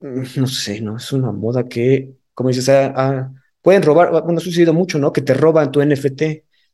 Mm, 0.02 0.24
no 0.36 0.48
sé, 0.48 0.82
¿no? 0.82 0.98
Es 0.98 1.14
una 1.14 1.32
moda 1.32 1.68
que, 1.68 2.16
como 2.34 2.50
dices, 2.50 2.68
a 2.70 3.32
pueden 3.66 3.82
robar, 3.82 4.12
bueno, 4.12 4.38
ha 4.38 4.42
sucedido 4.42 4.76
mucho, 4.76 5.00
¿no? 5.00 5.12
Que 5.12 5.22
te 5.22 5.34
roban 5.34 5.72
tu 5.72 5.84
NFT, 5.84 6.20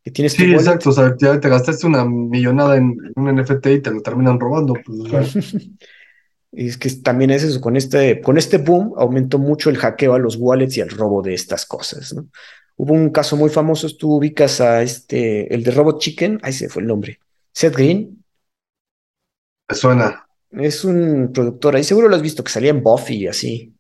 que 0.04 0.12
tienes 0.12 0.34
Sí, 0.34 0.52
exacto, 0.52 0.90
o 0.90 0.92
sea, 0.92 1.16
ya 1.18 1.40
te 1.40 1.48
gastaste 1.48 1.88
una 1.88 2.04
millonada 2.04 2.76
en, 2.76 2.98
un 3.16 3.34
NFT 3.34 3.66
y 3.68 3.80
te 3.80 3.92
lo 3.92 4.02
terminan 4.02 4.42
robando. 4.42 4.74
Pues, 4.74 5.34
y 6.52 6.68
es 6.68 6.78
que 6.78 6.90
también 6.90 7.32
es 7.32 7.44
eso, 7.44 7.62
con 7.62 7.78
este, 7.78 8.20
con 8.20 8.38
este 8.38 8.58
boom 8.58 8.94
aumentó 8.98 9.40
mucho 9.40 9.70
el 9.70 9.78
hackeo 9.78 10.16
a 10.16 10.20
los 10.20 10.36
wallets 10.36 10.76
y 10.76 10.82
el 10.82 10.90
robo 10.90 11.22
de 11.22 11.34
estas 11.34 11.66
cosas, 11.66 12.14
¿no? 12.14 12.28
Hubo 12.76 12.94
un 12.94 13.10
caso 13.12 13.38
muy 13.38 13.50
famoso, 13.50 13.88
tú 13.98 14.16
ubicas 14.16 14.60
a 14.60 14.82
este, 14.82 15.54
el 15.54 15.64
de 15.64 15.72
Robot 15.72 15.98
Chicken, 16.02 16.40
ahí 16.44 16.52
se 16.52 16.68
fue 16.68 16.82
el 16.82 16.90
nombre, 16.90 17.22
Seth 17.54 17.74
Green. 17.74 18.22
Me 19.70 19.76
suena. 19.78 20.28
Es 20.52 20.84
un 20.84 21.32
productor, 21.34 21.78
ahí 21.78 21.86
seguro 21.86 22.10
lo 22.10 22.18
has 22.18 22.22
visto, 22.22 22.44
que 22.44 22.52
salía 22.52 22.72
en 22.72 22.84
Buffy 22.84 23.16
y 23.16 23.28
así. 23.28 23.74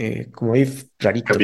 Eh, 0.00 0.30
como 0.30 0.54
ahí 0.54 0.64
rarito. 1.00 1.34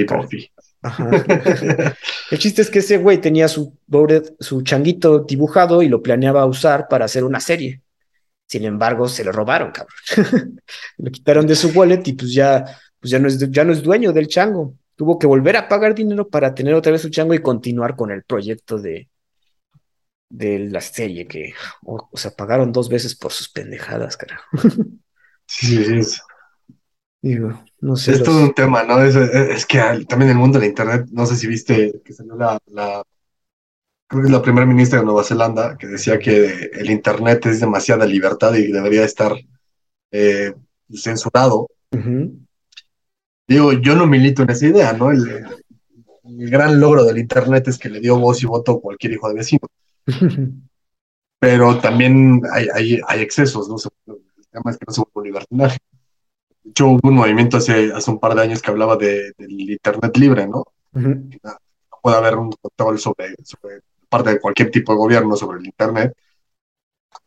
el 2.30 2.38
chiste 2.38 2.62
es 2.62 2.70
que 2.70 2.78
ese 2.78 2.98
güey 2.98 3.20
tenía 3.20 3.48
su, 3.48 3.76
su 4.38 4.62
changuito 4.62 5.18
dibujado 5.20 5.82
y 5.82 5.88
lo 5.88 6.00
planeaba 6.00 6.46
usar 6.46 6.86
para 6.86 7.06
hacer 7.06 7.24
una 7.24 7.40
serie. 7.40 7.82
Sin 8.46 8.64
embargo, 8.64 9.08
se 9.08 9.24
lo 9.24 9.32
robaron, 9.32 9.72
cabrón. 9.72 9.96
lo 10.98 11.10
quitaron 11.10 11.48
de 11.48 11.56
su 11.56 11.70
wallet 11.70 12.06
y 12.06 12.12
pues 12.12 12.32
ya, 12.32 12.64
pues 13.00 13.10
ya 13.10 13.18
no 13.18 13.26
es, 13.26 13.50
ya 13.50 13.64
no 13.64 13.72
es 13.72 13.82
dueño 13.82 14.12
del 14.12 14.28
chango. 14.28 14.76
Tuvo 14.94 15.18
que 15.18 15.26
volver 15.26 15.56
a 15.56 15.66
pagar 15.66 15.92
dinero 15.92 16.28
para 16.28 16.54
tener 16.54 16.74
otra 16.74 16.92
vez 16.92 17.02
su 17.02 17.10
chango 17.10 17.34
y 17.34 17.42
continuar 17.42 17.96
con 17.96 18.12
el 18.12 18.22
proyecto 18.22 18.78
de, 18.78 19.08
de 20.28 20.60
la 20.60 20.80
serie 20.80 21.26
que, 21.26 21.54
o, 21.82 22.08
sea, 22.14 22.30
pagaron 22.30 22.70
dos 22.70 22.88
veces 22.88 23.16
por 23.16 23.32
sus 23.32 23.48
pendejadas, 23.48 24.16
carajo. 24.16 24.44
sí, 25.48 26.04
sí. 26.04 26.20
Digo, 27.24 27.58
no 27.80 27.96
sé. 27.96 28.12
Es 28.12 28.22
todo 28.22 28.42
un 28.42 28.52
tema, 28.52 28.82
¿no? 28.82 29.02
Es, 29.02 29.64
que 29.64 29.78
también 30.06 30.30
en 30.30 30.36
el 30.36 30.36
mundo 30.36 30.58
de 30.58 30.66
la 30.66 30.68
Internet, 30.68 31.06
no 31.10 31.24
sé 31.24 31.36
si 31.36 31.46
viste 31.46 32.02
que 32.04 32.12
salió 32.12 32.36
la, 32.36 32.60
creo 34.06 34.20
que 34.20 34.26
es 34.26 34.30
la 34.30 34.42
primera 34.42 34.66
ministra 34.66 34.98
de 34.98 35.06
Nueva 35.06 35.24
Zelanda, 35.24 35.78
que 35.78 35.86
decía 35.86 36.18
que 36.18 36.70
el 36.74 36.90
Internet 36.90 37.46
es 37.46 37.60
demasiada 37.60 38.04
libertad 38.04 38.52
y 38.52 38.70
debería 38.70 39.06
estar 39.06 39.32
eh, 40.10 40.52
censurado. 40.92 41.66
Digo, 43.48 43.72
yo 43.72 43.94
no 43.94 44.06
milito 44.06 44.42
en 44.42 44.50
esa 44.50 44.66
idea, 44.66 44.92
¿no? 44.92 45.10
El, 45.10 45.46
gran 46.24 46.78
logro 46.78 47.04
del 47.04 47.16
Internet 47.16 47.68
es 47.68 47.78
que 47.78 47.88
le 47.88 48.00
dio 48.00 48.18
voz 48.18 48.42
y 48.42 48.46
voto 48.46 48.72
a 48.72 48.80
cualquier 48.82 49.14
hijo 49.14 49.30
de 49.30 49.34
vecino. 49.34 49.66
Pero 51.38 51.78
también 51.78 52.42
hay, 52.52 52.68
hay, 52.74 53.00
hay 53.08 53.22
excesos, 53.22 53.66
¿no? 53.66 53.76
El 54.14 54.46
tema 54.50 54.70
es 54.72 54.76
que 54.76 54.84
no 54.86 54.92
se 54.92 55.02
un 55.10 55.24
libertinaje. 55.24 55.78
Hecho, 56.64 56.86
hubo 56.88 57.08
un 57.08 57.14
movimiento 57.14 57.58
hace, 57.58 57.92
hace 57.92 58.10
un 58.10 58.18
par 58.18 58.34
de 58.34 58.42
años 58.42 58.62
que 58.62 58.70
hablaba 58.70 58.96
de, 58.96 59.32
del 59.36 59.70
Internet 59.70 60.16
libre, 60.16 60.46
¿no? 60.46 60.64
Ujú. 60.94 61.08
No 61.42 61.98
puede 62.02 62.16
haber 62.16 62.36
un 62.36 62.50
control 62.52 62.98
sobre, 62.98 63.34
sobre 63.44 63.80
parte 64.08 64.30
de 64.30 64.40
cualquier 64.40 64.70
tipo 64.70 64.92
de 64.92 64.98
gobierno 64.98 65.36
sobre 65.36 65.58
el 65.60 65.66
Internet. 65.66 66.14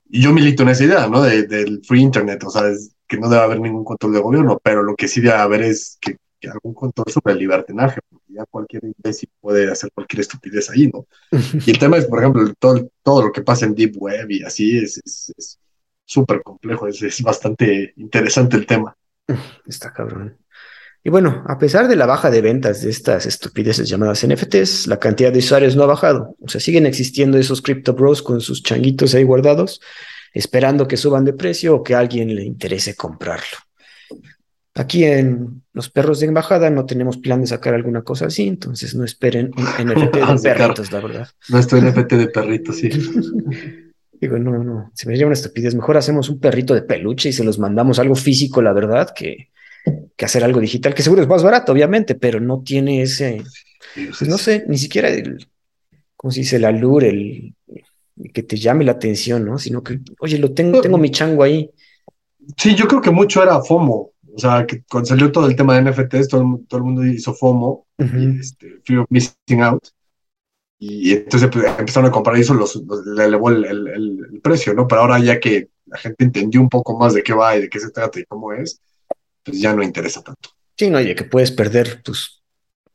Y 0.09 0.21
yo 0.21 0.31
milito 0.33 0.63
en 0.63 0.69
esa 0.69 0.83
idea, 0.85 1.07
¿no? 1.07 1.21
De- 1.21 1.47
del 1.47 1.81
free 1.85 2.01
Internet, 2.01 2.43
o 2.45 2.49
sea, 2.49 2.67
es 2.69 2.91
que 3.07 3.17
no 3.17 3.29
debe 3.29 3.43
haber 3.43 3.59
ningún 3.59 3.83
control 3.83 4.13
de 4.13 4.19
gobierno, 4.21 4.59
pero 4.63 4.83
lo 4.83 4.95
que 4.95 5.07
sí 5.07 5.21
debe 5.21 5.35
haber 5.35 5.61
es 5.63 5.97
que, 6.01 6.17
que 6.39 6.49
algún 6.49 6.73
control 6.73 7.11
sobre 7.11 7.33
el 7.33 7.39
libertinaje, 7.39 7.99
porque 8.09 8.33
ya 8.33 8.45
cualquier 8.45 8.83
imbécil 8.85 9.29
puede 9.39 9.69
hacer 9.71 9.91
cualquier 9.93 10.21
estupidez 10.21 10.69
ahí, 10.69 10.89
¿no? 10.93 11.05
Y 11.67 11.71
el 11.71 11.79
tema 11.79 11.97
es, 11.97 12.05
por 12.07 12.19
ejemplo, 12.19 12.53
todo, 12.59 12.89
todo 13.03 13.23
lo 13.27 13.31
que 13.31 13.43
pasa 13.43 13.65
en 13.65 13.75
Deep 13.75 13.95
Web 13.97 14.31
y 14.31 14.43
así 14.43 14.77
es 14.79 15.01
súper 16.05 16.41
complejo, 16.43 16.87
es, 16.87 17.01
es 17.03 17.21
bastante 17.21 17.93
interesante 17.97 18.57
el 18.57 18.65
tema. 18.65 18.96
Está 19.65 19.91
cabrón. 19.93 20.37
Y 21.03 21.09
bueno, 21.09 21.43
a 21.47 21.57
pesar 21.57 21.87
de 21.87 21.95
la 21.95 22.05
baja 22.05 22.29
de 22.29 22.41
ventas 22.41 22.81
de 22.81 22.89
estas 22.89 23.25
estupideces 23.25 23.87
llamadas 23.87 24.25
NFTs, 24.27 24.87
la 24.87 24.99
cantidad 24.99 25.31
de 25.31 25.39
usuarios 25.39 25.75
no 25.75 25.83
ha 25.83 25.87
bajado. 25.87 26.35
O 26.41 26.49
sea, 26.49 26.59
siguen 26.59 26.85
existiendo 26.85 27.37
esos 27.37 27.61
crypto 27.61 27.93
bros 27.93 28.21
con 28.21 28.41
sus 28.41 28.61
changuitos 28.61 29.15
ahí 29.15 29.23
guardados, 29.23 29.79
esperando 30.33 30.87
que 30.87 30.97
suban 30.97 31.23
de 31.23 31.33
precio 31.33 31.75
o 31.75 31.83
que 31.83 31.95
a 31.95 31.99
alguien 31.99 32.35
le 32.35 32.43
interese 32.43 32.95
comprarlo. 32.95 33.57
Aquí 34.75 35.05
en 35.05 35.63
Los 35.73 35.89
Perros 35.89 36.19
de 36.19 36.27
Embajada 36.27 36.69
no 36.69 36.85
tenemos 36.85 37.17
plan 37.17 37.41
de 37.41 37.47
sacar 37.47 37.73
alguna 37.73 38.03
cosa 38.03 38.27
así, 38.27 38.47
entonces 38.47 38.93
no 38.93 39.05
esperen 39.05 39.51
un 39.57 39.63
NFT 39.63 40.15
de 40.15 40.37
Sacar. 40.37 40.57
perritos, 40.57 40.91
la 40.91 40.99
verdad. 40.99 41.27
Nuestro 41.49 41.81
NFT 41.81 42.13
de 42.13 42.27
perrito, 42.27 42.73
sí. 42.73 42.89
Digo, 44.19 44.37
no, 44.39 44.63
no, 44.63 44.91
se 44.93 45.07
me 45.07 45.13
haría 45.13 45.27
una 45.27 45.33
estupidez. 45.33 45.75
Mejor 45.75 45.97
hacemos 45.97 46.29
un 46.29 46.39
perrito 46.39 46.73
de 46.73 46.81
peluche 46.81 47.29
y 47.29 47.33
se 47.33 47.43
los 47.43 47.59
mandamos 47.59 47.99
algo 47.99 48.15
físico, 48.15 48.61
la 48.61 48.73
verdad, 48.73 49.13
que, 49.15 49.49
que 50.15 50.25
hacer 50.25 50.43
algo 50.43 50.59
digital, 50.59 50.93
que 50.93 51.03
seguro 51.03 51.21
es 51.21 51.27
más 51.27 51.43
barato, 51.43 51.71
obviamente, 51.71 52.15
pero 52.15 52.39
no 52.39 52.61
tiene 52.63 53.01
ese, 53.01 53.43
no 54.21 54.37
sé, 54.37 54.65
ni 54.67 54.77
siquiera 54.77 55.09
el, 55.09 55.47
¿cómo 56.15 56.31
se 56.31 56.41
dice? 56.41 56.57
El 56.57 56.65
allure, 56.65 57.09
el, 57.09 57.53
el 58.17 58.31
que 58.33 58.43
te 58.43 58.57
llame 58.57 58.83
la 58.83 58.93
atención, 58.93 59.45
¿no? 59.45 59.57
Sino 59.57 59.83
que, 59.83 59.99
oye, 60.19 60.37
lo 60.37 60.53
tengo, 60.53 60.81
tengo 60.81 60.97
mi 60.97 61.11
chango 61.11 61.43
ahí. 61.43 61.69
Sí, 62.57 62.75
yo 62.75 62.87
creo 62.87 63.01
que 63.01 63.11
mucho 63.11 63.43
era 63.43 63.61
FOMO. 63.61 64.11
O 64.33 64.39
sea, 64.39 64.65
que 64.67 64.83
cuando 64.83 65.07
salió 65.07 65.31
todo 65.31 65.47
el 65.47 65.55
tema 65.55 65.79
de 65.79 65.89
NFTs, 65.89 66.27
todo 66.27 66.41
el, 66.41 66.67
todo 66.67 66.79
el 66.79 66.83
mundo 66.83 67.05
hizo 67.05 67.33
FOMO, 67.33 67.87
y, 67.97 68.39
este, 68.39 68.79
Fear 68.83 68.99
of 68.99 69.07
Missing 69.09 69.61
Out. 69.63 69.87
Y 70.79 71.11
entonces 71.13 71.49
pues, 71.51 71.65
empezaron 71.79 72.09
a 72.09 72.11
comprar 72.11 72.37
y 72.37 72.41
eso, 72.41 72.53
los, 72.53 72.75
los- 72.75 73.05
le 73.05 73.25
elevó 73.25 73.49
el, 73.49 73.65
el- 73.65 73.87
el- 73.87 74.27
el 74.33 74.41
precio, 74.41 74.73
¿no? 74.73 74.87
Pero 74.87 75.01
ahora 75.01 75.19
ya 75.19 75.39
que 75.39 75.69
la 75.85 75.97
gente 75.97 76.23
entendió 76.25 76.61
un 76.61 76.69
poco 76.69 76.97
más 76.97 77.13
de 77.13 77.23
qué 77.23 77.33
va 77.33 77.55
y 77.55 77.61
de 77.61 77.69
qué 77.69 77.79
se 77.79 77.89
trata 77.91 78.19
y 78.19 78.25
cómo 78.25 78.53
es, 78.53 78.79
pues 79.43 79.59
ya 79.59 79.73
no 79.73 79.81
interesa 79.83 80.21
tanto. 80.23 80.49
Sí, 80.77 80.89
no, 80.89 80.99
oye, 80.99 81.15
que 81.15 81.23
puedes 81.23 81.51
perder 81.51 82.01
tus 82.03 82.43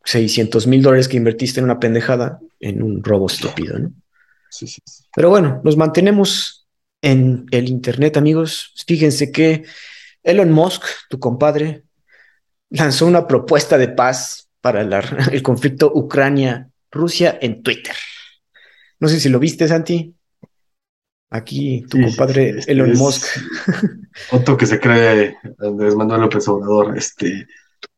600 0.04 0.66
mil 0.66 0.82
dólares 0.82 1.08
que 1.08 1.16
invertiste 1.16 1.60
en 1.60 1.64
una 1.64 1.80
pendejada 1.80 2.40
en 2.60 2.82
un 2.82 3.02
robo 3.02 3.26
estúpido, 3.26 3.78
¿no? 3.78 3.92
Sí, 4.50 4.66
sí, 4.66 4.80
sí. 4.84 5.04
Pero 5.14 5.30
bueno, 5.30 5.60
nos 5.64 5.76
mantenemos 5.76 6.66
en 7.00 7.46
el 7.50 7.68
Internet, 7.68 8.16
amigos. 8.16 8.74
Fíjense 8.86 9.32
que 9.32 9.64
Elon 10.22 10.52
Musk, 10.52 10.84
tu 11.08 11.18
compadre, 11.18 11.84
lanzó 12.70 13.06
una 13.06 13.26
propuesta 13.26 13.78
de 13.78 13.88
paz 13.88 14.48
para 14.60 14.84
la- 14.84 15.00
el 15.32 15.42
conflicto 15.42 15.92
Ucrania-Rusia 16.92 17.38
en 17.40 17.62
Twitter. 17.62 17.94
No 19.00 19.08
sé 19.08 19.18
si 19.18 19.28
lo 19.28 19.38
viste, 19.38 19.66
Santi. 19.66 20.14
Aquí 21.30 21.84
tu 21.88 21.96
Sí, 21.96 22.04
compadre 22.04 22.50
este 22.58 22.72
Elon 22.72 22.92
Musk. 22.92 23.26
Otro 24.32 24.56
que 24.56 24.66
se 24.66 24.78
cree 24.78 25.36
Andrés 25.58 25.94
Manuel 25.96 26.20
López 26.20 26.46
Obrador, 26.48 26.96
este, 26.96 27.46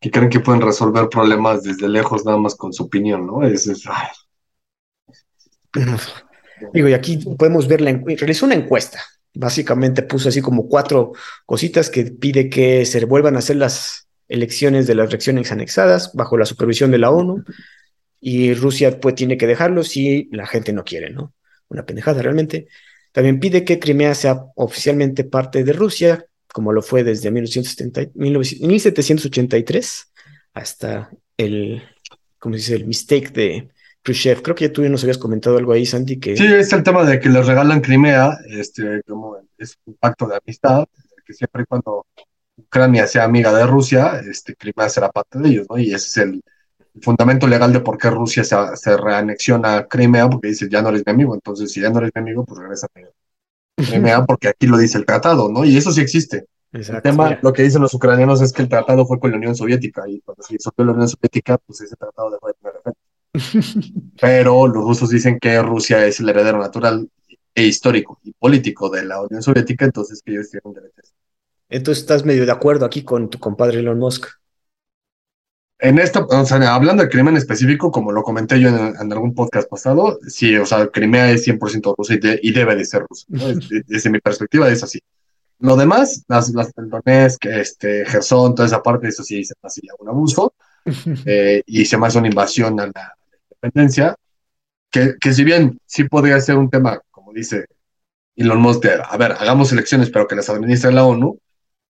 que 0.01 0.11
creen 0.11 0.31
que 0.31 0.39
pueden 0.41 0.63
resolver 0.63 1.09
problemas 1.09 1.65
desde 1.65 1.89
lejos 1.89 2.25
nada 2.25 2.39
más 2.39 2.55
con 2.55 2.73
su 2.73 2.85
opinión, 2.85 3.27
¿no? 3.27 3.43
Es, 3.45 3.67
es- 3.67 3.83
Digo, 6.73 6.89
y 6.89 6.93
aquí 6.95 7.17
podemos 7.37 7.67
ver 7.67 7.81
la 7.81 8.01
realizó 8.07 8.47
una 8.47 8.55
encuesta. 8.55 9.01
Básicamente 9.35 10.05
puso 10.05 10.29
así 10.29 10.41
como 10.41 10.69
cuatro 10.69 11.13
cositas 11.45 11.91
que 11.91 12.05
pide 12.05 12.49
que 12.49 12.87
se 12.87 13.05
vuelvan 13.05 13.35
a 13.35 13.41
hacer 13.41 13.57
las 13.57 14.09
elecciones 14.29 14.87
de 14.87 14.95
las 14.95 15.11
regiones 15.11 15.51
anexadas 15.51 16.13
bajo 16.15 16.39
la 16.39 16.47
supervisión 16.47 16.93
de 16.93 16.99
la 16.99 17.11
ONU 17.11 17.43
y 18.27 18.55
Rusia 18.55 18.99
pues 19.01 19.17
tiene 19.17 19.37
que 19.37 19.47
dejarlo 19.47 19.85
si 19.85 20.31
la 20.33 20.47
gente 20.47 20.73
no 20.73 20.83
quiere, 20.83 21.11
¿no? 21.11 21.35
Una 21.69 21.85
pendejada 21.85 22.23
realmente. 22.23 22.69
También 23.13 23.39
pide 23.39 23.65
que 23.65 23.79
Crimea 23.79 24.15
sea 24.15 24.47
oficialmente 24.57 25.25
parte 25.25 25.63
de 25.63 25.75
Rusia, 25.75 26.25
como 26.51 26.73
lo 26.73 26.81
fue 26.81 27.05
desde 27.05 27.31
1970 27.31 28.13
1900 28.15 28.67
1783 28.67 30.13
hasta 30.55 31.11
el, 31.37 31.83
¿cómo 32.39 32.55
se 32.55 32.61
dice? 32.61 32.75
El 32.77 32.87
mistake 32.87 33.31
de 33.31 33.69
Khrushchev. 34.01 34.41
Creo 34.41 34.57
que 34.57 34.69
ya 34.69 34.73
tú 34.73 34.83
ya 34.83 34.89
nos 34.89 35.03
habías 35.03 35.19
comentado 35.19 35.59
algo 35.59 35.73
ahí, 35.73 35.85
Santi, 35.85 36.19
que... 36.19 36.35
Sí, 36.35 36.47
es 36.47 36.73
el 36.73 36.83
tema 36.83 37.05
de 37.05 37.21
que 37.21 37.29
les 37.29 37.47
regalan 37.47 37.83
Crimea, 37.83 38.39
este, 38.49 39.03
como 39.07 39.37
es 39.59 39.77
un 39.85 39.97
pacto 39.97 40.27
de 40.27 40.37
amistad, 40.37 40.87
que 41.27 41.35
siempre 41.35 41.65
y 41.65 41.67
cuando 41.67 42.07
Ucrania 42.57 43.07
sea 43.07 43.25
amiga 43.25 43.53
de 43.53 43.67
Rusia, 43.67 44.23
este, 44.27 44.57
Crimea 44.57 44.89
será 44.89 45.11
parte 45.11 45.39
de 45.39 45.49
ellos, 45.51 45.67
¿no? 45.69 45.77
Y 45.77 45.93
ese 45.93 45.97
es 45.97 46.17
el 46.17 46.43
fundamento 47.03 47.47
legal 47.47 47.73
de 47.73 47.81
por 47.81 47.99
qué 47.99 48.11
Rusia 48.11 48.45
se, 48.45 48.57
se 48.77 48.97
reanexiona 48.97 49.77
a 49.77 49.87
Crimea, 49.87 50.29
porque 50.29 50.49
dice, 50.49 50.69
ya 50.71 50.83
no 50.83 50.91
eres 50.91 51.03
mi 51.07 51.13
amigo, 51.13 51.35
entonces 51.35 51.73
si 51.73 51.81
ya 51.81 51.91
no 51.91 51.99
eres 51.99 52.13
mi 52.15 52.21
amigo, 52.21 52.45
pues 52.45 52.61
regresa 52.61 52.87
a 52.87 53.01
Crimea, 53.91 54.25
porque 54.25 54.49
aquí 54.49 54.67
lo 54.67 54.79
dice 54.79 54.99
el 54.99 55.07
tratado, 55.07 55.51
¿no? 55.51 55.65
Y 55.65 55.77
eso 55.77 55.93
sí 55.93 56.01
existe. 56.01 56.47
El 56.73 57.03
tema, 57.03 57.29
mira. 57.29 57.41
lo 57.43 57.53
que 57.53 57.63
dicen 57.63 57.83
los 57.83 57.95
ucranianos 57.95 58.43
es 58.43 58.53
que 58.53 58.63
el 58.63 58.69
tratado 58.69 59.07
fue 59.07 59.21
con 59.21 59.31
la 59.31 59.37
Unión 59.37 59.55
Soviética, 59.55 60.09
y 60.09 60.21
cuando 60.21 60.43
se 60.43 60.55
disolvió 60.55 60.85
la 60.87 60.93
Unión 60.93 61.09
Soviética, 61.09 61.59
pues 61.59 61.81
ese 61.81 61.97
tratado 61.97 62.31
dejó 62.31 62.49
de 62.49 62.55
tener 62.55 62.75
efecto. 62.81 63.01
Pero 64.21 64.67
los 64.67 64.85
rusos 64.85 65.11
dicen 65.11 65.39
que 65.39 65.61
Rusia 65.63 66.05
es 66.07 66.21
el 66.21 66.29
heredero 66.29 66.59
natural 66.59 67.09
e 67.55 67.65
histórico 67.65 68.19
y 68.25 68.33
político 68.33 68.91
de 68.91 69.05
la 69.05 69.21
Unión 69.23 69.43
Soviética, 69.43 69.85
entonces 69.85 70.21
que 70.25 70.33
ellos 70.33 70.51
tienen 70.51 70.73
derecho. 70.73 71.03
Entonces 71.69 72.03
estás 72.03 72.25
medio 72.25 72.45
de 72.45 72.53
acuerdo 72.53 72.85
aquí 72.85 73.03
con 73.03 73.31
tu 73.31 73.39
compadre 73.39 73.79
Elon 73.79 73.99
Musk. 73.99 74.27
En 75.87 75.99
esta, 75.99 76.21
o 76.25 76.47
sea, 76.47 76.75
hablando 76.75 77.03
de 77.03 77.11
crimen 77.11 77.37
específico, 77.37 77.91
como 77.91 78.11
lo 78.11 78.23
comenté 78.23 78.59
yo 78.59 78.69
en, 78.71 78.97
en 78.99 79.13
algún 79.13 79.35
podcast 79.35 79.69
pasado, 79.69 80.19
sí, 80.27 80.57
o 80.57 80.65
sea, 80.65 80.87
Crimea 80.89 81.31
es 81.31 81.47
100% 81.47 81.95
rusa 81.97 82.15
y, 82.15 82.19
de- 82.19 82.41
y 82.43 82.53
debe 82.53 82.75
de 82.75 82.87
ser 82.87 83.03
rusa. 83.09 83.27
¿no? 83.29 83.49
Es- 83.49 83.69
de- 83.69 83.83
desde 83.87 84.09
mi 84.09 84.19
perspectiva 84.19 84.69
es 84.71 84.83
así. 84.83 84.99
Lo 85.59 85.77
demás, 85.77 86.25
las, 86.27 86.49
las 86.51 86.73
Donetsk, 86.75 87.45
este, 87.47 88.05
Gerson, 88.07 88.55
toda 88.55 88.67
esa 88.67 88.83
parte, 88.83 89.09
eso 89.09 89.23
sí 89.23 89.45
se 89.45 89.55
me 89.63 89.67
hacía 89.67 89.93
un 89.99 90.09
abuso 90.09 90.55
eh, 91.27 91.63
y 91.67 91.85
se 91.85 91.99
me 91.99 92.07
hace 92.07 92.19
una 92.19 92.29
invasión 92.29 92.81
a 92.81 92.87
la 92.87 93.15
independencia, 93.51 94.17
que, 94.91 95.15
que 95.21 95.33
si 95.35 95.45
bien 95.45 95.79
sí 95.85 96.05
podría 96.05 96.41
ser 96.41 96.57
un 96.57 96.71
tema, 96.71 97.01
como 97.11 97.33
dice 97.35 97.67
Elon 98.37 98.59
Musk, 98.61 98.83
de, 98.85 99.01
a 99.07 99.17
ver, 99.19 99.33
hagamos 99.33 99.71
elecciones, 99.73 100.09
pero 100.11 100.27
que 100.27 100.35
las 100.37 100.49
administre 100.49 100.93
la 100.93 101.05
ONU, 101.05 101.39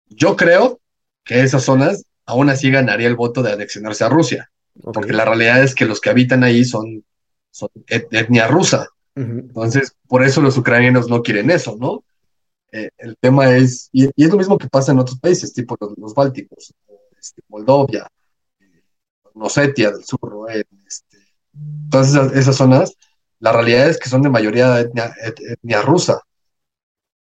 yo 0.07 0.35
creo 0.35 0.79
que 1.23 1.41
esas 1.41 1.63
zonas 1.63 2.03
aún 2.25 2.49
así 2.49 2.71
ganaría 2.71 3.07
el 3.07 3.15
voto 3.15 3.43
de 3.43 3.53
anexionarse 3.53 4.03
a 4.03 4.09
Rusia, 4.09 4.51
porque 4.93 5.13
la 5.13 5.25
realidad 5.25 5.63
es 5.63 5.75
que 5.75 5.85
los 5.85 6.01
que 6.01 6.09
habitan 6.09 6.43
ahí 6.43 6.65
son, 6.65 7.03
son 7.51 7.69
et- 7.87 8.07
etnia 8.11 8.47
rusa. 8.47 8.87
Entonces, 9.15 9.95
por 10.07 10.23
eso 10.23 10.41
los 10.41 10.57
ucranianos 10.57 11.07
no 11.09 11.21
quieren 11.21 11.49
eso, 11.49 11.77
¿no? 11.79 12.03
Eh, 12.71 12.89
el 12.97 13.15
tema 13.17 13.55
es, 13.55 13.89
y, 13.93 14.09
y 14.15 14.25
es 14.25 14.29
lo 14.29 14.37
mismo 14.37 14.57
que 14.57 14.67
pasa 14.67 14.91
en 14.91 14.99
otros 14.99 15.19
países, 15.19 15.53
tipo 15.53 15.77
los, 15.79 15.97
los 15.97 16.13
bálticos, 16.13 16.73
este, 17.17 17.41
Moldovia, 17.47 18.07
eh, 18.59 18.81
Osetia 19.35 19.91
del 19.91 20.03
sur. 20.03 20.19
En, 20.49 20.65
este, 20.85 21.17
todas 21.89 22.09
esas, 22.09 22.33
esas 22.33 22.55
zonas, 22.57 22.93
la 23.39 23.53
realidad 23.53 23.89
es 23.89 23.97
que 23.97 24.09
son 24.09 24.21
de 24.21 24.29
mayoría 24.29 24.79
etnia, 24.81 25.13
et- 25.23 25.39
etnia 25.39 25.81
rusa. 25.81 26.19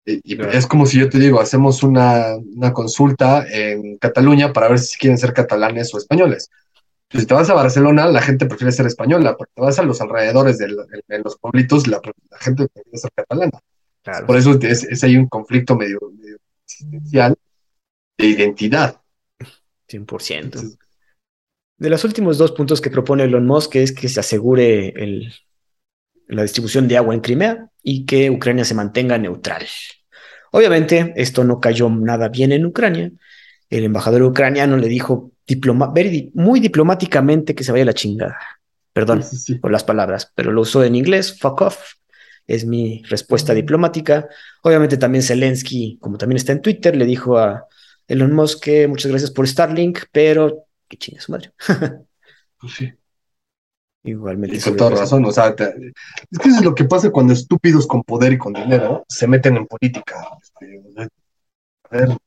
Y, 0.06 0.36
Claro. 0.36 0.52
es 0.52 0.66
como 0.66 0.86
si 0.86 1.00
yo 1.00 1.10
te 1.10 1.20
digo, 1.20 1.40
hacemos 1.40 1.84
una, 1.84 2.36
una 2.36 2.74
consulta 2.74 3.46
en 3.48 3.98
Cataluña 3.98 4.52
para 4.52 4.68
ver 4.70 4.80
si 4.80 4.98
quieren 4.98 5.18
ser 5.18 5.34
catalanes 5.34 5.94
o 5.94 5.98
españoles. 5.98 6.50
Si 7.12 7.26
te 7.26 7.34
vas 7.34 7.50
a 7.50 7.54
Barcelona, 7.54 8.08
la 8.08 8.22
gente 8.22 8.46
prefiere 8.46 8.72
ser 8.72 8.88
española, 8.88 9.36
pero 9.38 9.50
te 9.54 9.62
vas 9.62 9.78
a 9.80 9.84
los 9.84 10.00
alrededores 10.02 10.58
de, 10.58 10.70
la- 10.70 10.86
de 11.08 11.20
los 11.20 11.38
pueblitos, 11.38 11.88
la, 11.88 12.02
la 12.30 12.38
gente 12.40 12.68
prefiere 12.68 12.98
ser 12.98 13.12
catalana. 13.14 13.60
Claro. 14.04 14.26
Por 14.26 14.38
eso 14.38 14.58
es, 14.62 14.84
es 14.86 15.04
ahí 15.04 15.18
un 15.18 15.28
conflicto 15.28 15.76
medio, 15.76 16.00
medio 16.18 16.38
existencial 16.66 17.36
de 18.18 18.26
identidad. 18.28 19.02
100%. 19.88 20.46
Entonces, 20.46 20.78
De 21.78 21.90
los 21.90 22.04
últimos 22.04 22.38
dos 22.38 22.54
puntos 22.54 22.80
que 22.82 22.90
propone 22.90 23.24
Elon 23.26 23.46
Musk 23.46 23.76
es 23.76 23.92
que 23.92 24.08
se 24.08 24.20
asegure 24.22 24.90
el- 24.90 25.34
la 26.32 26.44
distribución 26.44 26.88
de 26.88 26.98
agua 26.98 27.14
en 27.14 27.22
Crimea 27.22 27.68
y 27.84 28.06
que 28.06 28.30
Ucrania 28.30 28.66
se 28.66 28.74
mantenga 28.74 29.18
neutral. 29.18 29.66
Obviamente, 30.52 31.14
esto 31.16 31.44
no 31.44 31.60
cayó 31.60 31.90
nada 31.90 32.30
bien 32.30 32.52
en 32.52 32.66
Ucrania. 32.66 33.12
El 33.70 33.86
embajador 33.86 34.24
ucraniano 34.24 34.78
le 34.78 34.88
dijo 34.88 35.32
diploma- 35.48 35.94
muy 36.34 36.60
diplomáticamente 36.60 37.56
que 37.56 37.64
se 37.64 37.72
vaya 37.72 37.86
la 37.86 37.94
chingada. 37.94 38.38
Perdón 38.94 39.24
sí, 39.24 39.38
sí. 39.38 39.56
por 39.56 39.72
las 39.72 39.86
palabras, 39.86 40.32
pero 40.36 40.52
lo 40.52 40.62
usó 40.62 40.84
en 40.84 40.96
inglés, 40.96 41.40
fuck 41.40 41.62
off. 41.62 41.94
Es 42.48 42.66
mi 42.66 43.02
respuesta 43.08 43.54
diplomática. 43.54 44.28
Obviamente 44.64 44.98
también 44.98 45.24
Zelensky, 45.24 45.98
como 46.02 46.18
también 46.18 46.38
está 46.38 46.52
en 46.52 46.62
Twitter, 46.62 46.96
le 46.98 47.06
dijo 47.06 47.38
a 47.38 47.66
Elon 48.08 48.34
Musk, 48.34 48.68
muchas 48.90 49.10
gracias 49.10 49.32
por 49.32 49.48
Starlink, 49.48 50.00
pero 50.12 50.66
que 50.90 50.98
chingue 50.98 51.22
su 51.22 51.32
madre. 51.32 51.52
pues 52.60 52.74
sí. 52.74 52.92
Igualmente. 54.04 54.58
Y 54.58 54.60
con 54.60 54.76
toda 54.76 54.92
razón, 54.92 55.26
o 55.26 55.32
sea, 55.32 55.50
es 55.50 56.40
que 56.40 56.50
eso 56.50 56.58
es 56.58 56.66
lo 56.66 56.74
que 56.74 56.86
pasa 56.86 57.12
cuando 57.12 57.34
estúpidos 57.34 57.86
con 57.86 58.04
poder 58.04 58.34
y 58.34 58.38
con 58.38 58.54
dinero 58.54 59.06
se 59.08 59.28
meten 59.28 59.58
en 59.58 59.68
política. 59.68 60.16
Este, 60.42 60.82
a 61.90 61.98
ver, 61.98 62.18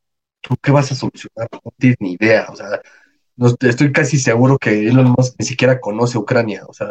¿tú 0.41 0.55
qué 0.63 0.71
vas 0.71 0.93
a 0.93 0.95
solucionar? 0.95 1.49
No 1.53 1.73
tienes 1.77 1.97
ni 2.01 2.13
idea, 2.13 2.47
o 2.49 2.57
sea, 2.57 2.81
no, 3.37 3.53
estoy 3.61 3.93
casi 3.93 4.19
seguro 4.19 4.57
que 4.59 4.89
Elon 4.89 5.15
Musk 5.17 5.35
ni 5.39 5.47
siquiera 5.47 5.81
conoce 5.81 6.19
Ucrania, 6.19 6.63
o 6.67 6.73
sea. 6.73 6.89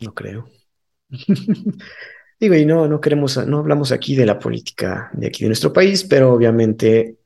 No 0.00 0.14
creo. 0.14 0.48
Digo, 2.40 2.54
y 2.54 2.64
no, 2.64 2.86
no 2.86 3.00
queremos, 3.00 3.36
no 3.46 3.58
hablamos 3.58 3.90
aquí 3.92 4.14
de 4.14 4.24
la 4.24 4.38
política 4.38 5.10
de 5.12 5.26
aquí 5.26 5.42
de 5.42 5.48
nuestro 5.48 5.72
país, 5.72 6.04
pero 6.04 6.32
obviamente 6.32 7.16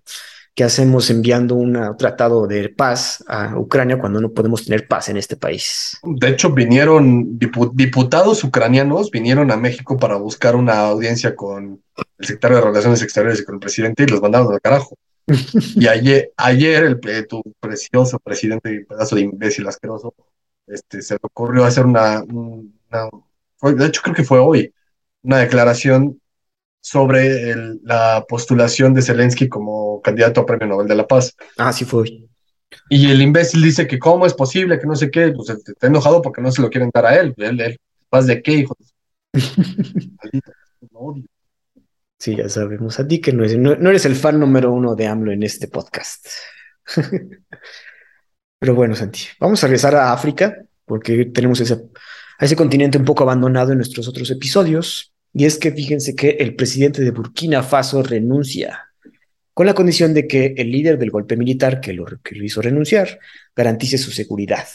¿Qué 0.54 0.64
hacemos 0.64 1.08
enviando 1.08 1.54
un 1.54 1.96
tratado 1.96 2.46
de 2.46 2.68
paz 2.68 3.24
a 3.26 3.58
Ucrania 3.58 3.98
cuando 3.98 4.20
no 4.20 4.32
podemos 4.32 4.64
tener 4.64 4.86
paz 4.86 5.08
en 5.08 5.16
este 5.16 5.36
país? 5.36 5.98
De 6.02 6.28
hecho, 6.28 6.52
vinieron 6.52 7.38
diputados 7.38 8.44
ucranianos, 8.44 9.10
vinieron 9.10 9.50
a 9.50 9.56
México 9.56 9.96
para 9.96 10.16
buscar 10.16 10.54
una 10.54 10.80
audiencia 10.80 11.34
con 11.34 11.82
el 12.18 12.26
secretario 12.26 12.58
de 12.58 12.64
Relaciones 12.64 13.02
Exteriores 13.02 13.40
y 13.40 13.44
con 13.44 13.54
el 13.54 13.60
presidente 13.60 14.02
y 14.02 14.06
los 14.06 14.20
mandaron 14.20 14.52
al 14.52 14.60
carajo. 14.60 14.96
y 15.74 15.86
ayer, 15.86 16.32
ayer 16.36 16.84
el, 16.84 17.26
tu 17.26 17.42
precioso 17.58 18.18
presidente 18.18 18.84
pedazo 18.86 19.16
de 19.16 19.22
imbécil 19.22 19.66
asqueroso, 19.66 20.14
este, 20.66 21.00
se 21.00 21.14
le 21.14 21.20
ocurrió 21.22 21.64
hacer 21.64 21.86
una, 21.86 22.22
una 22.24 23.08
de 23.70 23.86
hecho 23.86 24.02
creo 24.02 24.14
que 24.14 24.24
fue 24.24 24.38
hoy, 24.38 24.74
una 25.22 25.38
declaración 25.38 26.20
sobre 26.83 27.57
la 27.85 28.27
postulación 28.29 28.92
de 28.92 29.03
Zelensky 29.03 29.49
como 29.49 30.03
candidato 30.03 30.40
a 30.40 30.47
Premio 30.47 30.66
Nobel 30.66 30.88
de 30.88 30.97
la 30.97 31.07
Paz. 31.07 31.35
Ah, 31.57 31.73
sí 31.73 31.85
fue. 31.85 32.27
Y 32.90 33.11
el 33.11 33.23
imbécil 33.23 33.62
dice 33.62 33.87
que 33.87 33.99
cómo 33.99 34.27
es 34.27 34.35
posible, 34.35 34.79
que 34.79 34.87
no 34.87 34.97
sé 34.97 35.11
qué, 35.11 35.31
pues 35.31 35.49
está 35.51 35.87
enojado 35.87 36.21
porque 36.21 36.42
no 36.42 36.51
se 36.51 36.61
lo 36.61 36.71
quieren 36.71 36.90
dar 36.92 37.07
a 37.07 37.14
él. 37.18 37.35
Él, 37.38 37.79
¿Paz 38.09 38.27
de 38.27 38.42
qué, 38.42 38.53
hijo? 38.53 38.77
sí, 42.18 42.37
ya 42.37 42.49
sabemos. 42.49 42.99
A 42.99 43.07
ti 43.07 43.21
que 43.21 43.33
no, 43.33 43.45
no, 43.77 43.90
eres 43.90 44.05
el 44.05 44.16
fan 44.16 44.40
número 44.40 44.73
uno 44.73 44.97
de 44.97 45.07
AMLO 45.07 45.31
en 45.33 45.45
este 45.45 45.68
podcast. 45.68 46.27
Pero 48.59 48.75
bueno, 48.75 48.97
Santi, 48.97 49.21
vamos 49.38 49.62
a 49.62 49.66
regresar 49.68 49.95
a 49.95 50.12
África, 50.12 50.57
porque 50.85 51.27
tenemos 51.27 51.61
ese, 51.61 51.75
a 52.38 52.45
ese 52.45 52.57
continente 52.57 52.99
un 52.99 53.05
poco 53.05 53.23
abandonado 53.23 53.71
en 53.71 53.79
nuestros 53.79 54.09
otros 54.09 54.31
episodios. 54.31 55.12
Y 55.35 55.45
es 55.47 55.59
que 55.59 55.73
fíjense 55.73 56.14
que 56.14 56.31
el 56.40 56.55
presidente 56.55 57.03
de 57.03 57.11
Burkina 57.11 57.62
Faso 57.62 58.03
renuncia 58.03 58.92
con 59.55 59.66
la 59.66 59.75
condición 59.75 60.14
de 60.14 60.27
que 60.27 60.55
el 60.57 60.71
líder 60.71 60.99
del 60.99 61.11
golpe 61.11 61.37
militar 61.37 61.81
que 61.81 61.92
lo, 61.92 62.07
hizo 62.42 62.62
renunciar 62.62 63.18
garantice 63.55 63.99
su 63.99 64.11
seguridad. 64.11 64.66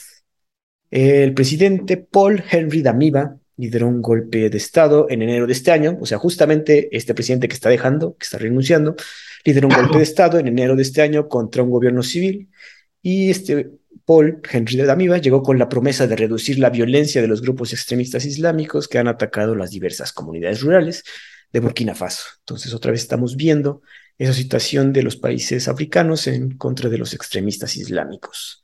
El 0.90 1.34
presidente 1.34 1.98
Paul 1.98 2.44
Henry 2.50 2.82
Damiba 2.82 3.38
lideró 3.58 3.88
un 3.88 4.02
golpe 4.02 4.50
de 4.50 4.58
Estado 4.58 5.08
en 5.10 5.24
enero 5.24 5.48
de 5.48 5.54
este 5.54 5.72
año, 5.72 5.98
o 6.00 6.06
sea, 6.06 6.20
justamente 6.20 6.96
este 6.96 7.16
presidente 7.16 7.48
que 7.48 7.56
está 7.56 7.70
dejando, 7.70 8.16
que 8.18 8.24
está 8.24 8.38
renunciando, 8.38 8.96
lideró 9.44 9.68
un 9.68 9.76
golpe 9.76 9.98
de 9.98 10.04
Estado 10.04 10.38
en 10.38 10.48
enero 10.48 10.76
de 10.76 10.84
este 10.84 11.02
año 11.02 11.28
contra 11.28 11.64
un 11.64 11.72
gobierno 11.72 12.04
civil 12.04 12.50
y 13.02 13.32
este 13.32 13.72
Paul 14.08 14.40
Henry 14.50 14.78
de 14.78 14.86
Damiba 14.86 15.18
llegó 15.18 15.44
con 15.44 15.60
la 15.60 15.68
promesa 15.68 16.08
de 16.08 16.16
reducir 16.16 16.60
la 16.60 16.70
violencia 16.70 17.22
de 17.22 17.28
los 17.28 17.42
grupos 17.42 17.74
extremistas 17.74 18.24
islámicos 18.24 18.88
que 18.88 19.00
han 19.00 19.10
atacado 19.10 19.54
las 19.54 19.72
diversas 19.72 20.14
comunidades 20.14 20.62
rurales 20.62 21.04
de 21.52 21.60
Burkina 21.60 21.94
Faso. 21.94 22.24
Entonces, 22.40 22.74
otra 22.74 22.92
vez 22.92 23.02
estamos 23.02 23.36
viendo 23.36 23.82
esa 24.18 24.32
situación 24.32 24.94
de 24.94 25.04
los 25.04 25.18
países 25.18 25.68
africanos 25.68 26.26
en 26.28 26.58
contra 26.58 26.90
de 26.90 26.98
los 26.98 27.14
extremistas 27.14 27.76
islámicos. 27.76 28.64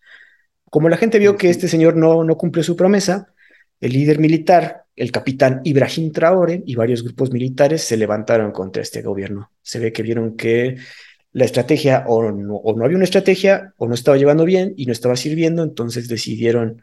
Como 0.70 0.88
la 0.88 0.96
gente 0.96 1.20
vio 1.20 1.36
que 1.36 1.50
este 1.50 1.68
señor 1.68 1.98
no, 1.98 2.24
no 2.24 2.38
cumplió 2.38 2.64
su 2.64 2.78
promesa, 2.78 3.34
el 3.82 3.92
líder 3.92 4.20
militar, 4.20 4.86
el 4.96 5.12
capitán 5.12 5.60
Ibrahim 5.66 6.14
Traore 6.14 6.64
y 6.66 6.76
varios 6.76 7.04
grupos 7.04 7.34
militares 7.34 7.84
se 7.84 7.98
levantaron 7.98 8.54
contra 8.54 8.82
este 8.82 9.02
gobierno. 9.02 9.52
Se 9.62 9.80
ve 9.80 9.92
que 9.92 10.04
vieron 10.04 10.38
que 10.38 10.78
la 11.34 11.46
estrategia 11.46 12.06
o 12.08 12.32
no, 12.32 12.62
había 12.84 12.96
una 12.96 13.06
estrategia 13.06 13.74
o 13.78 13.88
no 13.88 13.96
estaba 13.96 14.18
llevando 14.18 14.46
bien 14.46 14.74
y 14.78 14.86
no 14.86 14.94
estaba 14.94 15.16
sirviendo, 15.16 15.64
entonces 15.64 16.08
decidieron 16.08 16.82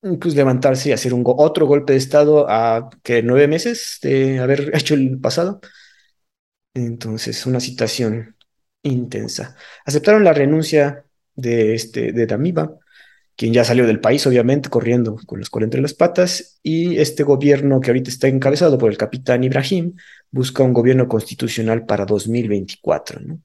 pues, 0.00 0.34
levantarse 0.34 0.88
y 0.88 0.92
hacer 0.92 1.14
un 1.14 1.22
otro 1.26 1.66
golpe 1.66 1.92
de 1.92 1.98
Estado 1.98 2.46
a 2.48 2.90
que 3.02 3.22
nueve 3.22 3.48
meses 3.48 3.98
de 4.02 4.38
haber 4.40 4.70
hecho 4.74 4.94
el 4.94 5.18
pasado. 5.20 5.60
Entonces, 6.74 7.46
una 7.46 7.60
situación 7.60 8.36
intensa. 8.82 9.56
Aceptaron 9.84 10.24
la 10.24 10.32
renuncia 10.32 11.04
de, 11.34 11.74
este, 11.74 12.12
de 12.12 12.26
Damiba, 12.26 12.78
quien 13.36 13.52
ya 13.52 13.64
salió 13.64 13.86
del 13.86 14.00
país, 14.00 14.26
obviamente, 14.26 14.68
corriendo 14.70 15.16
con 15.26 15.38
los 15.38 15.50
cola 15.50 15.64
entre 15.64 15.80
las 15.82 15.94
patas, 15.94 16.60
y 16.62 16.98
este 16.98 17.24
gobierno 17.24 17.80
que 17.80 17.90
ahorita 17.90 18.10
está 18.10 18.28
encabezado 18.28 18.78
por 18.78 18.90
el 18.90 18.98
capitán 18.98 19.44
Ibrahim 19.44 19.96
busca 20.30 20.62
un 20.62 20.72
gobierno 20.72 21.08
constitucional 21.08 21.86
para 21.86 22.06
2024, 22.06 23.20
¿no? 23.20 23.40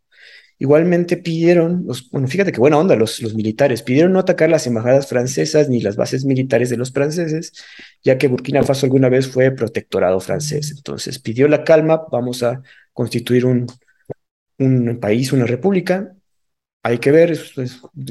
Igualmente 0.58 1.18
pidieron, 1.18 1.86
bueno, 2.12 2.28
fíjate 2.28 2.52
qué 2.54 2.60
buena 2.60 2.78
onda 2.78 2.96
los, 2.96 3.22
los 3.22 3.36
militares, 3.36 3.84
pidieron 3.84 4.14
no 4.14 4.20
atacar 4.20 4.50
las 4.50 4.66
embajadas 4.68 5.08
francesas 5.08 5.68
ni 5.68 5.82
las 5.82 5.98
bases 5.98 6.24
militares 6.24 6.70
de 6.70 6.78
los 6.78 6.92
franceses, 6.94 7.52
ya 8.04 8.18
que 8.18 8.28
Burkina 8.30 8.64
Faso 8.64 8.86
alguna 8.86 9.10
vez 9.10 9.28
fue 9.28 9.52
protectorado 9.52 10.20
francés. 10.22 10.72
Entonces 10.76 11.20
pidió 11.20 11.48
la 11.50 11.64
calma, 11.66 12.04
vamos 12.10 12.42
a 12.44 12.62
constituir 12.94 13.46
un, 13.46 13.68
un 14.60 15.00
país, 15.00 15.34
una 15.34 15.46
república. 15.46 16.16
Hay 16.84 17.00
que 17.00 17.12
ver, 17.12 17.38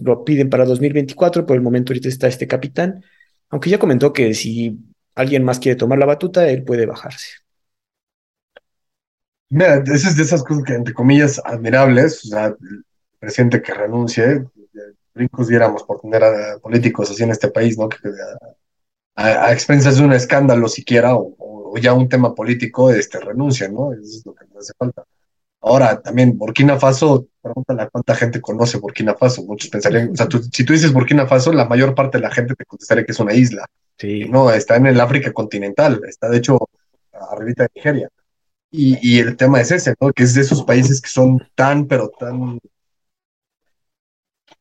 lo 0.02 0.24
piden 0.24 0.50
para 0.50 0.64
2024, 0.64 1.46
por 1.46 1.56
el 1.56 1.62
momento 1.62 1.92
ahorita 1.92 2.08
está 2.08 2.26
este 2.26 2.46
capitán, 2.46 3.04
aunque 3.48 3.70
ya 3.70 3.78
comentó 3.78 4.12
que 4.12 4.34
si 4.34 4.78
alguien 5.14 5.44
más 5.44 5.60
quiere 5.60 5.76
tomar 5.76 5.98
la 5.98 6.06
batuta, 6.06 6.48
él 6.48 6.64
puede 6.64 6.86
bajarse. 6.86 7.43
Mira, 9.54 9.76
esa 9.86 10.08
es 10.08 10.16
de 10.16 10.24
esas 10.24 10.42
cosas 10.42 10.64
que, 10.64 10.74
entre 10.74 10.92
comillas, 10.92 11.40
admirables, 11.44 12.24
o 12.24 12.28
sea, 12.28 12.46
el 12.46 12.84
presidente 13.20 13.62
que 13.62 13.72
renuncie, 13.72 14.44
brincos 15.14 15.46
diéramos 15.46 15.84
por 15.84 16.00
tener 16.00 16.24
a, 16.24 16.58
políticos 16.58 17.08
así 17.08 17.22
en 17.22 17.30
este 17.30 17.46
país, 17.52 17.78
¿no? 17.78 17.88
Que, 17.88 17.98
a, 19.14 19.52
expensas 19.52 19.96
de 19.96 20.04
un 20.04 20.12
escándalo 20.12 20.66
siquiera, 20.66 21.14
o, 21.14 21.72
ya 21.80 21.92
un 21.92 22.08
tema 22.08 22.34
político, 22.34 22.90
este, 22.90 23.20
renuncian, 23.20 23.72
¿no? 23.74 23.92
Eso 23.92 24.02
es 24.02 24.26
lo 24.26 24.34
que 24.34 24.44
nos 24.46 24.64
hace 24.64 24.72
falta. 24.76 25.04
Ahora, 25.60 26.02
también, 26.02 26.36
Burkina 26.36 26.76
Faso, 26.76 27.28
pregúntale 27.40 27.82
a 27.82 27.88
cuánta 27.90 28.16
gente 28.16 28.40
conoce 28.40 28.78
Burkina 28.78 29.14
Faso. 29.14 29.44
Muchos 29.44 29.70
pensarían, 29.70 30.10
o 30.10 30.16
sea, 30.16 30.26
si 30.50 30.64
tú 30.64 30.72
dices 30.72 30.92
Burkina 30.92 31.28
Faso, 31.28 31.52
la 31.52 31.66
mayor 31.66 31.94
parte 31.94 32.18
de 32.18 32.22
la 32.22 32.32
gente 32.32 32.56
te 32.56 32.64
contestaría 32.64 33.04
que 33.04 33.12
es 33.12 33.20
una 33.20 33.34
isla. 33.34 33.64
Sí. 33.98 34.24
No, 34.24 34.50
está 34.50 34.74
en 34.74 34.86
el 34.86 35.00
África 35.00 35.32
continental, 35.32 36.00
está 36.08 36.28
de 36.28 36.38
hecho 36.38 36.58
arribita 37.30 37.62
de 37.62 37.70
Nigeria. 37.76 38.10
Y, 38.76 39.20
el 39.20 39.36
tema 39.36 39.60
es 39.60 39.70
ese, 39.70 39.94
¿no? 40.00 40.12
Que 40.12 40.24
es 40.24 40.34
de 40.34 40.40
esos 40.40 40.64
países 40.64 41.00
que 41.00 41.08
son 41.08 41.40
tan, 41.54 41.86
pero 41.86 42.10
tan, 42.18 42.58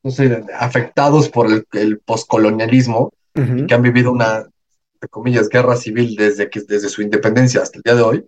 no 0.04 0.10
sé, 0.10 0.44
afectados 0.56 1.28
por 1.28 1.50
el, 1.50 1.66
el 1.72 1.98
poscolonialismo, 1.98 3.12
que 3.34 3.74
han 3.74 3.82
vivido 3.82 4.12
una, 4.12 4.46
entre 4.94 5.08
comillas, 5.10 5.48
guerra 5.48 5.74
civil 5.74 6.14
desde, 6.14 6.48
que, 6.48 6.60
desde 6.60 6.88
su 6.88 7.02
independencia 7.02 7.60
hasta 7.60 7.78
el 7.78 7.82
día 7.82 7.96
de 7.96 8.02
hoy, 8.02 8.24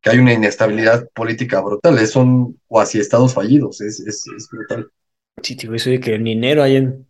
que 0.00 0.10
hay 0.10 0.18
una 0.18 0.32
inestabilidad 0.32 1.08
política 1.12 1.60
brutal, 1.60 2.06
son 2.06 2.60
cuasi 2.68 3.00
estados 3.00 3.34
fallidos, 3.34 3.80
es, 3.80 3.98
es, 3.98 4.48
brutal. 4.52 4.88
Sí, 5.42 5.56
tío, 5.56 5.74
eso 5.74 5.90
de 5.90 5.98
que 5.98 6.14
en 6.14 6.28
enero 6.28 6.62
hayan 6.62 7.08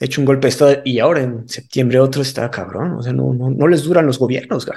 hecho 0.00 0.20
un 0.20 0.24
golpe 0.24 0.46
de 0.46 0.48
estado 0.48 0.82
y 0.84 0.98
ahora 0.98 1.22
en 1.22 1.48
septiembre 1.48 2.00
otro 2.00 2.22
está 2.22 2.50
cabrón, 2.50 2.94
o 2.94 3.02
sea, 3.02 3.12
no, 3.12 3.32
no, 3.32 3.50
no 3.50 3.68
les 3.68 3.84
duran 3.84 4.04
los 4.04 4.18
gobiernos, 4.18 4.68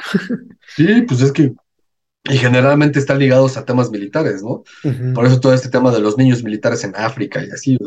Sí, 0.75 1.01
pues 1.07 1.21
es 1.21 1.31
que 1.31 1.55
y 2.29 2.37
generalmente 2.37 2.99
están 2.99 3.19
ligados 3.19 3.55
a 3.55 3.65
temas 3.65 3.91
militares, 3.91 4.41
¿no? 4.41 4.63
Por 5.13 5.25
eso 5.25 5.39
todo 5.39 5.53
este 5.53 5.69
tema 5.69 5.91
de 5.91 5.99
los 5.99 6.17
niños 6.17 6.43
militares 6.43 6.83
en 6.83 6.95
África 6.95 7.43
y 7.43 7.51
así, 7.51 7.77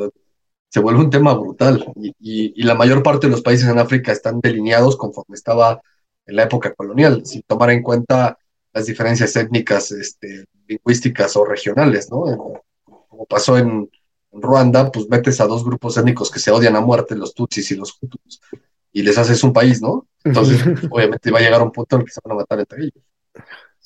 se 0.68 0.80
vuelve 0.80 1.00
un 1.00 1.10
tema 1.10 1.34
brutal. 1.34 1.84
Y, 2.20 2.62
la 2.62 2.74
mayor 2.74 3.02
parte 3.02 3.26
de 3.26 3.32
los 3.32 3.42
países 3.42 3.68
en 3.68 3.78
África 3.78 4.12
están 4.12 4.40
delineados 4.40 4.96
conforme 4.96 5.34
estaba 5.34 5.80
en 6.26 6.36
la 6.36 6.44
época 6.44 6.74
colonial, 6.74 7.24
sin 7.24 7.42
tomar 7.42 7.70
en 7.70 7.82
cuenta 7.82 8.38
las 8.72 8.86
diferencias 8.86 9.34
étnicas, 9.34 9.90
este, 9.90 10.44
lingüísticas 10.66 11.36
o 11.36 11.44
regionales, 11.44 12.10
¿no? 12.10 12.62
Como 12.84 13.26
pasó 13.26 13.58
en, 13.58 13.90
Ruanda, 14.30 14.92
pues 14.92 15.08
metes 15.08 15.40
a 15.40 15.46
dos 15.46 15.64
grupos 15.64 15.96
étnicos 15.96 16.30
que 16.30 16.38
se 16.38 16.50
odian 16.50 16.76
a 16.76 16.82
muerte, 16.82 17.16
los 17.16 17.34
Tutsis 17.34 17.70
y 17.70 17.76
los 17.76 17.96
Hutus, 18.00 18.40
y 18.92 19.02
les 19.02 19.16
haces 19.16 19.42
un 19.42 19.54
país, 19.54 19.80
¿no? 19.80 20.06
Entonces, 20.22 20.62
obviamente 20.90 21.30
va 21.30 21.38
a 21.38 21.42
llegar 21.42 21.62
un 21.62 21.72
punto 21.72 21.96
en 21.96 22.02
el 22.02 22.06
que 22.06 22.12
se 22.12 22.20
van 22.22 22.32
a 22.32 22.40
matar 22.40 22.60
entre 22.60 22.82
ellos. 22.84 23.02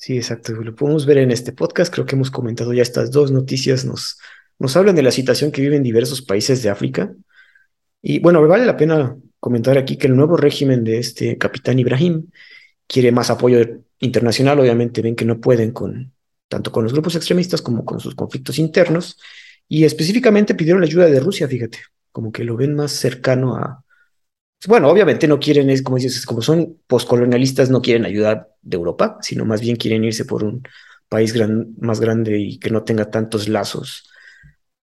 Sí, 0.03 0.17
exacto. 0.17 0.51
Lo 0.51 0.75
podemos 0.75 1.05
ver 1.05 1.19
en 1.19 1.31
este 1.31 1.53
podcast. 1.53 1.93
Creo 1.93 2.05
que 2.05 2.17
hemos 2.17 2.29
comentado 2.29 2.73
ya 2.73 2.81
estas 2.81 3.09
dos 3.09 3.31
noticias. 3.31 3.85
Nos, 3.85 4.19
nos 4.59 4.75
hablan 4.75 4.97
de 4.97 5.01
la 5.01 5.11
situación 5.11 5.49
que 5.49 5.61
viven 5.61 5.81
diversos 5.81 6.21
países 6.21 6.61
de 6.61 6.69
África. 6.69 7.15
Y 8.01 8.19
bueno, 8.19 8.45
vale 8.45 8.65
la 8.65 8.75
pena 8.75 9.15
comentar 9.39 9.77
aquí 9.77 9.95
que 9.95 10.07
el 10.07 10.17
nuevo 10.17 10.35
régimen 10.35 10.83
de 10.83 10.97
este 10.97 11.37
capitán 11.37 11.79
Ibrahim 11.79 12.29
quiere 12.85 13.13
más 13.13 13.29
apoyo 13.29 13.65
internacional. 13.99 14.59
Obviamente 14.59 15.01
ven 15.01 15.15
que 15.15 15.23
no 15.23 15.39
pueden 15.39 15.71
con 15.71 16.11
tanto 16.49 16.73
con 16.73 16.83
los 16.83 16.91
grupos 16.91 17.15
extremistas 17.15 17.61
como 17.61 17.85
con 17.85 18.01
sus 18.01 18.13
conflictos 18.13 18.59
internos 18.59 19.17
Y 19.69 19.85
específicamente 19.85 20.53
pidieron 20.53 20.81
la 20.81 20.87
ayuda 20.87 21.05
de 21.05 21.21
Rusia, 21.21 21.47
fíjate, 21.47 21.79
como 22.11 22.33
que 22.33 22.43
lo 22.43 22.57
ven 22.57 22.75
más 22.75 22.91
cercano 22.91 23.55
a... 23.55 23.85
Bueno, 24.67 24.89
obviamente 24.89 25.27
no 25.27 25.39
quieren, 25.39 25.69
es 25.69 25.81
como 25.81 25.97
dices, 25.97 26.25
como 26.25 26.41
son 26.41 26.77
postcolonialistas, 26.87 27.69
no 27.69 27.81
quieren 27.81 28.05
ayuda 28.05 28.47
de 28.61 28.77
Europa, 28.77 29.17
sino 29.21 29.45
más 29.45 29.61
bien 29.61 29.75
quieren 29.75 30.03
irse 30.03 30.25
por 30.25 30.43
un 30.43 30.63
país 31.09 31.33
más 31.79 31.99
grande 31.99 32.39
y 32.39 32.59
que 32.59 32.69
no 32.69 32.83
tenga 32.83 33.09
tantos 33.09 33.47
lazos 33.47 34.09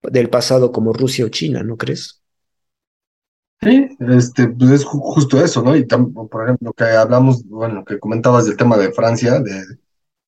del 0.03 0.31
pasado 0.31 0.73
como 0.73 0.93
Rusia 0.93 1.25
o 1.25 1.29
China, 1.29 1.63
¿no 1.63 1.77
crees? 1.77 2.23
Sí, 3.63 3.89
este, 4.09 4.49
pues 4.49 4.71
es 4.71 4.85
justo 4.85 5.43
eso, 5.43 5.63
¿no? 5.63 5.77
Y 5.77 5.85
por 5.85 6.45
ejemplo, 6.45 6.73
que 6.73 6.85
hablamos, 6.85 7.45
bueno, 7.45 7.85
que 7.85 7.99
comentabas 7.99 8.47
del 8.47 8.57
tema 8.57 8.79
de 8.79 8.91
Francia, 8.93 9.41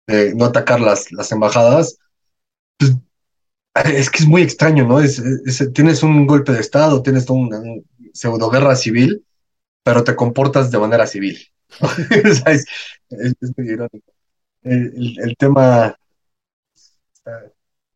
de, 0.07 0.35
no 0.35 0.45
atacar 0.45 0.81
las, 0.81 1.11
las 1.13 1.33
embajadas, 1.33 1.99
pues, 2.79 2.95
es 3.87 4.11
que 4.11 4.23
es 4.23 4.29
muy 4.29 4.43
extraño, 4.43 4.87
¿no? 4.87 5.01
Es, 5.01 5.23
tienes 5.73 6.03
un 6.03 6.27
golpe 6.27 6.53
de 6.53 6.61
Estado, 6.61 7.03
tienes 7.03 7.29
una, 7.31 7.59
pseudo 8.13 8.51
guerra 8.51 8.77
civil, 8.77 9.25
pero 9.83 10.05
te 10.05 10.17
comportas 10.17 10.71
de 10.71 10.79
manera 10.79 11.07
civil. 11.07 11.39
es, 12.11 12.65
muy 13.57 13.69
irónico. 13.69 14.13
El, 14.63 15.35
tema, 15.39 15.97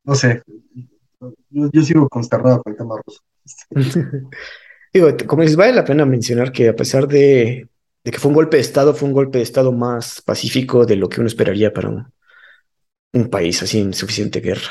no 0.04 0.14
sé, 0.14 0.42
yo, 1.50 1.82
sigo 1.82 2.08
consternado 2.08 2.62
con 2.62 2.72
el 2.72 2.78
tema 2.78 2.96
ruso. 3.04 3.20
Digo, 4.92 5.08
como 5.26 5.42
dices, 5.42 5.56
vale 5.56 5.74
la 5.74 5.84
pena 5.84 6.06
mencionar 6.06 6.52
que 6.52 6.68
a 6.68 6.76
pesar 6.76 7.06
de, 7.06 7.68
que 8.02 8.18
fue 8.18 8.30
un 8.30 8.34
golpe 8.34 8.56
de 8.56 8.62
Estado, 8.62 8.94
fue 8.94 9.08
un 9.08 9.14
golpe 9.14 9.38
de 9.38 9.44
Estado 9.44 9.72
más 9.72 10.22
pacífico 10.22 10.86
de 10.86 10.96
lo 10.96 11.08
que 11.08 11.20
uno 11.20 11.28
esperaría 11.28 11.72
para 11.72 11.90
un, 11.90 12.12
un 13.12 13.30
país 13.30 13.62
así 13.62 13.80
en 13.80 13.92
suficiente 13.92 14.40
guerra. 14.40 14.70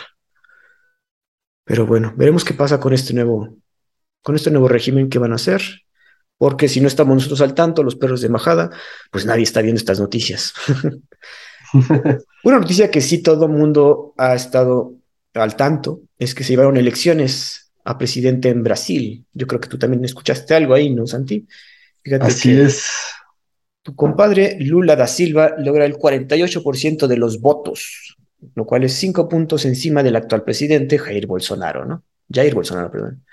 Pero 1.64 1.86
bueno, 1.86 2.14
veremos 2.16 2.44
qué 2.44 2.54
pasa 2.54 2.80
con 2.80 2.94
este 2.94 3.14
nuevo, 3.14 3.58
con 4.22 4.36
este 4.36 4.52
nuevo 4.52 4.68
régimen 4.68 5.10
que 5.10 5.20
van 5.20 5.32
a 5.32 5.36
hacer, 5.36 5.62
porque 6.38 6.68
si 6.68 6.82
no 6.82 6.88
estamos 6.88 7.16
nosotros 7.16 7.42
al 7.42 7.54
tanto, 7.54 7.84
los 7.84 7.96
perros 7.96 8.22
de 8.22 8.30
majada, 8.30 8.70
pues 9.12 9.26
nadie 9.26 9.44
está 9.44 9.62
viendo 9.62 9.80
estas 9.80 10.00
noticias. 10.00 10.54
Una 12.44 12.60
noticia 12.60 12.92
que 12.92 13.02
sí 13.02 13.22
todo 13.22 13.46
el 13.46 13.52
mundo 13.52 14.14
ha 14.18 14.36
estado 14.36 14.94
al 15.34 15.56
tanto 15.56 16.02
es 16.18 16.36
que 16.36 16.44
se 16.44 16.52
llevaron 16.52 16.78
elecciones 16.78 17.72
a 17.84 17.98
presidente 17.98 18.50
en 18.50 18.64
Brasil. 18.64 19.26
Yo 19.34 19.48
creo 19.48 19.60
que 19.60 19.70
tú 19.70 19.78
también 19.78 20.04
escuchaste 20.04 20.54
algo 20.56 20.74
ahí, 20.74 20.90
¿no, 20.94 21.08
Santi? 21.08 21.46
Fíjate 22.04 22.26
Así 22.26 22.60
es. 22.60 22.88
Tu 23.82 23.96
compadre 23.96 24.58
Lula 24.60 24.96
da 24.96 25.06
Silva 25.06 25.56
logra 25.60 25.86
el 25.86 25.96
48% 25.96 27.08
de 27.08 27.18
los 27.18 27.40
votos, 27.40 28.18
lo 28.56 28.66
cual 28.66 28.84
es 28.84 28.94
cinco 28.94 29.30
puntos 29.30 29.66
encima 29.66 30.02
del 30.02 30.16
actual 30.16 30.44
presidente 30.44 30.98
Jair 30.98 31.28
Bolsonaro, 31.28 31.86
¿no? 31.86 32.04
Jair 32.32 32.56
Bolsonaro, 32.56 32.90
perdón. 32.90 33.24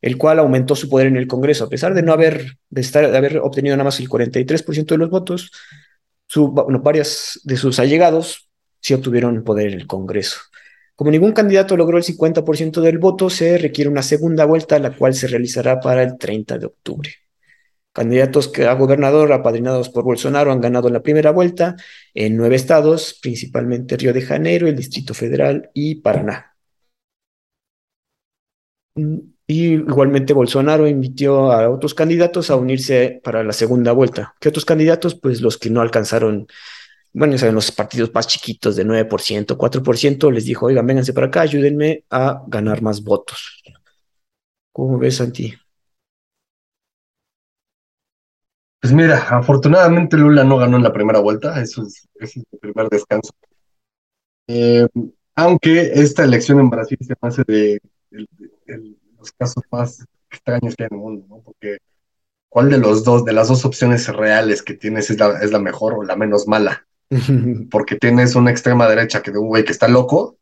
El 0.00 0.18
cual 0.18 0.38
aumentó 0.38 0.76
su 0.76 0.88
poder 0.88 1.06
en 1.06 1.16
el 1.16 1.26
Congreso, 1.26 1.64
a 1.64 1.68
pesar 1.68 1.94
de 1.94 2.02
no 2.02 2.12
haber, 2.12 2.58
de 2.68 2.80
estar, 2.80 3.10
de 3.10 3.16
haber 3.16 3.38
obtenido 3.38 3.76
nada 3.76 3.84
más 3.84 3.98
el 3.98 4.08
43% 4.08 4.86
de 4.86 4.98
los 4.98 5.10
votos, 5.10 5.50
varias 6.82 7.40
de 7.44 7.56
sus 7.56 7.78
allegados 7.78 8.48
sí 8.80 8.94
obtuvieron 8.94 9.42
poder 9.42 9.68
en 9.68 9.80
el 9.80 9.86
Congreso. 9.86 10.38
Como 10.94 11.10
ningún 11.10 11.32
candidato 11.32 11.76
logró 11.76 11.98
el 11.98 12.04
50% 12.04 12.80
del 12.80 12.98
voto, 12.98 13.28
se 13.28 13.58
requiere 13.58 13.90
una 13.90 14.02
segunda 14.02 14.44
vuelta, 14.44 14.78
la 14.78 14.96
cual 14.96 15.14
se 15.14 15.26
realizará 15.26 15.80
para 15.80 16.02
el 16.02 16.16
30 16.16 16.58
de 16.58 16.66
octubre. 16.66 17.10
Candidatos 17.92 18.52
a 18.58 18.72
gobernador 18.74 19.32
apadrinados 19.32 19.88
por 19.88 20.04
Bolsonaro 20.04 20.52
han 20.52 20.60
ganado 20.60 20.88
la 20.90 21.02
primera 21.02 21.30
vuelta 21.32 21.76
en 22.14 22.36
nueve 22.36 22.56
estados, 22.56 23.18
principalmente 23.20 23.96
Río 23.96 24.12
de 24.12 24.22
Janeiro, 24.22 24.68
el 24.68 24.76
Distrito 24.76 25.14
Federal 25.14 25.70
y 25.74 25.96
Paraná. 25.96 26.56
Y 29.48 29.74
igualmente 29.74 30.32
Bolsonaro 30.32 30.88
invitó 30.88 31.52
a 31.52 31.70
otros 31.70 31.94
candidatos 31.94 32.50
a 32.50 32.56
unirse 32.56 33.20
para 33.22 33.44
la 33.44 33.52
segunda 33.52 33.92
vuelta. 33.92 34.34
¿Qué 34.40 34.48
otros 34.48 34.64
candidatos? 34.64 35.14
Pues 35.14 35.40
los 35.40 35.56
que 35.56 35.70
no 35.70 35.80
alcanzaron 35.80 36.48
bueno, 37.18 37.34
en 37.34 37.54
los 37.54 37.72
partidos 37.72 38.12
más 38.12 38.26
chiquitos 38.26 38.76
de 38.76 38.84
9%, 38.84 39.56
4%, 39.56 40.30
les 40.30 40.44
dijo, 40.44 40.66
oigan, 40.66 40.86
vénganse 40.86 41.14
para 41.14 41.28
acá, 41.28 41.40
ayúdenme 41.40 42.04
a 42.10 42.42
ganar 42.46 42.82
más 42.82 43.02
votos. 43.02 43.62
¿Cómo 44.70 44.98
ves, 44.98 45.16
Santi? 45.16 45.54
Pues 48.80 48.92
mira, 48.92 49.16
afortunadamente 49.30 50.18
Lula 50.18 50.44
no 50.44 50.58
ganó 50.58 50.76
en 50.76 50.82
la 50.82 50.92
primera 50.92 51.18
vuelta, 51.20 51.58
eso 51.62 51.82
es, 51.84 52.06
ese 52.16 52.40
es 52.40 52.46
el 52.52 52.58
primer 52.58 52.90
descanso. 52.90 53.32
Eh, 54.46 54.86
aunque 55.34 55.92
esta 55.94 56.22
elección 56.22 56.60
en 56.60 56.68
Brasil 56.68 56.98
se 57.00 57.14
hace 57.18 57.42
de, 57.46 57.80
los 59.26 59.32
casos 59.32 59.64
más 59.70 60.04
extraños 60.30 60.74
que 60.76 60.84
hay 60.84 60.88
en 60.90 60.96
el 60.96 61.00
mundo, 61.00 61.26
¿no? 61.28 61.38
Porque 61.42 61.78
¿cuál 62.48 62.70
de 62.70 62.78
los 62.78 63.04
dos, 63.04 63.24
de 63.24 63.32
las 63.32 63.48
dos 63.48 63.64
opciones 63.64 64.08
reales 64.08 64.62
que 64.62 64.74
tienes 64.74 65.10
es 65.10 65.18
la, 65.18 65.38
es 65.40 65.50
la 65.50 65.58
mejor 65.58 65.94
o 65.94 66.02
la 66.02 66.16
menos 66.16 66.46
mala? 66.46 66.86
porque 67.70 67.96
tienes 67.96 68.34
una 68.34 68.50
extrema 68.50 68.88
derecha 68.88 69.22
que 69.22 69.30
de 69.30 69.38
un 69.38 69.48
güey 69.48 69.64
que 69.64 69.72
está 69.72 69.88
loco 69.88 70.38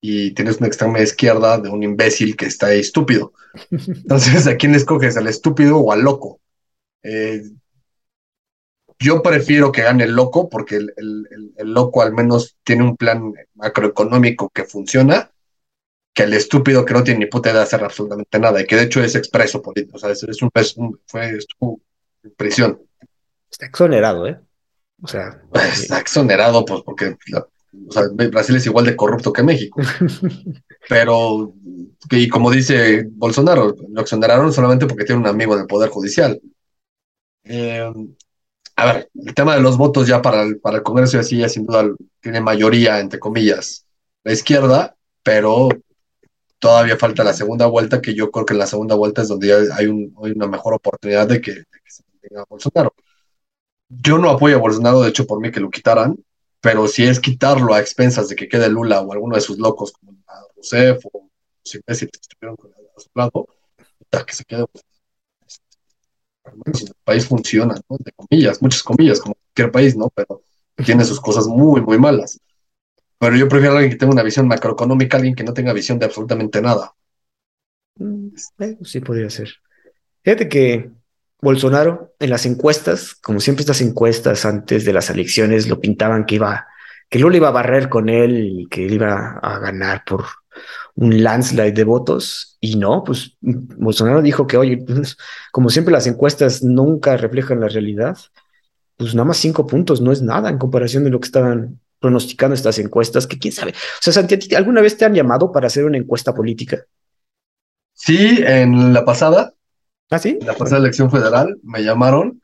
y 0.00 0.32
tienes 0.32 0.58
una 0.58 0.66
extrema 0.66 1.00
izquierda 1.00 1.58
de 1.58 1.68
un 1.68 1.82
imbécil 1.82 2.36
que 2.36 2.46
está 2.46 2.72
estúpido. 2.72 3.32
Entonces, 3.70 4.46
¿a 4.46 4.56
quién 4.56 4.74
escoges? 4.74 5.16
¿Al 5.16 5.26
estúpido 5.26 5.78
o 5.78 5.92
al 5.92 6.02
loco? 6.02 6.40
Eh, 7.02 7.42
yo 8.98 9.22
prefiero 9.22 9.72
que 9.72 9.82
gane 9.82 10.04
el 10.04 10.12
loco 10.12 10.48
porque 10.48 10.76
el, 10.76 11.26
loco 11.58 12.02
al 12.02 12.12
menos 12.12 12.56
tiene 12.64 12.84
un 12.84 12.96
plan 12.96 13.32
macroeconómico 13.54 14.50
que 14.50 14.64
funciona 14.64 15.30
que 16.12 16.24
el 16.24 16.34
estúpido 16.34 16.84
que 16.84 16.94
no 16.94 17.04
tiene 17.04 17.20
ni 17.20 17.26
puta 17.26 17.50
idea 17.50 17.60
de 17.60 17.64
hacer 17.64 17.84
absolutamente 17.84 18.38
nada 18.38 18.60
y 18.60 18.66
que 18.66 18.76
de 18.76 18.82
hecho 18.82 19.02
es 19.02 19.14
expreso 19.14 19.62
político, 19.62 19.96
o 19.96 20.00
sea, 20.00 20.10
es, 20.10 20.42
un, 20.42 21.00
fue 21.06 21.36
estuvo 21.36 21.80
en 22.22 22.30
prisión. 22.32 22.80
Está 23.50 23.66
exonerado, 23.66 24.26
¿eh? 24.26 24.40
O 25.02 25.08
sea, 25.08 25.40
está 25.72 26.00
exonerado, 26.00 26.64
pues, 26.64 26.82
porque 26.82 27.16
Brasil 28.30 28.56
es 28.56 28.66
igual 28.66 28.86
de 28.86 28.96
corrupto 28.96 29.32
que 29.32 29.42
México. 29.42 29.80
Pero, 30.88 31.54
y 32.10 32.28
como 32.28 32.50
dice 32.50 33.06
Bolsonaro, 33.10 33.74
lo 33.88 34.00
exoneraron 34.00 34.52
solamente 34.52 34.86
porque 34.86 35.04
tiene 35.04 35.20
un 35.20 35.28
amigo 35.28 35.54
en 35.54 35.60
el 35.60 35.66
Poder 35.66 35.90
Judicial. 35.90 36.40
Eh, 37.44 37.92
a 38.76 38.86
ver, 38.86 39.10
el 39.14 39.34
tema 39.34 39.54
de 39.54 39.60
los 39.60 39.76
votos 39.76 40.06
ya 40.06 40.22
para 40.22 40.42
el, 40.42 40.58
para 40.58 40.78
el 40.78 40.82
Congreso 40.82 41.16
y 41.16 41.20
así 41.20 41.38
ya 41.38 41.48
sin 41.48 41.66
duda 41.66 41.84
tiene 42.20 42.40
mayoría, 42.40 42.98
entre 42.98 43.18
comillas, 43.18 43.86
la 44.24 44.32
izquierda, 44.32 44.96
pero 45.22 45.68
todavía 46.60 46.96
falta 46.96 47.24
la 47.24 47.32
segunda 47.32 47.66
vuelta, 47.66 48.00
que 48.00 48.14
yo 48.14 48.30
creo 48.30 48.46
que 48.46 48.54
en 48.54 48.60
la 48.60 48.66
segunda 48.66 48.94
vuelta 48.94 49.22
es 49.22 49.28
donde 49.28 49.48
ya 49.48 49.56
hay, 49.76 49.86
una 49.86 50.46
mejor 50.46 50.74
oportunidad 50.74 51.26
de 51.26 51.40
que, 51.40 51.64
se 51.86 52.04
mantenga 52.12 52.44
Bolsonaro. 52.48 52.94
Yo 53.88 54.18
no 54.18 54.30
apoyo 54.30 54.56
a 54.56 54.60
Bolsonaro, 54.60 55.00
de 55.00 55.08
hecho, 55.08 55.26
por 55.26 55.40
mí 55.40 55.50
que 55.50 55.60
lo 55.60 55.70
quitaran, 55.70 56.16
pero 56.60 56.86
si 56.86 57.04
es 57.04 57.18
quitarlo 57.18 57.74
a 57.74 57.80
expensas 57.80 58.28
de 58.28 58.36
que 58.36 58.48
quede 58.48 58.68
Lula 58.68 59.00
o 59.00 59.12
alguno 59.12 59.34
de 59.34 59.40
sus 59.40 59.58
locos, 59.58 59.92
como 59.92 60.12
a 60.28 60.40
Rousseff 60.54 61.04
o 61.12 61.28
los 61.64 61.74
imbéciles 61.74 62.12
que 62.12 62.20
estuvieron 62.20 62.56
con 62.56 62.70
a 62.70 63.00
su 63.00 63.08
lado, 63.14 63.48
que 64.26 64.34
se 64.34 64.44
quede. 64.44 64.66
Pues, 64.66 64.84
el 66.82 66.94
país 67.04 67.26
funciona, 67.26 67.74
¿no? 67.88 67.96
De 67.98 68.12
comillas, 68.12 68.60
muchas 68.60 68.82
comillas, 68.82 69.20
como 69.20 69.34
cualquier 69.34 69.72
país, 69.72 69.96
¿no? 69.96 70.10
Pero 70.10 70.42
tiene 70.84 71.04
sus 71.04 71.20
cosas 71.20 71.46
muy, 71.46 71.80
muy 71.80 71.98
malas. 71.98 72.38
Pero 73.20 73.36
yo 73.36 73.48
prefiero 73.48 73.74
a 73.74 73.76
alguien 73.76 73.92
que 73.92 73.98
tenga 73.98 74.14
una 74.14 74.22
visión 74.22 74.48
macroeconómica, 74.48 75.18
alguien 75.18 75.34
que 75.34 75.44
no 75.44 75.52
tenga 75.52 75.74
visión 75.74 75.98
de 75.98 76.06
absolutamente 76.06 76.62
nada. 76.62 76.94
Mm, 77.96 78.28
eh, 78.60 78.78
sí, 78.82 79.00
podría 79.00 79.28
ser. 79.28 79.50
Fíjate 80.24 80.48
que 80.48 80.90
Bolsonaro 81.42 82.14
en 82.18 82.30
las 82.30 82.46
encuestas, 82.46 83.14
como 83.14 83.40
siempre 83.40 83.60
estas 83.60 83.82
encuestas 83.82 84.46
antes 84.46 84.86
de 84.86 84.94
las 84.94 85.10
elecciones 85.10 85.68
lo 85.68 85.80
pintaban 85.80 86.24
que 86.24 86.36
iba, 86.36 86.66
que 87.10 87.18
Lula 87.18 87.36
iba 87.36 87.48
a 87.48 87.52
barrer 87.52 87.90
con 87.90 88.08
él 88.08 88.60
y 88.60 88.66
que 88.68 88.86
él 88.86 88.94
iba 88.94 89.38
a 89.42 89.58
ganar 89.58 90.02
por 90.06 90.24
un 90.94 91.22
landslide 91.22 91.72
de 91.72 91.84
votos 91.84 92.56
y 92.58 92.76
no, 92.76 93.04
pues 93.04 93.36
Bolsonaro 93.42 94.22
dijo 94.22 94.46
que, 94.46 94.56
oye, 94.56 94.78
pues, 94.78 95.18
como 95.52 95.68
siempre 95.68 95.92
las 95.92 96.06
encuestas 96.06 96.62
nunca 96.62 97.18
reflejan 97.18 97.60
la 97.60 97.68
realidad, 97.68 98.16
pues 98.96 99.14
nada 99.14 99.26
más 99.26 99.36
cinco 99.36 99.66
puntos 99.66 100.00
no 100.00 100.10
es 100.10 100.22
nada 100.22 100.48
en 100.48 100.56
comparación 100.56 101.04
de 101.04 101.10
lo 101.10 101.20
que 101.20 101.26
estaban 101.26 101.80
pronosticando 102.00 102.54
estas 102.54 102.78
encuestas, 102.78 103.26
que 103.26 103.38
quién 103.38 103.52
sabe. 103.52 103.72
O 103.72 104.02
sea, 104.02 104.12
Santi, 104.12 104.54
¿alguna 104.54 104.80
vez 104.80 104.96
te 104.96 105.04
han 105.04 105.14
llamado 105.14 105.52
para 105.52 105.68
hacer 105.68 105.84
una 105.84 105.98
encuesta 105.98 106.34
política? 106.34 106.84
Sí, 107.92 108.40
en 108.40 108.92
la 108.94 109.04
pasada, 109.04 109.54
¿Ah, 110.10 110.18
sí? 110.18 110.38
En 110.40 110.46
la 110.46 110.54
pasada 110.54 110.80
elección 110.80 111.10
federal 111.10 111.58
me 111.62 111.82
llamaron. 111.82 112.42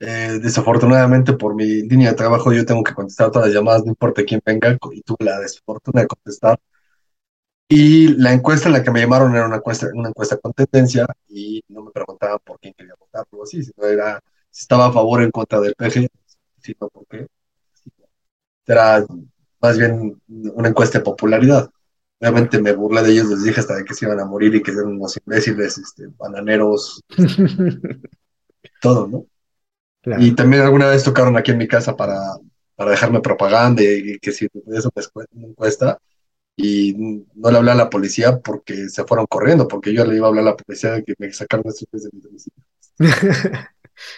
Eh, 0.00 0.38
desafortunadamente 0.40 1.32
por 1.32 1.56
mi 1.56 1.82
línea 1.82 2.10
de 2.10 2.16
trabajo 2.16 2.52
yo 2.52 2.64
tengo 2.64 2.84
que 2.84 2.94
contestar 2.94 3.32
todas 3.32 3.48
las 3.48 3.54
llamadas, 3.54 3.84
no 3.84 3.90
importa 3.90 4.22
quién 4.24 4.40
venga, 4.44 4.76
y 4.92 5.02
tuve 5.02 5.24
la 5.24 5.40
desfortuna 5.40 6.02
de 6.02 6.06
contestar. 6.06 6.58
Y 7.68 8.08
la 8.16 8.32
encuesta 8.32 8.68
en 8.68 8.74
la 8.74 8.82
que 8.82 8.90
me 8.90 9.00
llamaron 9.00 9.34
era 9.34 9.46
una 9.46 9.56
encuesta, 9.56 9.88
una 9.92 10.08
encuesta 10.08 10.38
con 10.38 10.52
tendencia 10.54 11.06
y 11.28 11.62
no 11.68 11.82
me 11.82 11.90
preguntaban 11.90 12.38
por 12.44 12.58
quién 12.58 12.74
quería 12.74 12.94
votar 12.98 13.26
o 13.30 13.42
así, 13.42 13.62
sino 13.62 13.86
era 13.86 14.20
si 14.50 14.62
estaba 14.62 14.86
a 14.86 14.92
favor 14.92 15.20
o 15.20 15.24
en 15.24 15.30
contra 15.30 15.60
del 15.60 15.74
PG, 15.74 16.08
sino 16.60 16.88
por 16.88 17.06
qué. 17.06 17.26
Era 18.68 19.04
más 19.60 19.78
bien 19.78 20.20
una 20.28 20.68
encuesta 20.68 20.98
de 20.98 21.04
popularidad. 21.04 21.68
Obviamente 22.20 22.60
me 22.60 22.72
burlé 22.72 23.02
de 23.02 23.12
ellos, 23.12 23.28
les 23.28 23.44
dije 23.44 23.60
hasta 23.60 23.76
de 23.76 23.84
que 23.84 23.94
se 23.94 24.04
iban 24.06 24.20
a 24.20 24.24
morir 24.24 24.54
y 24.54 24.62
que 24.62 24.72
eran 24.72 24.86
unos 24.86 25.16
imbéciles, 25.16 25.78
este, 25.78 26.08
bananeros, 26.16 27.00
todo, 28.80 29.06
¿no? 29.08 29.26
Y 30.18 30.32
también 30.32 30.62
alguna 30.62 30.88
vez 30.88 31.04
tocaron 31.04 31.36
aquí 31.36 31.50
en 31.50 31.58
mi 31.58 31.68
casa 31.68 31.96
para, 31.96 32.20
para 32.76 32.92
dejarme 32.92 33.20
propaganda 33.20 33.82
y, 33.82 34.18
que 34.20 34.32
si 34.32 34.48
eso 34.66 34.90
me 35.32 35.48
encuesta 35.48 35.98
y 36.56 37.24
no 37.34 37.50
le 37.50 37.58
hablé 37.58 37.70
a 37.72 37.76
la 37.76 37.90
policía 37.90 38.40
porque 38.40 38.88
se 38.88 39.04
fueron 39.04 39.26
corriendo, 39.26 39.68
porque 39.68 39.92
yo 39.92 40.04
le 40.04 40.16
iba 40.16 40.26
a 40.26 40.30
hablar 40.30 40.42
a 40.42 40.50
la 40.50 40.56
policía 40.56 40.92
de 40.92 41.04
que 41.04 41.14
me 41.18 41.32
sacaron 41.32 41.66
estos 41.66 41.88
de 41.90 42.10
mi 42.12 42.20
domicilio. 42.20 42.64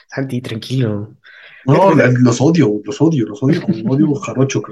Santi, 0.09 0.41
tranquilo. 0.41 1.17
No, 1.67 1.93
los 1.95 2.41
odio, 2.41 2.81
los 2.85 3.01
odio, 3.01 3.27
los 3.27 3.43
odio 3.43 3.63
con 3.63 3.75
odio 3.91 4.15
jarocho. 4.15 4.63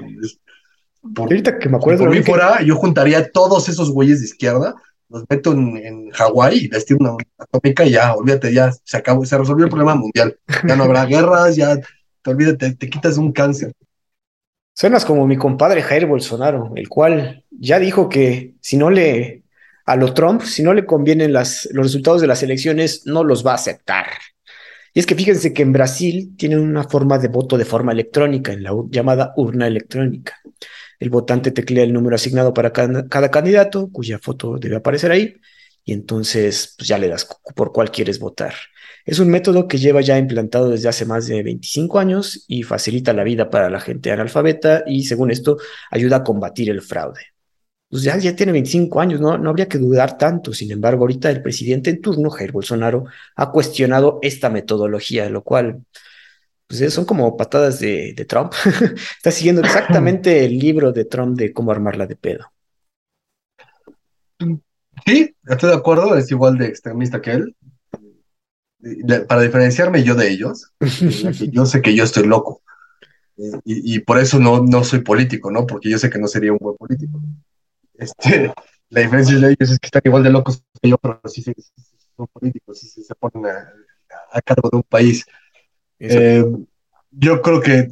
Ahorita 1.15 1.59
que 1.59 1.69
me 1.69 1.77
acuerdo. 1.77 2.05
Por 2.05 2.15
mí 2.15 2.23
fuera, 2.23 2.61
yo 2.61 2.75
juntaría 2.75 3.19
a 3.19 3.29
todos 3.29 3.69
esos 3.69 3.91
güeyes 3.91 4.19
de 4.19 4.25
izquierda, 4.25 4.75
los 5.09 5.23
meto 5.29 5.53
en, 5.53 5.77
en 5.77 6.09
Hawái 6.11 6.57
y 6.57 6.67
les 6.67 6.85
tiro 6.85 6.99
una 7.01 7.15
atómica 7.37 7.85
y 7.85 7.91
ya, 7.91 8.13
olvídate, 8.13 8.53
ya 8.53 8.71
se 8.83 8.97
acabó, 8.97 9.25
se 9.25 9.37
resolvió 9.37 9.65
el 9.65 9.71
problema 9.71 9.95
mundial. 9.95 10.37
Ya 10.67 10.75
no 10.75 10.83
habrá 10.83 11.05
guerras, 11.07 11.55
ya 11.55 11.77
te 11.77 12.29
olvídate, 12.29 12.75
te 12.75 12.89
quitas 12.89 13.17
un 13.17 13.31
cáncer. 13.31 13.71
Suenas 14.73 15.03
como 15.03 15.27
mi 15.27 15.37
compadre 15.37 15.81
Jair 15.81 16.05
Bolsonaro, 16.05 16.71
el 16.75 16.87
cual 16.87 17.43
ya 17.51 17.79
dijo 17.79 18.07
que 18.07 18.55
si 18.61 18.77
no 18.77 18.89
le 18.89 19.43
a 19.85 19.95
lo 19.95 20.13
Trump, 20.13 20.43
si 20.43 20.61
no 20.61 20.73
le 20.73 20.85
convienen 20.85 21.33
las, 21.33 21.67
los 21.71 21.87
resultados 21.87 22.21
de 22.21 22.27
las 22.27 22.43
elecciones, 22.43 23.07
no 23.07 23.23
los 23.23 23.45
va 23.45 23.53
a 23.53 23.55
aceptar. 23.55 24.05
Y 24.93 24.99
es 24.99 25.05
que 25.05 25.15
fíjense 25.15 25.53
que 25.53 25.61
en 25.61 25.71
Brasil 25.71 26.35
tienen 26.37 26.59
una 26.59 26.83
forma 26.83 27.17
de 27.17 27.27
voto 27.27 27.57
de 27.57 27.65
forma 27.65 27.91
electrónica, 27.91 28.53
en 28.53 28.63
la 28.63 28.71
llamada 28.89 29.33
urna 29.37 29.67
electrónica. 29.67 30.35
El 30.99 31.09
votante 31.09 31.51
teclea 31.51 31.83
el 31.83 31.93
número 31.93 32.15
asignado 32.15 32.53
para 32.53 32.73
cada, 32.73 33.31
candidato, 33.31 33.89
cuya 33.91 34.19
foto 34.19 34.57
debe 34.57 34.77
aparecer 34.77 35.11
ahí, 35.11 35.35
y 35.85 35.93
entonces 35.93 36.75
pues 36.77 36.87
ya 36.87 36.97
le 36.97 37.07
das 37.07 37.27
por 37.55 37.71
cuál 37.71 37.91
quieres 37.91 38.19
votar. 38.19 38.53
Es 39.05 39.19
un 39.19 39.29
método 39.29 39.67
que 39.67 39.77
lleva 39.77 40.01
ya 40.01 40.17
implantado 40.17 40.69
desde 40.69 40.89
hace 40.89 41.05
más 41.05 41.25
de 41.27 41.41
25 41.41 41.99
años 41.99 42.45
y 42.47 42.63
facilita 42.63 43.13
la 43.13 43.23
vida 43.23 43.49
para 43.49 43.69
la 43.69 43.79
gente 43.79 44.11
analfabeta 44.11 44.83
y 44.85 45.05
según 45.05 45.31
esto 45.31 45.57
ayuda 45.89 46.17
a 46.17 46.23
combatir 46.23 46.69
el 46.69 46.81
fraude. 46.81 47.21
Pues 47.89 48.03
ya, 48.03 48.17
ya 48.17 48.35
tiene 48.35 48.51
25 48.51 49.01
años, 49.01 49.19
¿no? 49.19 49.37
no 49.37 49.49
habría 49.49 49.67
que 49.67 49.79
dudar 49.79 50.17
tanto. 50.17 50.53
Sin 50.53 50.71
embargo, 50.71 51.01
ahorita 51.01 51.31
el 51.31 51.41
presidente 51.41 51.89
en 51.89 52.01
turno, 52.01 52.29
Jair 52.29 52.51
Bolsonaro, 52.51 53.05
ha 53.35 53.51
cuestionado 53.51 54.19
esta 54.21 54.49
metodología, 54.49 55.29
lo 55.29 55.43
cual 55.43 55.83
pues 56.67 56.93
son 56.93 57.05
como 57.05 57.35
patadas 57.35 57.79
de, 57.79 58.13
Trump. 58.27 58.53
Está 59.17 59.31
siguiendo 59.31 59.61
exactamente 59.61 60.45
el 60.45 60.59
libro 60.59 60.91
de 60.91 61.05
Trump 61.05 61.35
de 61.35 61.51
cómo 61.51 61.71
armarla 61.71 62.05
de 62.05 62.15
pedo. 62.15 62.51
Sí, 65.03 65.35
estoy 65.47 65.69
de 65.69 65.75
acuerdo, 65.75 66.15
es 66.15 66.29
igual 66.29 66.59
de 66.59 66.67
extremista 66.67 67.19
que 67.21 67.31
él. 67.31 67.55
Para 69.27 69.41
diferenciarme 69.41 70.03
yo 70.03 70.13
de 70.13 70.29
ellos, 70.29 70.71
yo 71.51 71.65
sé 71.65 71.81
que 71.81 71.95
yo 71.95 72.03
estoy 72.03 72.27
loco. 72.27 72.61
Y, 73.35 73.95
y, 73.95 73.99
por 73.99 74.19
eso 74.19 74.37
no, 74.37 74.61
no 74.61 74.83
soy 74.83 74.99
político, 74.99 75.49
¿no? 75.49 75.65
Porque 75.65 75.89
yo 75.89 75.97
sé 75.97 76.09
que 76.09 76.19
no 76.19 76.27
sería 76.27 76.51
un 76.51 76.59
buen 76.59 76.75
político. 76.77 77.19
Este, 77.99 78.53
la 78.89 79.01
diferencia 79.01 79.37
de 79.37 79.47
ellos 79.47 79.71
es 79.71 79.79
que 79.79 79.87
están 79.87 80.01
igual 80.05 80.23
de 80.23 80.31
locos 80.31 80.63
que 80.81 80.89
yo, 80.89 80.97
pero 80.97 81.19
sí, 81.25 81.43
son 82.15 82.27
políticos, 82.27 82.79
sí, 82.79 83.03
se 83.03 83.15
ponen 83.15 83.45
a, 84.31 84.41
cargo 84.41 84.69
de 84.69 84.77
un 84.77 84.83
país. 84.83 85.25
Eh, 85.99 86.43
yo 87.11 87.41
creo 87.41 87.61
que, 87.61 87.89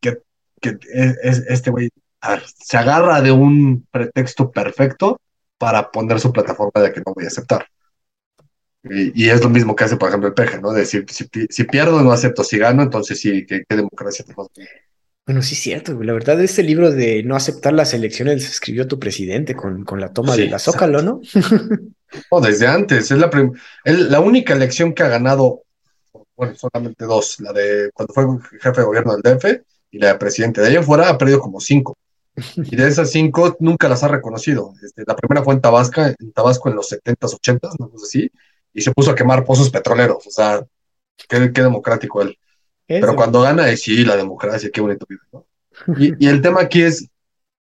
que, 0.00 0.18
que 0.60 0.78
es, 0.92 1.44
este 1.48 1.70
güey 1.70 1.90
se 2.58 2.76
agarra 2.76 3.20
de 3.20 3.32
un 3.32 3.86
pretexto 3.90 4.50
perfecto 4.50 5.20
para 5.58 5.90
poner 5.90 6.20
su 6.20 6.32
plataforma 6.32 6.80
de 6.80 6.92
que 6.92 7.00
no 7.00 7.12
voy 7.14 7.24
a 7.24 7.28
aceptar. 7.28 7.66
Y, 8.84 9.28
es 9.28 9.40
lo 9.42 9.48
mismo 9.48 9.76
que 9.76 9.84
hace, 9.84 9.96
por 9.96 10.08
ejemplo, 10.08 10.28
el 10.28 10.34
PG, 10.34 10.60
¿no? 10.60 10.72
Decir, 10.72 11.06
si, 11.08 11.28
si 11.48 11.64
pierdo, 11.64 12.02
no 12.02 12.10
acepto, 12.10 12.42
si 12.42 12.58
gano, 12.58 12.82
entonces 12.82 13.20
sí, 13.20 13.46
¿qué, 13.46 13.64
democracia 13.68 14.24
tenemos? 14.24 14.48
Bueno, 15.24 15.40
sí 15.40 15.54
es 15.54 15.60
cierto, 15.60 16.02
La 16.02 16.12
verdad, 16.12 16.40
este 16.40 16.64
libro 16.64 16.90
de 16.90 17.22
no 17.22 17.36
aceptar 17.36 17.72
las 17.72 17.94
elecciones 17.94 18.44
escribió 18.48 18.88
tu 18.88 18.98
presidente 18.98 19.54
con, 19.54 19.84
con 19.84 20.00
la 20.00 20.12
toma 20.12 20.34
de 20.36 20.48
la 20.48 20.58
Zócalo, 20.58 21.00
¿no? 21.00 21.20
no, 22.30 22.40
desde 22.40 22.66
antes. 22.66 23.10
Es 23.10 23.18
la, 23.18 23.30
la 23.84 24.20
única 24.20 24.52
elección 24.52 24.92
que 24.92 25.04
ha 25.04 25.08
ganado, 25.08 25.62
bueno, 26.34 26.54
solamente 26.56 27.04
dos, 27.04 27.38
la 27.38 27.52
de 27.52 27.90
cuando 27.94 28.12
fue 28.12 28.24
jefe 28.60 28.80
de 28.80 28.86
gobierno 28.86 29.16
del 29.16 29.22
DF 29.22 29.44
y 29.92 29.98
la 29.98 30.08
de 30.08 30.14
presidente. 30.18 30.60
De 30.60 30.68
ahí 30.68 30.76
en 30.76 30.84
fuera 30.84 31.08
ha 31.08 31.18
perdido 31.18 31.38
como 31.38 31.60
cinco. 31.60 31.96
Y 32.56 32.74
de 32.74 32.88
esas 32.88 33.10
cinco 33.10 33.56
nunca 33.60 33.88
las 33.88 34.02
ha 34.02 34.08
reconocido. 34.08 34.72
Este, 34.82 35.04
la 35.06 35.14
primera 35.14 35.44
fue 35.44 35.54
en 35.54 35.60
Tabasco, 35.60 36.02
en 36.02 36.32
Tabasco 36.32 36.68
en 36.68 36.76
los 36.76 36.90
70s, 36.90 37.38
80s, 37.40 37.76
no 37.78 37.90
sé 37.98 38.04
así, 38.04 38.30
y 38.72 38.80
se 38.80 38.90
puso 38.90 39.10
a 39.12 39.14
quemar 39.14 39.44
pozos 39.44 39.70
petroleros. 39.70 40.26
O 40.26 40.30
sea, 40.30 40.64
qué, 41.28 41.52
qué 41.52 41.62
democrático 41.62 42.22
él. 42.22 42.36
Pero 42.86 43.16
cuando 43.16 43.42
gana 43.42 43.70
es 43.70 43.82
sí, 43.82 44.04
la 44.04 44.16
democracia, 44.16 44.70
qué 44.72 44.80
bonito 44.80 45.06
¿no? 45.32 45.46
Y, 45.96 46.26
el 46.26 46.42
tema 46.42 46.60
aquí 46.60 46.82
es, 46.82 47.08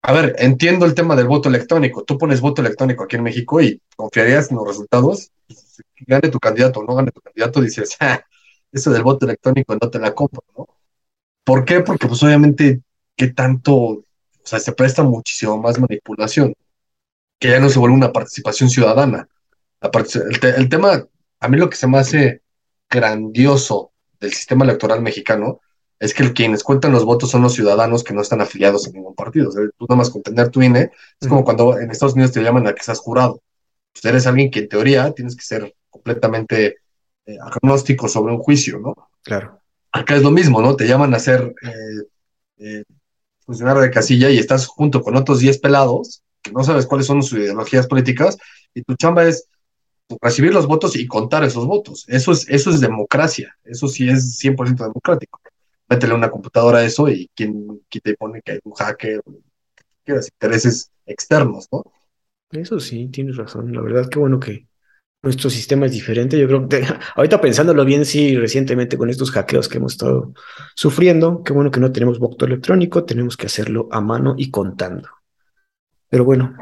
a 0.03 0.13
ver, 0.13 0.37
entiendo 0.39 0.87
el 0.87 0.95
tema 0.95 1.17
del 1.17 1.27
voto 1.27 1.49
electrónico. 1.49 2.05
Tú 2.05 2.17
pones 2.19 2.41
voto 2.41 2.63
electrónico 2.63 3.05
aquí 3.05 3.17
en 3.17 3.23
México 3.23 3.61
y 3.61 3.81
confiarías 3.97 4.51
en 4.51 4.57
los 4.57 4.67
resultados. 4.67 5.31
Gane 6.07 6.29
tu 6.29 6.39
candidato 6.39 6.81
o 6.81 6.85
no 6.85 6.95
gane 6.95 7.11
tu 7.11 7.21
candidato, 7.21 7.61
dices, 7.61 7.97
ah, 8.01 8.23
eso 8.73 8.91
del 8.91 9.03
voto 9.03 9.27
electrónico 9.27 9.77
no 9.81 9.91
te 9.91 9.99
la 9.99 10.15
compro, 10.15 10.45
¿no? 10.57 10.69
¿Por 11.45 11.65
qué? 11.65 11.81
Porque 11.81 12.07
pues 12.07 12.23
obviamente, 12.23 12.83
¿qué 13.17 13.29
tanto? 13.29 13.75
O 13.75 14.05
sea, 14.43 14.59
se 14.59 14.73
presta 14.73 15.03
muchísimo 15.03 15.57
más 15.59 15.79
manipulación, 15.79 16.55
que 17.39 17.51
ya 17.51 17.61
no 17.61 17.69
se 17.69 17.79
vuelve 17.79 17.97
una 17.97 18.13
participación 18.13 18.71
ciudadana. 18.71 19.29
el 19.81 20.69
tema, 20.69 21.07
a 21.41 21.49
mí 21.49 21.57
lo 21.57 21.71
que 21.71 21.77
se 21.77 21.87
me 21.87 21.99
hace 21.99 22.43
grandioso 22.91 23.93
del 24.21 24.33
sistema 24.33 24.65
electoral 24.65 25.03
mexicano 25.03 25.61
es 25.99 26.13
que 26.13 26.33
quienes 26.33 26.63
cuentan 26.63 26.93
los 26.93 27.05
votos 27.05 27.31
son 27.31 27.43
los 27.43 27.55
ciudadanos 27.55 28.05
que 28.05 28.13
no 28.13 28.21
están 28.21 28.41
afiliados 28.41 28.87
a 28.87 28.91
ningún 28.91 29.15
partido. 29.15 29.49
O 29.49 29.53
sea, 29.53 29.63
tú 29.79 29.87
nada 29.89 29.97
más 29.97 30.11
con 30.11 30.23
tener 30.23 30.51
tu 30.51 30.63
INE, 30.63 30.91
es 31.21 31.29
como 31.29 31.45
cuando 31.45 31.79
en 31.79 31.91
Estados 31.91 32.15
Unidos 32.15 32.33
te 32.33 32.43
llaman 32.43 32.67
a 32.67 32.75
que 32.75 32.83
seas 32.83 32.99
jurado. 32.99 33.43
Pues 33.93 34.05
eres 34.05 34.27
alguien 34.27 34.51
que 34.51 34.61
en 34.61 34.69
teoría 34.69 35.13
tienes 35.13 35.35
que 35.35 35.43
ser 35.43 35.75
completamente 35.89 36.77
eh, 37.25 37.39
agnóstico 37.41 38.09
sobre 38.09 38.33
un 38.33 38.39
juicio, 38.39 38.79
¿no? 38.79 38.95
Claro. 39.23 39.61
Acá 39.91 40.17
es 40.17 40.23
lo 40.23 40.31
mismo, 40.31 40.61
¿no? 40.61 40.77
Te 40.77 40.87
llaman 40.87 41.15
a 41.15 41.19
ser 41.19 41.55
eh, 41.63 42.03
eh, 42.59 42.85
funcionario 43.41 43.81
de 43.81 43.91
casilla 43.91 44.29
y 44.29 44.39
estás 44.39 44.67
junto 44.67 45.01
con 45.01 45.17
otros 45.17 45.39
10 45.39 45.59
pelados 45.59 46.23
que 46.43 46.53
no 46.53 46.63
sabes 46.63 46.87
cuáles 46.87 47.07
son 47.07 47.23
sus 47.23 47.39
ideologías 47.39 47.87
políticas 47.87 48.37
y 48.75 48.83
tu 48.83 48.95
chamba 48.95 49.25
es 49.25 49.49
recibir 50.21 50.53
los 50.53 50.67
votos 50.67 50.97
y 50.97 51.07
contar 51.07 51.45
esos 51.45 51.67
votos. 51.67 52.05
Eso 52.09 52.33
es, 52.33 52.49
eso 52.49 52.71
es 52.71 52.81
democracia, 52.81 53.57
eso 53.65 53.89
sí 53.89 54.09
es 54.09 54.39
100% 54.39 54.85
democrático. 54.85 55.41
Métele 55.89 56.15
una 56.15 56.31
computadora 56.31 56.79
a 56.79 56.85
eso 56.85 57.09
y 57.09 57.31
quien, 57.35 57.83
te 58.03 58.17
pone 58.17 58.43
que 58.43 58.53
hay 58.53 58.59
un 58.65 58.73
hacker, 58.73 59.23
intereses 60.07 60.91
externos, 61.07 61.69
¿no? 61.71 61.85
Eso 62.51 62.81
sí, 62.81 63.09
tienes 63.09 63.37
razón. 63.37 63.73
La 63.73 63.81
verdad, 63.81 64.09
qué 64.09 64.19
bueno 64.19 64.39
que 64.39 64.67
nuestro 65.23 65.51
sistema 65.51 65.87
es 65.87 65.93
diferente. 65.93 66.39
Yo 66.39 66.47
creo 66.47 66.69
que 66.69 66.85
ahorita 67.17 67.41
pensándolo 67.41 67.85
bien, 67.85 68.05
sí, 68.05 68.37
recientemente 68.37 68.97
con 68.97 69.11
estos 69.11 69.31
hackeos 69.31 69.69
que 69.69 69.79
hemos 69.79 69.93
estado 69.93 70.33
sufriendo, 70.75 71.43
qué 71.43 71.53
bueno 71.53 71.71
que 71.71 71.81
no 71.81 71.93
tenemos 71.93 72.19
voto 72.19 72.47
electrónico, 72.47 73.05
tenemos 73.05 73.37
que 73.37 73.47
hacerlo 73.47 73.89
a 73.91 74.01
mano 74.01 74.35
y 74.37 74.51
contando. 74.51 75.09
Pero 76.09 76.25
bueno, 76.25 76.57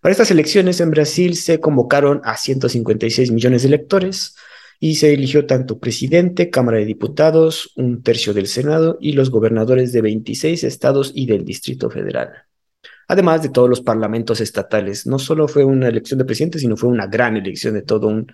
para 0.00 0.12
estas 0.12 0.30
elecciones 0.30 0.80
en 0.80 0.90
Brasil 0.90 1.36
se 1.36 1.60
convocaron 1.60 2.20
a 2.24 2.36
156 2.36 3.32
millones 3.32 3.62
de 3.62 3.68
electores 3.68 4.36
y 4.80 4.94
se 4.94 5.12
eligió 5.12 5.46
tanto 5.46 5.78
presidente, 5.78 6.50
Cámara 6.50 6.78
de 6.78 6.84
Diputados, 6.84 7.72
un 7.76 8.02
tercio 8.02 8.32
del 8.32 8.46
Senado 8.46 8.96
y 9.00 9.12
los 9.12 9.30
gobernadores 9.30 9.92
de 9.92 10.02
26 10.02 10.62
estados 10.64 11.12
y 11.14 11.26
del 11.26 11.44
Distrito 11.44 11.90
Federal. 11.90 12.30
Además 13.08 13.42
de 13.42 13.48
todos 13.48 13.68
los 13.68 13.80
parlamentos 13.80 14.40
estatales. 14.40 15.06
No 15.06 15.18
solo 15.18 15.48
fue 15.48 15.64
una 15.64 15.88
elección 15.88 16.18
de 16.18 16.26
presidente, 16.26 16.58
sino 16.58 16.76
fue 16.76 16.90
una 16.90 17.06
gran 17.06 17.36
elección 17.36 17.74
de 17.74 17.82
todo, 17.82 18.06
un, 18.06 18.32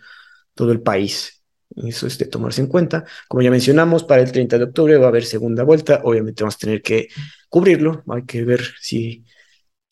todo 0.55 0.73
el 0.73 0.83
país. 0.83 1.43
Eso 1.77 2.07
es 2.07 2.19
de 2.19 2.27
tomarse 2.27 2.61
en 2.61 2.67
cuenta. 2.67 3.05
Como 3.29 3.43
ya 3.43 3.51
mencionamos, 3.51 4.05
para 4.05 4.23
el 4.23 4.31
30 4.31 4.59
de 4.59 4.65
octubre 4.65 4.97
va 4.99 5.07
a 5.07 5.09
haber 5.09 5.25
segunda 5.25 5.63
vuelta. 5.63 6.01
Obviamente 6.05 6.43
vamos 6.43 6.57
a 6.57 6.59
tener 6.59 6.83
que 6.83 7.09
cubrirlo. 7.49 8.03
Hay 8.09 8.25
que 8.25 8.45
ver 8.45 8.63
si 8.81 9.25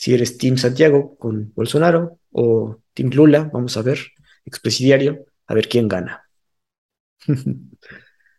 si 0.03 0.12
eres 0.12 0.36
Team 0.36 0.57
Santiago 0.57 1.16
con 1.16 1.53
Bolsonaro 1.55 2.18
o 2.32 2.76
Team 2.92 3.11
Lula, 3.11 3.48
vamos 3.53 3.76
a 3.76 3.82
ver, 3.82 4.00
expresidiario, 4.44 5.26
a 5.46 5.55
ver 5.55 5.68
quién 5.68 5.86
gana. 5.86 6.28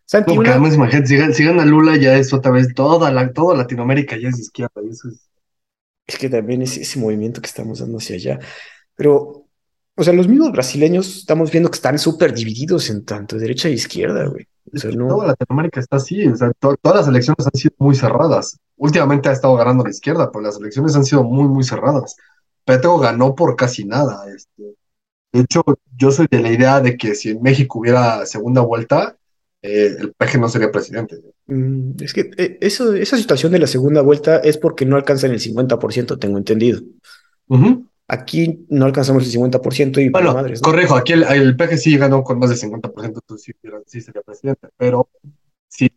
Santi, 0.05 0.33
imagínate, 0.33 1.33
si, 1.33 1.45
gana 1.45 1.63
Lula 1.63 1.95
ya 1.95 2.17
es 2.17 2.33
otra 2.33 2.51
vez 2.51 2.73
toda, 2.75 3.09
la, 3.13 3.31
toda 3.31 3.55
Latinoamérica 3.55 4.17
ya 4.17 4.27
es 4.27 4.39
izquierda. 4.39 4.73
eso 4.91 5.07
es... 5.07 5.29
es 6.05 6.17
que 6.17 6.27
también 6.27 6.63
es 6.63 6.75
ese 6.75 6.99
movimiento 6.99 7.39
que 7.39 7.47
estamos 7.47 7.79
dando 7.79 7.97
hacia 7.97 8.17
allá. 8.17 8.39
Pero, 8.93 9.47
o 9.95 10.03
sea, 10.03 10.11
los 10.11 10.27
mismos 10.27 10.51
brasileños 10.51 11.15
estamos 11.15 11.49
viendo 11.49 11.71
que 11.71 11.77
están 11.77 11.97
súper 11.97 12.33
divididos 12.33 12.89
en 12.89 13.05
tanto 13.05 13.37
derecha 13.37 13.69
e 13.69 13.71
izquierda, 13.71 14.25
güey. 14.25 14.45
Toda 15.07 15.27
Latinoamérica 15.27 15.79
está 15.79 15.95
así, 15.95 16.27
o 16.27 16.35
sea, 16.35 16.51
todas 16.59 16.77
las 16.93 17.07
elecciones 17.07 17.47
han 17.47 17.57
sido 17.57 17.73
muy 17.77 17.95
cerradas 17.95 18.59
últimamente 18.83 19.29
ha 19.29 19.31
estado 19.31 19.55
ganando 19.55 19.83
la 19.85 19.91
izquierda, 19.91 20.29
pero 20.29 20.43
las 20.43 20.57
elecciones 20.57 20.95
han 20.95 21.05
sido 21.05 21.23
muy, 21.23 21.47
muy 21.47 21.63
cerradas. 21.63 22.17
Petro 22.65 22.97
ganó 22.99 23.33
por 23.33 23.55
casi 23.55 23.85
nada. 23.85 24.25
Este. 24.35 24.75
De 25.31 25.39
hecho, 25.39 25.63
yo 25.97 26.11
soy 26.11 26.27
de 26.29 26.41
la 26.41 26.51
idea 26.51 26.81
de 26.81 26.97
que 26.97 27.15
si 27.15 27.29
en 27.29 27.41
México 27.41 27.79
hubiera 27.79 28.25
segunda 28.25 28.61
vuelta, 28.61 29.15
eh, 29.61 29.95
el 29.97 30.13
PG 30.13 30.37
no 30.37 30.49
sería 30.49 30.69
presidente. 30.69 31.17
Mm, 31.47 31.91
es 32.01 32.13
que 32.13 32.31
eh, 32.37 32.57
eso, 32.59 32.93
esa 32.93 33.15
situación 33.15 33.53
de 33.53 33.59
la 33.59 33.67
segunda 33.67 34.01
vuelta 34.01 34.37
es 34.37 34.57
porque 34.57 34.85
no 34.85 34.97
alcanzan 34.97 35.31
el 35.31 35.39
50%, 35.39 36.19
tengo 36.19 36.37
entendido. 36.37 36.81
Aquí 38.09 38.65
no 38.69 38.85
alcanzamos 38.85 39.23
el 39.23 39.41
50% 39.41 40.03
y 40.03 40.09
bueno, 40.09 40.33
madres, 40.33 40.61
corrijo, 40.61 40.95
aquí 40.95 41.13
el, 41.13 41.23
el, 41.23 41.55
PG 41.55 41.77
sí 41.77 41.97
ganó 41.97 42.21
con 42.21 42.37
más 42.37 42.49
del 42.49 42.59
50%, 42.59 43.05
entonces 43.05 43.55
sí, 43.85 44.01
sería 44.01 44.21
presidente, 44.21 44.67
pero 44.75 45.07
si, 45.73 45.91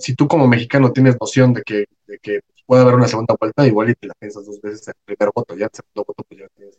si 0.00 0.14
tú 0.14 0.26
como 0.26 0.48
mexicano 0.48 0.90
tienes 0.90 1.16
noción 1.20 1.52
de 1.52 1.62
que, 1.62 1.84
de 2.06 2.18
que 2.18 2.40
puede 2.66 2.82
haber 2.82 2.94
una 2.94 3.08
segunda 3.08 3.36
vuelta, 3.38 3.66
igual 3.66 3.90
y 3.90 3.94
te 3.94 4.06
la 4.06 4.14
piensas 4.14 4.46
dos 4.46 4.60
veces 4.60 4.88
el 4.88 4.94
primer 5.04 5.30
voto, 5.34 5.54
ya 5.54 5.66
el 5.66 5.70
segundo 5.72 6.04
voto 6.06 6.24
pues 6.26 6.40
ya 6.40 6.46
tienes. 6.56 6.78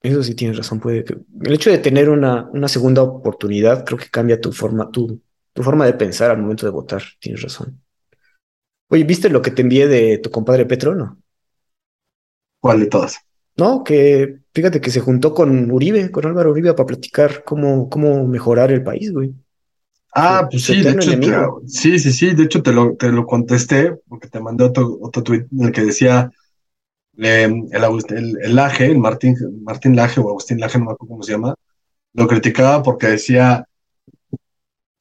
Eso 0.00 0.22
sí 0.22 0.36
tienes 0.36 0.56
razón, 0.56 0.78
puede 0.78 1.02
que... 1.02 1.16
El 1.42 1.52
hecho 1.54 1.70
de 1.70 1.78
tener 1.78 2.08
una, 2.08 2.48
una 2.52 2.68
segunda 2.68 3.02
oportunidad 3.02 3.84
creo 3.84 3.98
que 3.98 4.08
cambia 4.08 4.40
tu 4.40 4.52
forma, 4.52 4.90
tu, 4.92 5.20
tu 5.52 5.62
forma 5.64 5.86
de 5.86 5.94
pensar 5.94 6.30
al 6.30 6.38
momento 6.38 6.66
de 6.66 6.72
votar, 6.72 7.02
tienes 7.18 7.42
razón. 7.42 7.82
Oye, 8.88 9.02
¿viste 9.02 9.28
lo 9.28 9.42
que 9.42 9.50
te 9.50 9.62
envié 9.62 9.88
de 9.88 10.18
tu 10.18 10.30
compadre 10.30 10.66
Petro, 10.66 10.94
no? 10.94 11.18
¿Cuál 12.60 12.80
de 12.80 12.86
todas? 12.86 13.18
No, 13.56 13.82
que 13.82 14.38
fíjate 14.54 14.80
que 14.80 14.90
se 14.90 15.00
juntó 15.00 15.34
con 15.34 15.70
Uribe, 15.70 16.10
con 16.12 16.26
Álvaro 16.26 16.52
Uribe, 16.52 16.74
para 16.74 16.86
platicar 16.86 17.42
cómo, 17.42 17.88
cómo 17.88 18.24
mejorar 18.28 18.70
el 18.70 18.84
país, 18.84 19.12
güey. 19.12 19.34
Ah, 20.18 20.48
pues 20.50 20.64
sí, 20.64 20.82
de 20.82 20.92
hecho, 20.92 21.60
sí, 21.66 21.98
sí, 21.98 22.10
sí, 22.10 22.34
de 22.34 22.44
hecho 22.44 22.62
te 22.62 22.72
lo, 22.72 22.96
te 22.96 23.12
lo 23.12 23.26
contesté, 23.26 23.92
porque 24.08 24.28
te 24.28 24.40
mandé 24.40 24.64
otro, 24.64 24.96
otro 25.02 25.22
tweet 25.22 25.44
en 25.52 25.66
el 25.66 25.72
que 25.72 25.84
decía 25.84 26.30
em, 27.18 27.68
el, 27.70 27.84
el, 27.84 28.38
el, 28.42 28.56
Laje, 28.56 28.86
el 28.86 28.98
Martín, 28.98 29.36
Martín 29.62 29.94
Laje 29.94 30.20
o 30.20 30.30
Agustín 30.30 30.58
Laje, 30.58 30.78
no 30.78 30.86
me 30.86 30.92
acuerdo 30.92 31.10
cómo 31.10 31.22
se 31.22 31.32
llama, 31.32 31.54
lo 32.14 32.26
criticaba 32.26 32.82
porque 32.82 33.08
decía, 33.08 33.66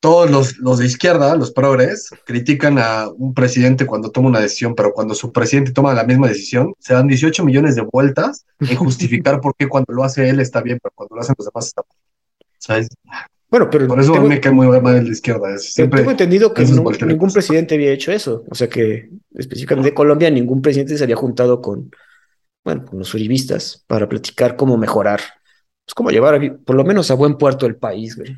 todos 0.01 0.29
los, 0.29 0.57
los 0.57 0.79
de 0.79 0.85
izquierda, 0.85 1.37
los 1.37 1.53
progres, 1.53 2.09
critican 2.25 2.77
a 2.77 3.07
un 3.07 3.33
presidente 3.33 3.85
cuando 3.85 4.11
toma 4.11 4.27
una 4.27 4.41
decisión, 4.41 4.75
pero 4.75 4.91
cuando 4.91 5.15
su 5.15 5.31
presidente 5.31 5.71
toma 5.71 5.93
la 5.93 6.03
misma 6.03 6.27
decisión, 6.27 6.73
se 6.77 6.93
dan 6.93 7.07
18 7.07 7.45
millones 7.45 7.75
de 7.75 7.83
vueltas 7.83 8.45
en 8.59 8.75
justificar 8.75 9.39
por 9.41 9.55
qué 9.55 9.69
cuando 9.69 9.93
lo 9.93 10.03
hace 10.03 10.27
él 10.27 10.41
está 10.41 10.61
bien, 10.61 10.77
pero 10.83 10.91
cuando 10.93 11.15
lo 11.15 11.21
hacen 11.21 11.35
los 11.37 11.47
demás 11.47 11.67
está 11.67 11.83
mal. 11.87 11.97
¿Sabes? 12.57 12.89
Bueno, 13.55 13.69
pero 13.69 13.87
por 13.87 14.01
eso 14.01 14.13
me 14.21 14.41
cae 14.41 14.51
muy 14.51 14.67
mal 14.81 15.05
de 15.05 15.09
izquierda. 15.09 15.57
siempre 15.57 15.99
tengo 15.99 16.11
entendido 16.11 16.53
que 16.53 16.65
ningún 16.65 17.31
presidente 17.31 17.75
había 17.75 17.93
hecho 17.93 18.11
eso. 18.11 18.43
O 18.51 18.53
sea 18.53 18.67
que 18.67 19.09
específicamente 19.33 19.91
de 19.91 19.95
Colombia 19.95 20.29
ningún 20.29 20.61
presidente 20.61 20.97
se 20.97 21.03
había 21.05 21.15
juntado 21.15 21.61
con, 21.61 21.89
bueno, 22.65 22.83
con 22.83 22.99
los 22.99 23.13
uribistas 23.13 23.81
para 23.87 24.09
platicar 24.09 24.57
cómo 24.57 24.75
mejorar, 24.75 25.21
pues 25.85 25.95
cómo 25.95 26.09
llevar 26.09 26.57
por 26.65 26.75
lo 26.75 26.83
menos 26.83 27.09
a 27.11 27.13
buen 27.13 27.37
puerto 27.37 27.65
el 27.65 27.77
país, 27.77 28.17
güey. 28.17 28.35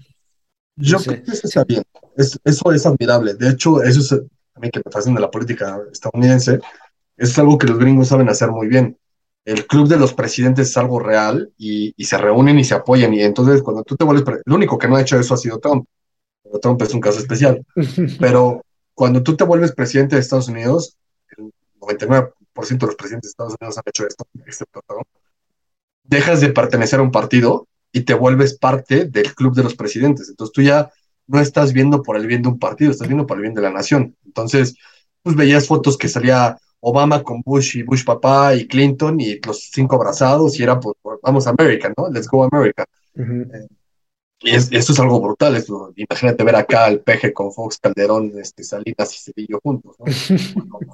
Yo 0.75 0.99
creo 0.99 1.23
que 1.23 1.31
eso 1.31 1.47
está 1.47 1.63
bien. 1.63 1.81
eso 2.15 2.71
es 2.71 2.85
admirable. 2.85 3.33
De 3.33 3.49
hecho, 3.49 3.81
eso 3.81 4.01
es 4.01 4.11
a 4.11 4.59
mí 4.59 4.69
que 4.69 4.83
me 4.85 4.91
fascina 4.91 5.19
la 5.19 5.31
política 5.31 5.79
estadounidense. 5.91 6.59
Eso 7.17 7.31
es 7.31 7.39
algo 7.39 7.57
que 7.57 7.65
los 7.65 7.79
gringos 7.79 8.09
saben 8.09 8.29
hacer 8.29 8.51
muy 8.51 8.67
bien 8.67 8.95
el 9.47 9.65
club 9.65 9.87
de 9.87 9.95
los 9.95 10.13
presidentes 10.13 10.69
es 10.69 10.77
algo 10.77 10.99
real 10.99 11.53
y, 11.57 11.93
se 12.03 12.17
reúnen 12.17 12.59
y 12.59 12.65
se 12.65 12.73
apoyan. 12.73 13.13
Y 13.13 13.21
entonces, 13.21 13.63
cuando 13.63 13.81
tú 13.83 13.95
te 13.95 14.03
vuelves. 14.03 14.41
El 14.45 14.53
único 14.53 14.77
que 14.77 14.89
no 14.89 14.97
ha 14.97 15.01
hecho 15.01 15.17
eso 15.17 15.33
ha 15.33 15.37
sido 15.37 15.57
Trump. 15.59 15.87
Pero 16.43 16.59
Trump 16.59 16.81
es 16.81 16.93
un 16.93 16.99
caso 16.99 17.19
especial. 17.19 17.65
Pero 18.19 18.61
cuando 18.93 19.23
tú 19.23 19.37
te 19.37 19.45
vuelves 19.45 19.71
presidente 19.71 20.15
de 20.15 20.21
Estados 20.21 20.49
Unidos, 20.49 20.97
el 21.37 21.49
99% 21.79 22.33
de 22.77 22.87
los 22.87 22.95
presidentes 22.95 23.29
de 23.29 23.31
Estados 23.31 23.55
Unidos 23.61 23.77
han 23.77 23.83
hecho 23.85 24.05
esto, 24.05 24.25
excepto 24.45 24.81
Trump. 24.85 25.07
Dejas 26.03 26.41
de 26.41 26.49
pertenecer 26.49 26.99
a 26.99 27.03
un 27.03 27.11
partido 27.11 27.69
y 27.93 28.01
te 28.01 28.15
vuelves 28.15 28.57
parte 28.57 29.05
del 29.05 29.33
club 29.33 29.55
de 29.55 29.63
los 29.63 29.75
presidentes. 29.75 30.27
Entonces 30.27 30.51
tú 30.51 30.61
ya 30.61 30.91
no 31.25 31.39
estás 31.39 31.71
viendo 31.71 32.03
por 32.03 32.17
el 32.17 32.27
bien 32.27 32.41
de 32.41 32.49
un 32.49 32.59
partido, 32.59 32.91
estás 32.91 33.07
viendo 33.07 33.25
por 33.25 33.37
el 33.37 33.43
bien 33.43 33.53
de 33.53 33.61
la 33.61 33.71
nación. 33.71 34.13
Entonces, 34.25 34.75
pues 35.23 35.37
veías 35.37 35.67
fotos 35.67 35.97
que 35.97 36.09
salía 36.09 36.57
Obama 36.79 37.23
con 37.23 37.41
Bush 37.41 37.77
y 37.77 37.83
Bush 37.83 38.03
papá 38.05 38.55
y 38.55 38.67
Clinton 38.67 39.19
y 39.19 39.39
los 39.39 39.69
cinco 39.71 39.95
abrazados 39.95 40.59
y 40.59 40.63
era 40.63 40.79
pues, 40.79 40.95
vamos 41.21 41.47
a 41.47 41.51
América, 41.51 41.91
¿no? 41.97 42.09
Let's 42.09 42.27
go 42.27 42.43
America. 42.43 42.85
Eh, 43.15 43.67
y 44.39 44.55
esto 44.55 44.93
es 44.93 44.99
algo 44.99 45.19
brutal, 45.19 45.55
esto, 45.55 45.93
imagínate 45.95 46.43
ver 46.43 46.55
acá 46.55 46.85
al 46.85 47.01
peje 47.01 47.33
con 47.33 47.51
Fox, 47.51 47.79
Calderón, 47.79 48.31
este, 48.39 48.63
Salinas 48.63 49.15
y 49.15 49.17
Cedillo 49.31 49.59
juntos, 49.63 49.95
¿no? 49.97 50.05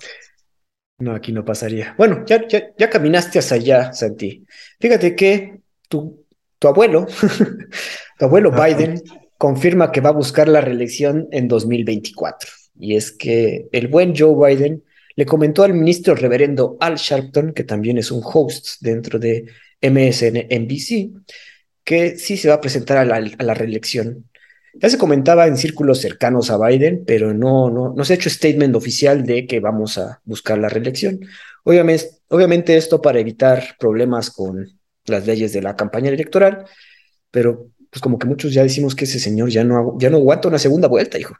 no, 0.99 1.13
aquí 1.13 1.33
no 1.33 1.43
pasaría. 1.43 1.93
Bueno, 1.97 2.23
ya, 2.25 2.47
ya, 2.47 2.89
caminaste 2.89 3.39
hacia 3.39 3.57
allá, 3.57 3.93
Santi. 3.93 4.45
Fíjate 4.79 5.13
que 5.13 5.59
tu, 5.89 6.25
tu 6.57 6.67
abuelo, 6.69 7.05
tu 8.17 8.25
abuelo 8.25 8.51
Biden, 8.51 9.01
confirma 9.37 9.91
que 9.91 9.99
va 9.99 10.09
a 10.09 10.13
buscar 10.13 10.47
la 10.47 10.61
reelección 10.61 11.27
en 11.31 11.49
2024. 11.49 12.49
Y 12.79 12.95
es 12.95 13.11
que 13.11 13.67
el 13.73 13.89
buen 13.89 14.15
Joe 14.17 14.55
Biden 14.55 14.83
le 15.15 15.25
comentó 15.25 15.63
al 15.63 15.73
ministro 15.73 16.15
reverendo 16.15 16.77
Al 16.79 16.95
Sharpton, 16.95 17.53
que 17.53 17.63
también 17.63 17.97
es 17.97 18.11
un 18.11 18.21
host 18.23 18.81
dentro 18.81 19.19
de 19.19 19.45
MSNBC, 19.81 21.11
que 21.83 22.17
sí 22.17 22.37
se 22.37 22.47
va 22.47 22.55
a 22.55 22.61
presentar 22.61 22.97
a 22.97 23.05
la, 23.05 23.53
reelección. 23.53 24.29
Ya 24.73 24.89
se 24.89 24.97
comentaba 24.97 25.45
en 25.47 25.57
círculos 25.57 25.99
cercanos 25.99 26.49
a 26.49 26.57
Biden, 26.57 27.03
pero 27.05 27.33
no, 27.33 27.69
no, 27.69 28.05
se 28.05 28.13
ha 28.13 28.15
hecho 28.15 28.29
statement 28.29 28.75
oficial 28.75 29.25
de 29.25 29.45
que 29.45 29.59
vamos 29.59 29.97
a 29.97 30.21
buscar 30.23 30.57
la 30.57 30.69
reelección. 30.69 31.19
Obviamente, 31.63 32.09
obviamente 32.29 32.75
esto 32.75 33.01
para 33.01 33.19
evitar 33.19 33.75
problemas 33.79 34.31
con 34.31 34.67
las 35.05 35.27
leyes 35.27 35.53
de 35.53 35.61
la 35.61 35.75
campaña 35.75 36.09
electoral, 36.09 36.65
pero 37.29 37.67
pues 37.89 38.01
como 38.01 38.17
que 38.17 38.25
muchos 38.25 38.53
ya 38.53 38.63
decimos 38.63 38.95
que 38.95 39.05
ese 39.05 39.19
señor 39.19 39.49
ya 39.49 39.63
no, 39.63 39.95
ya 39.99 40.09
no 40.09 40.17
aguanta 40.17 40.47
una 40.47 40.57
segunda 40.57 40.87
vuelta, 40.87 41.19
hijo. 41.19 41.35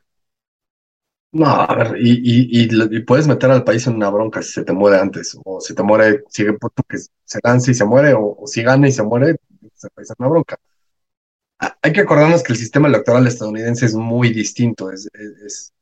No, 1.34 1.48
a 1.48 1.76
ver, 1.76 1.98
y, 2.00 2.62
y, 2.62 3.00
puedes 3.00 3.28
meter 3.28 3.50
al 3.50 3.64
país 3.64 3.88
en 3.88 3.96
una 3.96 4.12
bronca 4.12 4.44
si 4.44 4.52
se 4.52 4.64
te 4.64 4.72
muere 4.72 5.00
antes, 5.00 5.36
o 5.44 5.60
si 5.60 5.74
te 5.74 5.82
muere, 5.82 6.24
sigue 6.30 6.56
que 6.88 6.98
se 7.26 7.40
lance 7.44 7.72
y 7.72 7.74
se 7.74 7.86
muere, 7.86 8.14
o, 8.16 8.44
si 8.46 8.62
gana 8.62 8.88
y 8.88 8.92
se 8.92 9.02
muere, 9.02 9.38
se 9.74 9.90
país 9.90 10.12
en 10.12 10.16
una 10.20 10.30
bronca. 10.30 10.58
Ah, 11.58 11.76
hay 11.82 11.92
que 11.92 12.02
acordarnos 12.02 12.44
que 12.44 12.54
el 12.54 12.60
sistema 12.60 12.88
electoral 12.88 13.26
estadounidense 13.26 13.88
es 13.88 13.96
muy 13.96 14.32
distinto. 14.32 14.92
Es, 14.92 15.10
es, 15.44 15.74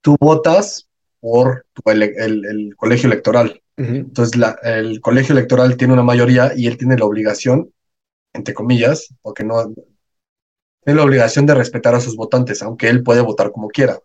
tú 0.00 0.16
votas 0.20 0.86
por 1.18 1.66
el, 1.86 2.76
colegio 2.76 3.08
electoral. 3.08 3.60
Entonces, 3.76 4.36
la, 4.36 4.60
el 4.62 5.00
colegio 5.00 5.32
electoral 5.32 5.76
tiene 5.76 5.94
una 5.94 6.04
mayoría 6.04 6.52
y 6.54 6.68
él 6.68 6.76
tiene 6.76 6.96
la 6.96 7.06
obligación, 7.06 7.72
entre 8.32 8.54
comillas, 8.54 9.12
porque 9.22 9.42
no 9.42 9.74
tiene 10.84 10.98
la 10.98 11.04
obligación 11.04 11.46
de 11.46 11.54
respetar 11.54 11.96
a 11.96 12.00
sus 12.00 12.14
votantes, 12.14 12.62
aunque 12.62 12.88
él 12.88 13.02
puede 13.02 13.22
votar 13.22 13.50
como 13.50 13.68
quiera 13.68 13.98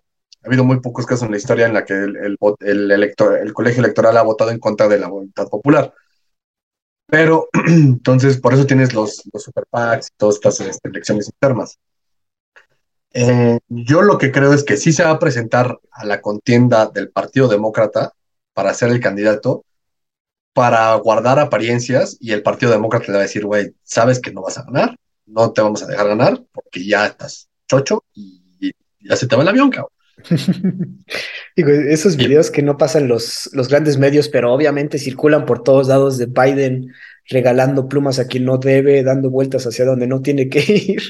ha 0.46 0.48
habido 0.48 0.64
muy 0.64 0.80
pocos 0.80 1.08
casos 1.08 1.24
en 1.24 1.32
la 1.32 1.38
historia 1.38 1.66
en 1.66 1.74
la 1.74 1.84
que 1.84 1.94
el, 1.94 2.38
el, 2.60 2.92
elector, 2.92 3.40
el 3.40 3.52
colegio 3.52 3.84
electoral 3.84 4.16
ha 4.16 4.22
votado 4.22 4.52
en 4.52 4.60
contra 4.60 4.88
de 4.88 5.00
la 5.00 5.08
voluntad 5.08 5.48
popular. 5.48 5.92
Pero 7.08 7.50
entonces, 7.68 8.40
por 8.40 8.54
eso 8.54 8.68
tienes 8.68 8.94
los, 8.94 9.24
los 9.34 9.42
super 9.42 9.66
PACs 9.68 10.08
y 10.08 10.18
todas 10.18 10.36
estas 10.36 10.60
este, 10.62 10.90
elecciones 10.90 11.28
internas. 11.28 11.80
Eh, 13.12 13.60
yo 13.70 14.04
lo 14.04 14.20
que 14.20 14.32
creo 14.32 14.54
es 14.54 14.64
que 14.64 14.78
sí 14.78 14.92
se 14.94 15.04
va 15.04 15.12
a 15.12 15.20
presentar 15.20 15.80
a 15.90 16.06
la 16.06 16.22
contienda 16.22 16.88
del 16.88 17.10
Partido 17.10 17.48
Demócrata 17.48 18.12
para 18.54 18.74
ser 18.74 18.92
el 18.92 19.00
candidato, 19.00 19.66
para 20.54 20.94
guardar 20.96 21.40
apariencias 21.40 22.18
y 22.20 22.34
el 22.34 22.44
Partido 22.44 22.72
Demócrata 22.72 23.08
le 23.08 23.14
va 23.14 23.20
a 23.20 23.22
decir, 23.24 23.46
güey, 23.46 23.74
sabes 23.84 24.20
que 24.20 24.32
no 24.32 24.44
vas 24.44 24.58
a 24.58 24.64
ganar, 24.64 24.96
no 25.26 25.52
te 25.52 25.62
vamos 25.62 25.82
a 25.82 25.88
dejar 25.88 26.08
ganar 26.08 26.44
porque 26.52 26.86
ya 26.86 27.08
estás 27.08 27.50
chocho 27.68 28.04
y, 28.14 28.44
ya 29.00 29.16
se 29.16 29.28
te 29.28 29.36
va 29.36 29.44
el 29.44 29.48
avión, 29.50 29.70
cabrón. 29.70 29.95
Digo, 31.56 31.70
esos 31.70 32.16
videos 32.18 32.52
que 32.52 32.62
no 32.62 32.78
pasan 32.78 33.08
los, 33.08 33.50
los 33.54 33.68
grandes 33.70 33.98
medios, 33.98 34.30
pero 34.30 34.54
obviamente 34.54 34.98
circulan 34.98 35.46
por 35.46 35.64
todos 35.64 35.88
lados 35.88 36.18
de 36.18 36.26
Biden 36.26 36.94
regalando 37.28 37.88
plumas 37.88 38.20
a 38.20 38.28
quien 38.28 38.46
no 38.46 38.58
debe, 38.58 39.04
dando 39.04 39.30
vueltas 39.30 39.66
hacia 39.66 39.86
donde 39.86 40.08
no 40.08 40.22
tiene 40.22 40.50
que 40.50 40.60
ir, 40.88 41.02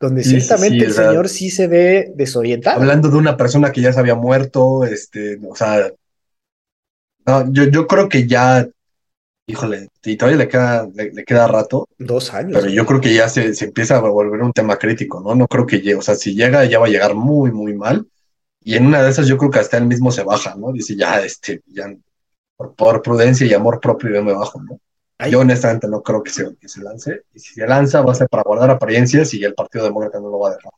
donde 0.00 0.24
ciertamente 0.24 0.84
el 0.84 0.92
señor 0.92 1.28
sí 1.28 1.50
se 1.50 1.66
ve 1.66 2.12
desorientado. 2.14 2.80
Hablando 2.80 3.08
de 3.08 3.16
una 3.16 3.36
persona 3.36 3.72
que 3.72 3.80
ya 3.80 3.92
se 3.92 4.00
había 4.00 4.14
muerto, 4.14 4.84
este, 4.84 5.38
o 5.48 5.54
sea, 5.54 5.90
yo, 7.50 7.64
yo 7.64 7.86
creo 7.86 8.08
que 8.08 8.26
ya, 8.26 8.68
híjole, 9.46 9.88
y 10.04 10.16
todavía 10.16 10.38
le 10.38 10.48
queda, 10.48 10.88
le, 10.92 11.24
queda 11.24 11.46
rato. 11.46 11.88
Dos 11.98 12.34
años. 12.34 12.58
Pero 12.60 12.72
yo 12.72 12.84
creo 12.84 13.00
que 13.00 13.14
ya 13.14 13.28
se, 13.28 13.54
se, 13.54 13.66
empieza 13.66 13.96
a 13.96 14.00
volver 14.00 14.42
un 14.42 14.52
tema 14.52 14.76
crítico, 14.76 15.20
¿no? 15.20 15.36
No 15.36 15.46
creo 15.46 15.66
que 15.66 15.78
llegue, 15.78 15.94
o 15.94 16.02
sea, 16.02 16.16
si 16.16 16.34
llega, 16.34 16.64
ya 16.64 16.80
va 16.80 16.86
a 16.86 16.90
llegar 16.90 17.14
muy, 17.14 17.52
muy 17.52 17.74
mal. 17.74 18.06
Y 18.64 18.76
en 18.76 18.86
una 18.86 19.02
de 19.02 19.10
esas 19.10 19.26
yo 19.26 19.36
creo 19.36 19.50
que 19.50 19.58
hasta 19.58 19.78
él 19.78 19.86
mismo 19.86 20.10
se 20.12 20.22
baja, 20.22 20.54
¿no? 20.56 20.72
Dice, 20.72 20.96
ya, 20.96 21.20
este, 21.20 21.62
ya, 21.66 21.92
por, 22.56 23.02
prudencia 23.02 23.46
y 23.46 23.54
amor 23.54 23.80
propio 23.80 24.10
yo 24.10 24.22
me 24.22 24.32
bajo, 24.32 24.62
¿no? 24.62 24.78
Yo 25.30 25.40
honestamente 25.40 25.86
no 25.86 26.02
creo 26.02 26.22
que 26.22 26.30
se, 26.30 26.56
que 26.56 26.68
se 26.68 26.82
lance. 26.82 27.22
Y 27.32 27.38
si 27.38 27.54
se 27.54 27.66
lanza 27.66 28.02
va 28.02 28.12
a 28.12 28.14
ser 28.16 28.28
para 28.28 28.42
guardar 28.42 28.70
apariencias 28.70 29.32
y 29.34 29.44
el 29.44 29.54
Partido 29.54 29.84
Demócrata 29.84 30.18
no 30.18 30.28
lo 30.30 30.38
va 30.40 30.50
a 30.50 30.56
dejar. 30.56 30.72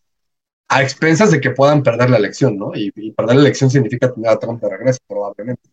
A 0.68 0.82
expensas 0.82 1.30
de 1.30 1.40
que 1.40 1.50
puedan 1.50 1.82
perder 1.82 2.10
la 2.10 2.18
elección, 2.18 2.58
¿no? 2.58 2.72
Y, 2.74 2.90
perder 3.12 3.36
la 3.36 3.42
elección 3.42 3.70
significa 3.70 4.12
tener 4.12 4.30
a 4.30 4.38
Trump 4.38 4.62
de 4.62 4.68
regreso, 4.68 4.98
probablemente. 5.06 5.70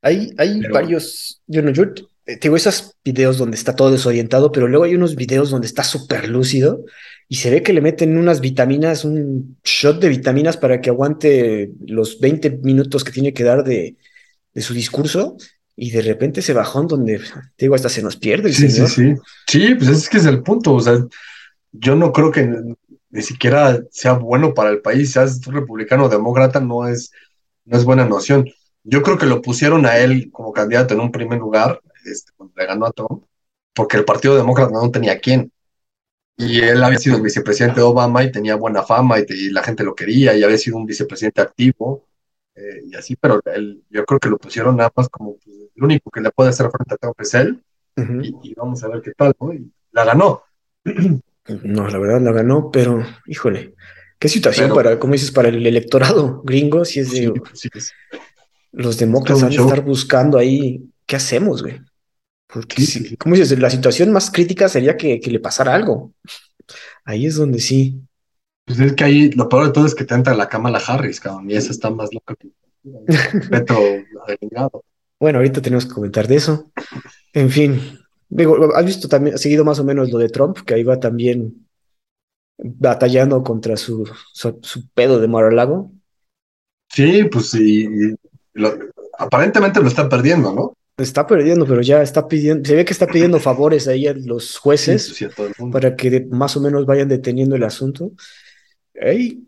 Hay, 0.00 0.32
hay 0.38 0.60
varios, 0.68 1.40
yo, 1.46 1.62
no, 1.62 1.70
yo 1.70 1.84
eh, 2.26 2.36
tengo 2.36 2.56
esos 2.56 2.94
videos 3.04 3.38
donde 3.38 3.56
está 3.56 3.74
todo 3.74 3.90
desorientado, 3.90 4.52
pero 4.52 4.68
luego 4.68 4.84
hay 4.84 4.94
unos 4.94 5.16
videos 5.16 5.50
donde 5.50 5.66
está 5.66 5.82
súper 5.82 6.28
lúcido 6.28 6.84
y 7.28 7.36
se 7.36 7.50
ve 7.50 7.62
que 7.62 7.72
le 7.72 7.80
meten 7.80 8.16
unas 8.16 8.40
vitaminas, 8.40 9.04
un 9.04 9.58
shot 9.64 10.00
de 10.00 10.08
vitaminas 10.08 10.56
para 10.56 10.80
que 10.80 10.90
aguante 10.90 11.72
los 11.86 12.20
20 12.20 12.60
minutos 12.62 13.04
que 13.04 13.12
tiene 13.12 13.32
que 13.32 13.44
dar 13.44 13.64
de, 13.64 13.96
su 14.56 14.74
discurso 14.74 15.36
y 15.74 15.90
de 15.90 16.02
repente 16.02 16.42
se 16.42 16.52
bajón 16.52 16.86
donde, 16.86 17.20
digo, 17.58 17.74
hasta 17.74 17.88
se 17.88 18.02
nos 18.02 18.16
pierde 18.16 18.50
el 18.50 18.54
sí, 18.54 18.70
señor. 18.70 18.88
Sí, 18.88 19.16
sí, 19.48 19.68
sí. 19.68 19.74
pues 19.74 19.88
es 19.88 20.08
que 20.08 20.18
es 20.18 20.26
el 20.26 20.42
punto, 20.42 20.74
o 20.74 20.80
sea, 20.80 20.98
yo 21.72 21.96
no 21.96 22.12
creo 22.12 22.30
que 22.30 22.48
ni 23.10 23.22
siquiera 23.22 23.82
sea 23.90 24.12
bueno 24.12 24.54
para 24.54 24.70
el 24.70 24.80
país, 24.80 25.12
seas 25.12 25.44
republicano 25.46 26.04
o 26.04 26.08
demócrata, 26.08 26.60
no 26.60 26.86
es, 26.86 27.10
no 27.64 27.76
es 27.76 27.84
buena 27.84 28.04
noción. 28.04 28.48
Yo 28.84 29.02
creo 29.02 29.18
que 29.18 29.26
lo 29.26 29.42
pusieron 29.42 29.86
a 29.86 29.98
él 29.98 30.30
como 30.30 30.52
candidato 30.52 30.94
en 30.94 31.00
un 31.00 31.12
primer 31.12 31.38
lugar, 31.38 31.80
este, 32.04 32.32
cuando 32.36 32.54
le 32.56 32.66
ganó 32.66 32.86
a 32.86 32.92
Trump, 32.92 33.24
porque 33.74 33.96
el 33.96 34.04
Partido 34.04 34.36
Demócrata 34.36 34.72
no 34.72 34.90
tenía 34.90 35.18
quién. 35.18 35.52
Y 36.36 36.60
él 36.60 36.82
había 36.82 36.98
sido 36.98 37.16
el 37.16 37.22
vicepresidente 37.22 37.80
de 37.80 37.86
Obama 37.86 38.24
y 38.24 38.32
tenía 38.32 38.56
buena 38.56 38.82
fama 38.82 39.18
y, 39.18 39.50
la 39.50 39.62
gente 39.62 39.84
lo 39.84 39.94
quería 39.94 40.34
y 40.34 40.42
había 40.42 40.58
sido 40.58 40.76
un 40.76 40.86
vicepresidente 40.86 41.40
activo 41.42 42.06
eh, 42.54 42.82
y 42.86 42.94
así, 42.94 43.16
pero 43.16 43.40
él, 43.54 43.82
yo 43.90 44.04
creo 44.04 44.18
que 44.18 44.28
lo 44.28 44.38
pusieron 44.38 44.76
nada 44.76 44.90
más 44.94 45.08
como 45.08 45.36
pues, 45.36 45.56
el 45.74 45.84
único 45.84 46.10
que 46.10 46.20
le 46.20 46.30
puede 46.30 46.50
hacer 46.50 46.70
frente 46.70 46.94
a 46.94 46.96
Trump 46.96 47.20
es 47.20 47.34
él 47.34 47.62
y, 48.42 48.54
vamos 48.54 48.82
a 48.82 48.88
ver 48.88 49.02
qué 49.02 49.12
tal, 49.12 49.34
¿no? 49.40 49.52
Y 49.52 49.70
la 49.92 50.04
ganó. 50.04 50.42
No, 51.62 51.88
la 51.88 51.98
verdad 51.98 52.20
la 52.22 52.32
ganó, 52.32 52.70
pero 52.70 53.04
híjole, 53.26 53.74
qué 54.18 54.28
situación 54.28 54.72
para, 54.72 54.98
como 54.98 55.12
dices, 55.12 55.30
para 55.30 55.48
el 55.48 55.66
electorado 55.66 56.40
gringo, 56.42 56.84
si 56.84 57.00
es 57.00 57.10
de... 57.10 57.32
los 58.72 58.96
demócratas 58.98 59.42
van 59.42 59.52
a 59.52 59.54
estar 59.54 59.82
buscando 59.82 60.38
ahí, 60.38 60.88
¿qué 61.04 61.16
hacemos, 61.16 61.62
güey? 61.62 61.80
Porque, 62.52 63.16
como 63.18 63.34
dices, 63.34 63.58
la 63.58 63.70
situación 63.70 64.12
más 64.12 64.30
crítica 64.30 64.68
sería 64.68 64.96
que, 64.96 65.18
le 65.24 65.40
pasara 65.40 65.74
algo. 65.74 66.12
Ahí 67.04 67.24
es 67.24 67.36
donde 67.36 67.60
sí. 67.60 68.02
Pues 68.66 68.78
es 68.78 68.92
que 68.92 69.04
ahí 69.04 69.30
lo 69.30 69.48
peor 69.48 69.66
de 69.66 69.72
todo 69.72 69.86
es 69.86 69.94
que 69.94 70.04
te 70.04 70.14
entra 70.14 70.34
la 70.34 70.48
Kamala 70.48 70.78
Harris, 70.86 71.18
cabrón, 71.18 71.50
y 71.50 71.54
esa 71.54 71.72
está 71.72 71.90
más 71.90 72.10
loca 72.12 72.36
que 72.36 72.50
Beto 73.50 73.74
Bueno, 75.18 75.38
ahorita 75.38 75.62
tenemos 75.62 75.86
que 75.86 75.94
comentar 75.94 76.28
de 76.28 76.36
eso. 76.36 76.70
En 77.32 77.48
fin, 77.50 77.98
digo, 78.28 78.74
has 78.74 78.84
visto 78.84 79.08
también, 79.08 79.34
has 79.34 79.40
seguido 79.40 79.64
más 79.64 79.78
o 79.78 79.84
menos 79.84 80.10
lo 80.10 80.18
de 80.18 80.28
Trump, 80.28 80.58
que 80.58 80.74
ahí 80.74 80.82
va 80.82 81.00
también 81.00 81.66
batallando 82.58 83.42
contra 83.42 83.76
su, 83.78 84.08
su, 84.34 84.88
pedo 84.90 85.20
de 85.20 85.28
Mar-a-Lago. 85.28 85.90
Sí, 86.90 87.24
pues 87.24 87.50
sí, 87.50 87.88
aparentemente 89.18 89.80
lo 89.80 89.88
está 89.88 90.08
perdiendo, 90.08 90.52
¿no? 90.52 90.76
Está 90.96 91.26
perdiendo, 91.26 91.66
pero 91.66 91.80
ya 91.80 92.02
está 92.02 92.28
pidiendo, 92.28 92.68
se 92.68 92.76
ve 92.76 92.84
que 92.84 92.92
está 92.92 93.06
pidiendo 93.06 93.40
favores 93.40 93.88
ahí 93.88 94.06
a 94.06 94.12
los 94.12 94.58
jueces 94.58 95.26
para 95.72 95.96
que 95.96 96.26
más 96.30 96.56
o 96.56 96.60
menos 96.60 96.84
vayan 96.84 97.08
deteniendo 97.08 97.56
el 97.56 97.64
asunto. 97.64 98.12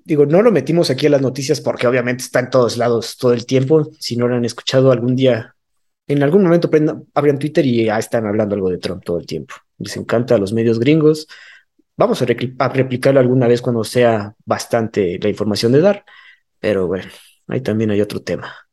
digo, 0.05 0.25
no 0.25 0.41
lo 0.41 0.51
metimos 0.51 0.89
aquí 0.89 1.07
a 1.07 1.11
las 1.11 1.21
noticias 1.21 1.61
porque 1.61 1.87
obviamente 1.87 2.25
está 2.25 2.41
en 2.41 2.51
todos 2.51 2.79
lados 2.79 3.19
todo 3.19 3.35
el 3.35 3.45
tiempo. 3.45 3.91
Si 3.99 4.17
no 4.17 4.27
lo 4.27 4.37
han 4.37 4.45
escuchado 4.47 4.91
algún 4.91 5.17
día, 5.17 5.55
en 6.07 6.23
algún 6.23 6.45
momento 6.45 6.71
abren 7.13 7.39
Twitter 7.39 7.65
y 7.67 7.85
ya 7.85 7.99
están 7.99 8.27
hablando 8.27 8.55
algo 8.55 8.71
de 8.71 8.79
Trump 8.79 9.05
todo 9.05 9.19
el 9.19 9.27
tiempo. 9.27 9.55
Les 9.79 9.97
encanta 9.99 10.37
a 10.37 10.39
los 10.39 10.55
medios 10.55 10.81
gringos. 10.81 11.27
Vamos 11.97 12.23
a, 12.23 12.27
a 12.59 12.69
replicarlo 12.71 13.21
alguna 13.21 13.49
vez 13.49 13.61
cuando 13.61 13.85
sea 13.85 14.35
bastante 14.47 15.19
la 15.21 15.29
información 15.29 15.73
de 15.73 15.81
dar, 15.81 16.05
pero 16.59 16.87
bueno, 16.87 17.11
ahí 17.49 17.61
también 17.61 17.91
hay 17.91 18.01
otro 18.01 18.23
tema. 18.23 18.64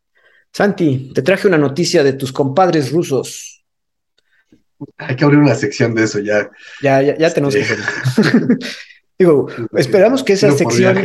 Santi, 0.53 1.11
te 1.13 1.21
traje 1.21 1.47
una 1.47 1.57
noticia 1.57 2.03
de 2.03 2.13
tus 2.13 2.31
compadres 2.31 2.91
rusos. 2.91 3.63
Hay 4.97 5.15
que 5.15 5.23
abrir 5.23 5.39
una 5.39 5.55
sección 5.55 5.95
de 5.95 6.03
eso 6.03 6.19
ya. 6.19 6.49
Ya, 6.81 7.01
ya, 7.01 7.33
tenemos 7.33 7.55
que 7.55 7.61
hacerlo. 7.61 7.85
Digo, 9.19 9.47
esperamos 9.77 10.23
que 10.23 10.33
esa 10.33 10.51
sección 10.51 10.97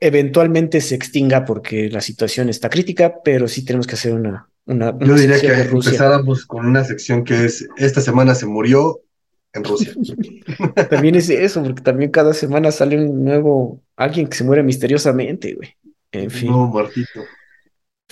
eventualmente 0.00 0.80
se 0.80 0.94
extinga 0.94 1.44
porque 1.44 1.88
la 1.90 2.00
situación 2.00 2.48
está 2.48 2.70
crítica, 2.70 3.16
pero 3.24 3.48
sí 3.48 3.64
tenemos 3.64 3.86
que 3.86 3.94
hacer 3.94 4.14
una. 4.14 4.48
una, 4.66 4.96
Yo 5.00 5.14
diría 5.14 5.40
que 5.40 5.48
empezáramos 5.48 6.46
con 6.46 6.66
una 6.66 6.84
sección 6.84 7.24
que 7.24 7.44
es: 7.44 7.66
Esta 7.76 8.00
semana 8.00 8.34
se 8.34 8.46
murió 8.46 9.00
en 9.52 9.64
Rusia. 9.64 9.92
también 10.90 11.16
es 11.16 11.28
eso, 11.30 11.62
porque 11.62 11.82
también 11.82 12.10
cada 12.10 12.32
semana 12.32 12.70
sale 12.70 12.96
un 12.96 13.24
nuevo. 13.24 13.82
Alguien 13.96 14.28
que 14.28 14.36
se 14.36 14.44
muere 14.44 14.62
misteriosamente, 14.62 15.54
güey. 15.54 15.74
En 16.12 16.30
fin. 16.30 16.50
No, 16.50 16.68
Martito. 16.68 17.24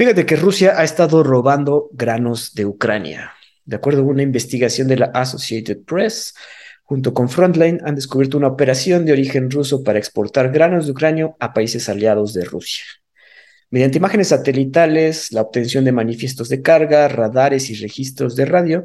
Fíjate 0.02 0.26
que 0.26 0.34
Rusia 0.34 0.74
ha 0.76 0.82
estado 0.82 1.22
robando 1.22 1.88
granos 1.92 2.54
de 2.54 2.66
Ucrania. 2.66 3.34
De 3.64 3.76
acuerdo 3.76 4.00
a 4.00 4.06
una 4.06 4.24
investigación 4.24 4.88
de 4.88 4.96
la 4.96 5.12
Associated 5.14 5.84
Press, 5.84 6.34
junto 6.82 7.14
con 7.14 7.28
Frontline 7.28 7.78
han 7.84 7.94
descubierto 7.94 8.36
una 8.36 8.48
operación 8.48 9.06
de 9.06 9.12
origen 9.12 9.48
ruso 9.48 9.84
para 9.84 10.00
exportar 10.00 10.50
granos 10.50 10.86
de 10.86 10.90
Ucrania 10.90 11.32
a 11.38 11.54
países 11.54 11.88
aliados 11.88 12.34
de 12.34 12.44
Rusia. 12.44 12.82
Mediante 13.70 13.98
imágenes 13.98 14.26
satelitales, 14.26 15.30
la 15.30 15.42
obtención 15.42 15.84
de 15.84 15.92
manifiestos 15.92 16.48
de 16.48 16.62
carga, 16.62 17.06
radares 17.06 17.70
y 17.70 17.76
registros 17.76 18.34
de 18.34 18.46
radio, 18.46 18.84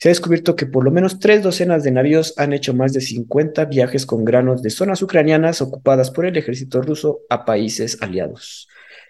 se 0.00 0.08
ha 0.08 0.10
descubierto 0.10 0.56
que 0.56 0.66
por 0.66 0.82
lo 0.82 0.90
menos 0.90 1.20
tres 1.20 1.44
docenas 1.44 1.84
de 1.84 1.92
navíos 1.92 2.34
han 2.38 2.52
hecho 2.52 2.74
más 2.74 2.92
de 2.92 3.02
50 3.02 3.66
viajes 3.66 4.04
con 4.04 4.24
granos 4.24 4.62
de 4.62 4.70
zonas 4.70 5.00
ucranianas 5.00 5.62
ocupadas 5.62 6.10
por 6.10 6.26
el 6.26 6.36
ejército 6.36 6.82
ruso 6.82 7.20
a 7.30 7.44
países 7.44 7.98
aliados. 8.02 8.66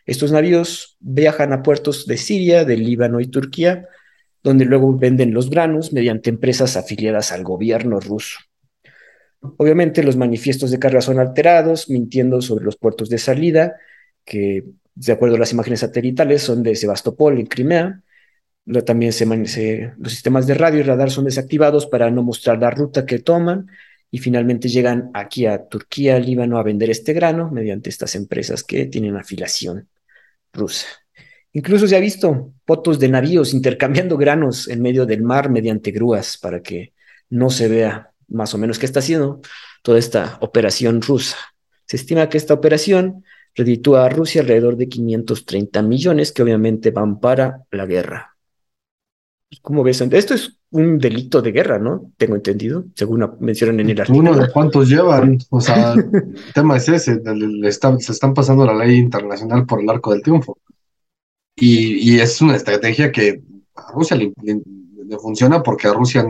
Estos 0.06 0.30
navíos 0.30 0.96
viajan 1.00 1.52
a 1.52 1.62
puertos 1.64 2.06
de 2.06 2.16
Siria, 2.16 2.64
de 2.64 2.76
Líbano 2.76 3.20
y 3.20 3.26
Turquía, 3.26 3.88
donde 4.42 4.64
luego 4.64 4.96
venden 4.96 5.34
los 5.34 5.50
granos 5.50 5.92
mediante 5.92 6.30
empresas 6.30 6.76
afiliadas 6.76 7.32
al 7.32 7.42
gobierno 7.42 7.98
ruso. 7.98 8.38
Obviamente 9.40 10.04
los 10.04 10.16
manifiestos 10.16 10.70
de 10.70 10.78
carga 10.78 11.00
son 11.00 11.18
alterados, 11.18 11.90
mintiendo 11.90 12.40
sobre 12.40 12.64
los 12.64 12.76
puertos 12.76 13.10
de 13.10 13.18
salida, 13.18 13.74
que 14.24 14.64
de 14.94 15.12
acuerdo 15.12 15.34
a 15.34 15.40
las 15.40 15.52
imágenes 15.52 15.80
satelitales 15.80 16.42
son 16.42 16.62
de 16.62 16.76
Sebastopol 16.76 17.38
en 17.38 17.46
Crimea. 17.46 18.00
También 18.84 19.12
se, 19.12 19.92
los 19.98 20.12
sistemas 20.12 20.46
de 20.46 20.54
radio 20.54 20.80
y 20.80 20.82
radar 20.84 21.10
son 21.10 21.24
desactivados 21.24 21.86
para 21.86 22.10
no 22.12 22.22
mostrar 22.22 22.58
la 22.58 22.70
ruta 22.70 23.06
que 23.06 23.18
toman 23.18 23.66
y 24.12 24.18
finalmente 24.18 24.68
llegan 24.68 25.10
aquí 25.14 25.46
a 25.46 25.66
Turquía, 25.66 26.18
Líbano, 26.20 26.58
a 26.58 26.62
vender 26.62 26.90
este 26.90 27.12
grano 27.12 27.50
mediante 27.50 27.90
estas 27.90 28.14
empresas 28.14 28.62
que 28.62 28.86
tienen 28.86 29.16
afiliación 29.16 29.88
rusa. 30.56 30.86
Incluso 31.52 31.86
se 31.86 31.96
ha 31.96 32.00
visto 32.00 32.52
fotos 32.66 32.98
de 32.98 33.08
navíos 33.08 33.54
intercambiando 33.54 34.16
granos 34.24 34.68
en 34.68 34.82
medio 34.82 35.06
del 35.06 35.22
mar 35.22 35.50
mediante 35.50 35.90
grúas 35.90 36.36
para 36.36 36.62
que 36.62 36.92
no 37.30 37.50
se 37.50 37.68
vea 37.68 38.10
más 38.28 38.54
o 38.54 38.58
menos 38.58 38.78
qué 38.78 38.86
está 38.86 39.00
haciendo 39.00 39.40
toda 39.82 39.98
esta 39.98 40.38
operación 40.40 41.00
rusa. 41.00 41.36
Se 41.86 41.96
estima 41.96 42.28
que 42.28 42.38
esta 42.38 42.54
operación 42.54 43.24
reditúa 43.54 44.04
a 44.04 44.08
Rusia 44.08 44.42
alrededor 44.42 44.76
de 44.76 44.88
530 44.88 45.82
millones 45.82 46.32
que 46.32 46.42
obviamente 46.42 46.90
van 46.90 47.20
para 47.20 47.62
la 47.70 47.86
guerra. 47.86 48.35
¿Cómo 49.62 49.82
ves? 49.84 50.00
Esto 50.00 50.34
es 50.34 50.58
un 50.70 50.98
delito 50.98 51.40
de 51.40 51.52
guerra, 51.52 51.78
¿no? 51.78 52.12
Tengo 52.16 52.34
entendido, 52.34 52.84
según 52.94 53.28
mencionan 53.40 53.80
en 53.80 53.90
el 53.90 54.00
artículo. 54.00 54.32
Uno 54.32 54.40
de 54.40 54.52
cuántos 54.52 54.88
llevan, 54.88 55.38
o 55.50 55.60
sea, 55.60 55.92
el 55.94 56.52
tema 56.52 56.76
es 56.76 56.88
ese, 56.88 57.20
se 57.20 58.12
están 58.12 58.34
pasando 58.34 58.66
la 58.66 58.74
ley 58.74 58.96
internacional 58.96 59.64
por 59.66 59.80
el 59.80 59.88
arco 59.88 60.12
del 60.12 60.22
triunfo. 60.22 60.58
Y, 61.58 62.18
es 62.18 62.42
una 62.42 62.56
estrategia 62.56 63.10
que 63.10 63.40
a 63.74 63.92
Rusia 63.92 64.16
le, 64.16 64.32
funciona 65.18 65.62
porque 65.62 65.88
a 65.88 65.94
Rusia, 65.94 66.26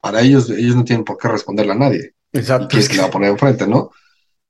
para 0.00 0.20
ellos, 0.20 0.50
ellos 0.50 0.76
no 0.76 0.84
tienen 0.84 1.04
por 1.04 1.16
qué 1.18 1.28
responderle 1.28 1.72
a 1.72 1.76
nadie. 1.76 2.14
Exacto. 2.32 2.76
Y 2.76 2.80
es 2.80 2.88
que 2.88 2.96
le 2.96 3.02
va 3.02 3.08
a 3.08 3.10
poner 3.10 3.30
enfrente, 3.30 3.66
¿no? 3.66 3.90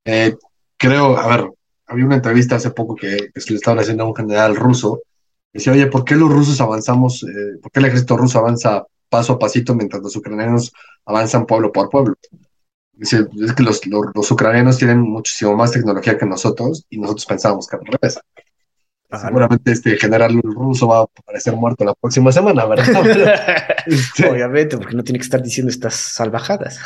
Eh, 0.04 0.36
creo, 0.76 1.16
a 1.16 1.34
ver, 1.34 1.50
había 1.86 2.04
una 2.04 2.16
entrevista 2.16 2.56
hace 2.56 2.72
poco 2.72 2.94
que, 2.94 3.30
que 3.32 3.40
se 3.40 3.52
le 3.52 3.56
estaba 3.56 3.80
haciendo 3.80 4.04
a 4.04 4.08
un 4.08 4.14
general 4.14 4.54
ruso 4.54 5.00
Decía, 5.52 5.72
oye, 5.72 5.86
¿por 5.86 6.04
qué 6.04 6.16
los 6.16 6.30
rusos 6.30 6.60
avanzamos, 6.60 7.22
eh, 7.24 7.58
por 7.60 7.70
qué 7.70 7.80
el 7.80 7.86
ejército 7.86 8.16
ruso 8.16 8.38
avanza 8.38 8.86
paso 9.08 9.34
a 9.34 9.38
pasito 9.38 9.74
mientras 9.74 10.02
los 10.02 10.16
ucranianos 10.16 10.72
avanzan 11.04 11.46
pueblo 11.46 11.70
por 11.72 11.90
pueblo? 11.90 12.14
Dice, 12.94 13.26
es 13.42 13.52
que 13.52 13.62
los, 13.62 13.80
los, 13.86 14.30
ucranianos 14.30 14.78
tienen 14.78 15.00
muchísimo 15.00 15.56
más 15.56 15.72
tecnología 15.72 16.16
que 16.16 16.26
nosotros 16.26 16.86
y 16.88 16.98
nosotros 16.98 17.26
pensábamos 17.26 17.66
que 17.66 17.76
al 17.76 17.84
revés. 17.84 18.18
Seguramente 19.20 19.72
este 19.72 19.96
general 19.98 20.40
ruso 20.42 20.88
va 20.88 21.00
a 21.00 21.02
aparecer 21.02 21.54
muerto 21.54 21.84
la 21.84 21.94
próxima 21.94 22.32
semana, 22.32 22.64
¿verdad? 22.64 22.86
Este 23.86 24.30
Obviamente, 24.30 24.78
porque 24.78 24.94
no 24.94 25.02
tiene 25.02 25.18
que 25.18 25.24
estar 25.24 25.42
diciendo 25.42 25.70
estas 25.70 25.94
salvajadas. 25.94 26.78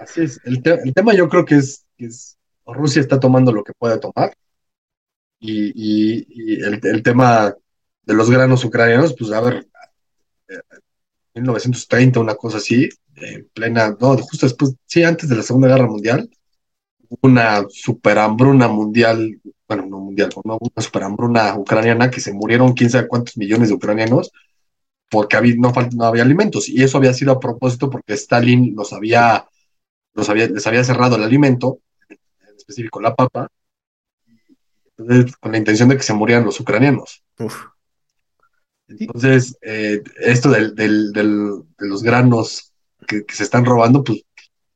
Así 0.00 0.22
es. 0.22 0.40
El, 0.44 0.62
tema 0.62 1.14
yo 1.14 1.28
creo 1.28 1.44
que 1.44 1.56
es, 1.56 1.84
que 1.96 2.06
es, 2.06 2.36
Rusia 2.66 3.00
está 3.00 3.18
tomando 3.18 3.50
lo 3.50 3.64
que 3.64 3.72
puede 3.72 3.98
tomar 3.98 4.34
y, 5.40 5.72
y, 5.74 6.62
el, 6.62 6.80
el, 6.82 7.02
tema 7.02 7.54
de 8.06 8.14
los 8.14 8.30
granos 8.30 8.64
ucranianos, 8.64 9.14
pues 9.18 9.32
a 9.32 9.40
ver, 9.40 9.66
1930, 11.34 12.20
una 12.20 12.34
cosa 12.34 12.58
así, 12.58 12.88
en 13.16 13.48
plena, 13.52 13.96
no, 13.98 14.16
justo 14.18 14.46
después, 14.46 14.74
sí, 14.86 15.02
antes 15.02 15.28
de 15.28 15.36
la 15.36 15.42
Segunda 15.42 15.68
Guerra 15.68 15.86
Mundial, 15.86 16.30
una 17.20 17.64
super 17.68 18.18
hambruna 18.18 18.68
mundial, 18.68 19.40
bueno, 19.68 19.86
no 19.86 19.98
mundial, 20.00 20.30
no, 20.44 20.58
una 20.60 20.82
super 20.84 21.04
hambruna 21.04 21.56
ucraniana 21.56 22.10
que 22.10 22.20
se 22.20 22.32
murieron 22.32 22.72
quién 22.72 22.90
sabe 22.90 23.08
cuántos 23.08 23.36
millones 23.36 23.68
de 23.68 23.74
ucranianos, 23.74 24.32
porque 25.10 25.36
había, 25.36 25.54
no, 25.56 25.72
no 25.94 26.04
había 26.04 26.22
alimentos. 26.22 26.68
Y 26.68 26.82
eso 26.82 26.98
había 26.98 27.14
sido 27.14 27.32
a 27.32 27.40
propósito 27.40 27.90
porque 27.90 28.14
Stalin 28.14 28.74
los 28.74 28.92
había, 28.92 29.46
los 30.14 30.28
había, 30.28 30.48
les 30.48 30.66
había 30.66 30.84
cerrado 30.84 31.16
el 31.16 31.22
alimento, 31.22 31.78
en 32.08 32.56
específico 32.56 33.00
la 33.00 33.14
papa, 33.14 33.48
con 34.96 35.52
la 35.52 35.58
intención 35.58 35.88
de 35.88 35.96
que 35.96 36.02
se 36.02 36.14
murieran 36.14 36.44
los 36.44 36.58
ucranianos. 36.60 37.22
Entonces, 38.98 39.56
eh, 39.62 40.02
esto 40.20 40.50
del, 40.50 40.74
del, 40.74 41.12
de 41.12 41.88
los 41.88 42.02
granos 42.02 42.72
que, 43.06 43.24
se 43.28 43.42
están 43.42 43.64
robando, 43.64 44.02
pues, 44.02 44.24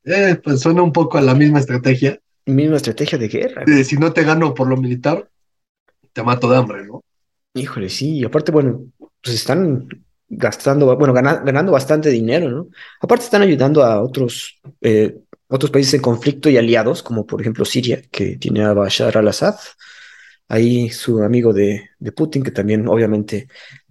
eh, 0.04 0.40
pues 0.42 0.60
suena 0.60 0.82
un 0.82 0.92
poco 0.92 1.18
a 1.18 1.22
la 1.22 1.34
misma 1.34 1.58
estrategia. 1.60 2.20
Misma 2.46 2.76
estrategia 2.76 3.18
de 3.18 3.28
guerra. 3.28 3.64
si 3.84 3.96
no 3.96 4.12
te 4.12 4.24
gano 4.24 4.54
por 4.54 4.68
lo 4.68 4.76
militar, 4.76 5.28
te 6.12 6.22
mato 6.22 6.48
de 6.50 6.56
hambre, 6.56 6.86
¿no? 6.86 7.02
Híjole, 7.54 7.88
sí, 7.88 8.18
y 8.18 8.24
aparte, 8.24 8.52
bueno, 8.52 8.86
pues 9.22 9.34
están 9.34 9.88
gastando, 10.28 10.94
bueno, 10.96 11.12
ganando 11.12 11.72
bastante 11.72 12.10
dinero, 12.10 12.50
¿no? 12.50 12.68
Aparte 13.00 13.24
están 13.24 13.42
ayudando 13.42 13.82
a 13.82 14.02
otros, 14.02 14.60
eh, 14.80 15.18
otros 15.48 15.70
países 15.70 15.94
en 15.94 16.02
conflicto 16.02 16.50
y 16.50 16.56
aliados, 16.56 17.02
como 17.02 17.26
por 17.26 17.40
ejemplo 17.40 17.64
Siria, 17.64 18.02
que 18.10 18.36
tiene 18.36 18.62
a 18.64 18.74
Bashar 18.74 19.16
al-Assad, 19.16 19.56
ahí 20.48 20.90
su 20.90 21.22
amigo 21.22 21.52
de, 21.52 21.90
de, 21.98 22.12
Putin, 22.12 22.42
que 22.42 22.50
también 22.50 22.88
obviamente 22.88 23.48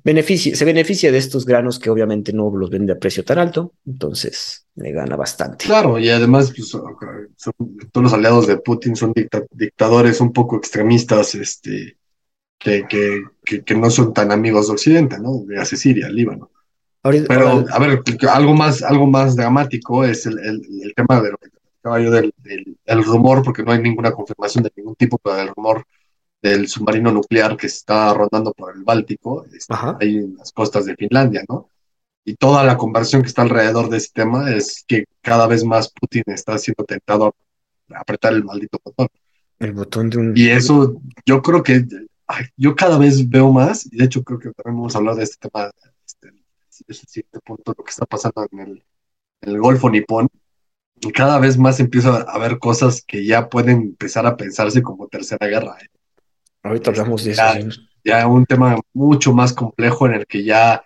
beneficia, 0.08 0.56
se 0.56 0.64
beneficia 0.64 1.12
de 1.12 1.18
estos 1.18 1.46
granos 1.46 1.80
que 1.80 1.90
obviamente 1.90 2.32
no 2.32 2.50
los 2.50 2.70
vende 2.70 2.94
a 2.94 2.98
precio 2.98 3.26
tan 3.26 3.40
alto, 3.40 3.74
entonces 3.86 4.66
le 4.76 4.94
gana 4.94 5.18
bastante. 5.18 5.66
Claro, 5.66 6.00
y 6.00 6.08
además 6.10 6.54
pues, 6.56 6.72
todos 6.72 8.04
los 8.04 8.14
aliados 8.14 8.48
de 8.48 8.58
Putin 8.58 8.96
son 8.96 9.12
dictadores 9.52 10.22
un 10.22 10.32
poco 10.32 10.56
extremistas, 10.56 11.36
este, 11.36 11.98
que, 12.58 12.86
que, 12.88 13.64
que, 13.64 13.76
no 13.76 13.90
son 13.90 14.14
tan 14.14 14.32
amigos 14.32 14.68
de 14.68 14.74
Occidente, 14.74 15.20
¿no? 15.20 15.44
De 15.46 15.66
Siria, 15.66 16.08
Líbano. 16.08 16.52
Pero, 17.02 17.66
a 17.70 17.80
ver, 17.80 18.02
algo 18.30 18.54
más, 18.54 18.84
algo 18.84 19.08
más 19.08 19.36
dramático 19.36 20.06
es 20.06 20.26
el, 20.26 20.40
el, 20.40 20.94
tema 20.96 21.22
de 21.22 21.32
lo 21.32 21.38
que 21.38 21.50
yo 21.84 22.12
del, 22.12 22.34
del, 22.38 23.04
rumor, 23.04 23.44
porque 23.44 23.64
no 23.64 23.72
hay 23.74 23.82
ninguna 23.82 24.12
confirmación 24.12 24.64
de 24.64 24.72
ningún 24.76 24.96
tipo, 24.96 25.18
pero 25.18 25.36
del 25.36 25.50
rumor 25.50 25.86
del 26.50 26.68
submarino 26.68 27.12
nuclear 27.12 27.58
que 27.58 27.68
está 27.68 28.14
rondando 28.14 28.54
por 28.54 28.76
el 28.76 28.84
Báltico, 28.84 29.46
este, 29.54 29.74
ahí 30.00 30.18
en 30.18 30.36
las 30.38 30.52
costas 30.52 30.86
de 30.86 30.96
Finlandia, 30.96 31.44
¿no? 31.48 31.70
Y 32.26 32.36
toda 32.36 32.64
la 32.64 32.78
conversión 32.78 33.22
que 33.22 33.30
está 33.30 33.42
alrededor 33.42 33.90
de 33.90 33.98
ese 33.98 34.10
tema 34.14 34.52
es 34.54 34.84
que 34.86 35.06
cada 35.22 35.48
vez 35.48 35.64
más 35.64 35.92
Putin 35.92 36.24
está 36.28 36.58
siendo 36.58 36.84
tentado 36.84 37.36
a 37.94 38.00
apretar 38.00 38.34
el 38.34 38.44
maldito 38.44 38.80
botón. 38.84 39.08
El 39.60 39.72
botón 39.72 40.10
de 40.10 40.18
un... 40.18 40.34
Y 40.36 40.50
eso, 40.50 41.02
yo 41.26 41.42
creo 41.42 41.64
que 41.64 41.86
yo 42.58 42.76
cada 42.76 42.98
vez 42.98 43.30
veo 43.30 43.52
más, 43.52 43.86
y 43.86 43.98
de 43.98 44.06
hecho 44.06 44.24
creo 44.24 44.40
que 44.40 44.52
también 44.52 44.78
vamos 44.78 44.96
a 44.96 44.98
hablar 44.98 45.16
de 45.16 45.24
este 45.24 45.48
tema, 45.48 45.72
este, 46.06 46.34
es 46.88 47.02
el 47.02 47.08
siguiente 47.08 47.40
punto, 47.46 47.74
lo 47.78 47.84
que 47.84 47.92
está 47.92 48.06
pasando 48.06 48.46
en 48.52 48.60
el, 48.60 48.84
el 49.42 49.60
Golfo 49.60 49.90
Nipón, 49.90 50.28
y 51.00 51.12
cada 51.12 51.40
vez 51.40 51.58
más 51.58 51.80
empieza 51.80 52.18
a 52.18 52.22
haber 52.34 52.60
cosas 52.60 53.04
que 53.06 53.26
ya 53.26 53.50
pueden 53.50 53.78
empezar 53.78 54.26
a 54.26 54.36
pensarse 54.36 54.82
como 54.82 55.08
tercera 55.08 55.48
guerra. 55.48 55.78
¿eh? 55.82 55.88
Ahorita 56.68 56.92
hablamos 56.92 57.24
de 57.24 57.34
ya, 57.34 57.54
eso. 57.54 57.82
Ya 58.04 58.28
un 58.28 58.46
tema 58.46 58.80
mucho 58.94 59.34
más 59.34 59.54
complejo 59.54 60.08
en 60.08 60.14
el 60.14 60.28
que 60.28 60.44
ya 60.44 60.84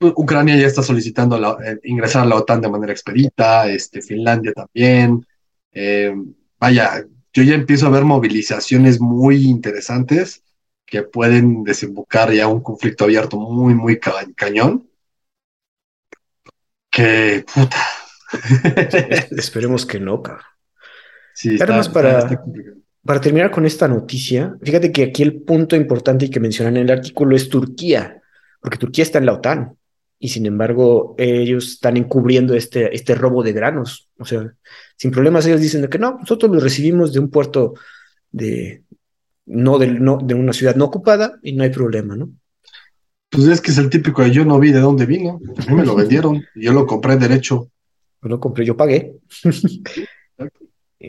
Ucrania 0.00 0.56
ya 0.56 0.66
está 0.66 0.82
solicitando 0.82 1.58
eh, 1.62 1.78
ingresar 1.84 2.22
a 2.22 2.26
la 2.26 2.36
OTAN 2.36 2.60
de 2.60 2.68
manera 2.68 2.92
expedita, 2.92 3.68
este, 3.68 4.02
Finlandia 4.02 4.52
también. 4.52 5.26
Eh, 5.72 6.14
vaya, 6.58 7.04
yo 7.32 7.42
ya 7.42 7.54
empiezo 7.54 7.86
a 7.86 7.90
ver 7.90 8.04
movilizaciones 8.04 9.00
muy 9.00 9.44
interesantes 9.44 10.42
que 10.86 11.02
pueden 11.02 11.64
desembocar 11.64 12.32
ya 12.32 12.46
un 12.46 12.62
conflicto 12.62 13.04
abierto 13.04 13.38
muy, 13.38 13.74
muy 13.74 13.98
cañón. 13.98 14.88
Que 16.90 17.44
puta. 17.52 17.78
Esperemos 19.30 19.86
que 19.86 19.98
no, 19.98 20.22
cabrón. 20.22 20.44
Sí, 21.34 21.58
para, 21.58 22.28
para 23.04 23.20
terminar 23.20 23.50
con 23.50 23.66
esta 23.66 23.86
noticia, 23.86 24.56
fíjate 24.62 24.90
que 24.90 25.04
aquí 25.04 25.22
el 25.22 25.42
punto 25.42 25.76
importante 25.76 26.24
y 26.24 26.30
que 26.30 26.40
mencionan 26.40 26.76
en 26.76 26.84
el 26.84 26.98
artículo 26.98 27.36
es 27.36 27.48
Turquía, 27.48 28.22
porque 28.60 28.78
Turquía 28.78 29.02
está 29.02 29.18
en 29.18 29.26
la 29.26 29.34
OTAN 29.34 29.76
y 30.18 30.28
sin 30.28 30.46
embargo 30.46 31.14
ellos 31.18 31.72
están 31.72 31.98
encubriendo 31.98 32.54
este, 32.54 32.94
este 32.94 33.14
robo 33.14 33.42
de 33.42 33.52
granos. 33.52 34.08
O 34.18 34.24
sea, 34.24 34.54
sin 34.96 35.10
problemas 35.10 35.44
ellos 35.46 35.60
dicen 35.60 35.86
que 35.88 35.98
no, 35.98 36.18
nosotros 36.18 36.50
lo 36.50 36.60
recibimos 36.60 37.12
de 37.12 37.20
un 37.20 37.28
puerto 37.28 37.74
de, 38.32 38.82
no 39.46 39.78
de, 39.78 39.88
no 39.88 40.18
de 40.22 40.34
una 40.34 40.54
ciudad 40.54 40.74
no 40.74 40.86
ocupada 40.86 41.38
y 41.42 41.52
no 41.52 41.62
hay 41.62 41.70
problema, 41.70 42.16
¿no? 42.16 42.30
Pues 43.28 43.48
es 43.48 43.60
que 43.60 43.72
es 43.72 43.78
el 43.78 43.90
típico 43.90 44.22
de 44.22 44.30
yo 44.30 44.44
no 44.44 44.58
vi 44.58 44.72
de 44.72 44.80
dónde 44.80 45.04
vino, 45.04 45.40
a 45.58 45.70
mí 45.70 45.76
me 45.76 45.84
lo 45.84 45.94
vendieron 45.96 46.42
yo 46.54 46.72
lo 46.72 46.86
compré 46.86 47.16
derecho. 47.16 47.68
Yo 48.22 48.28
lo 48.30 48.40
compré, 48.40 48.64
yo 48.64 48.74
pagué. 48.74 49.16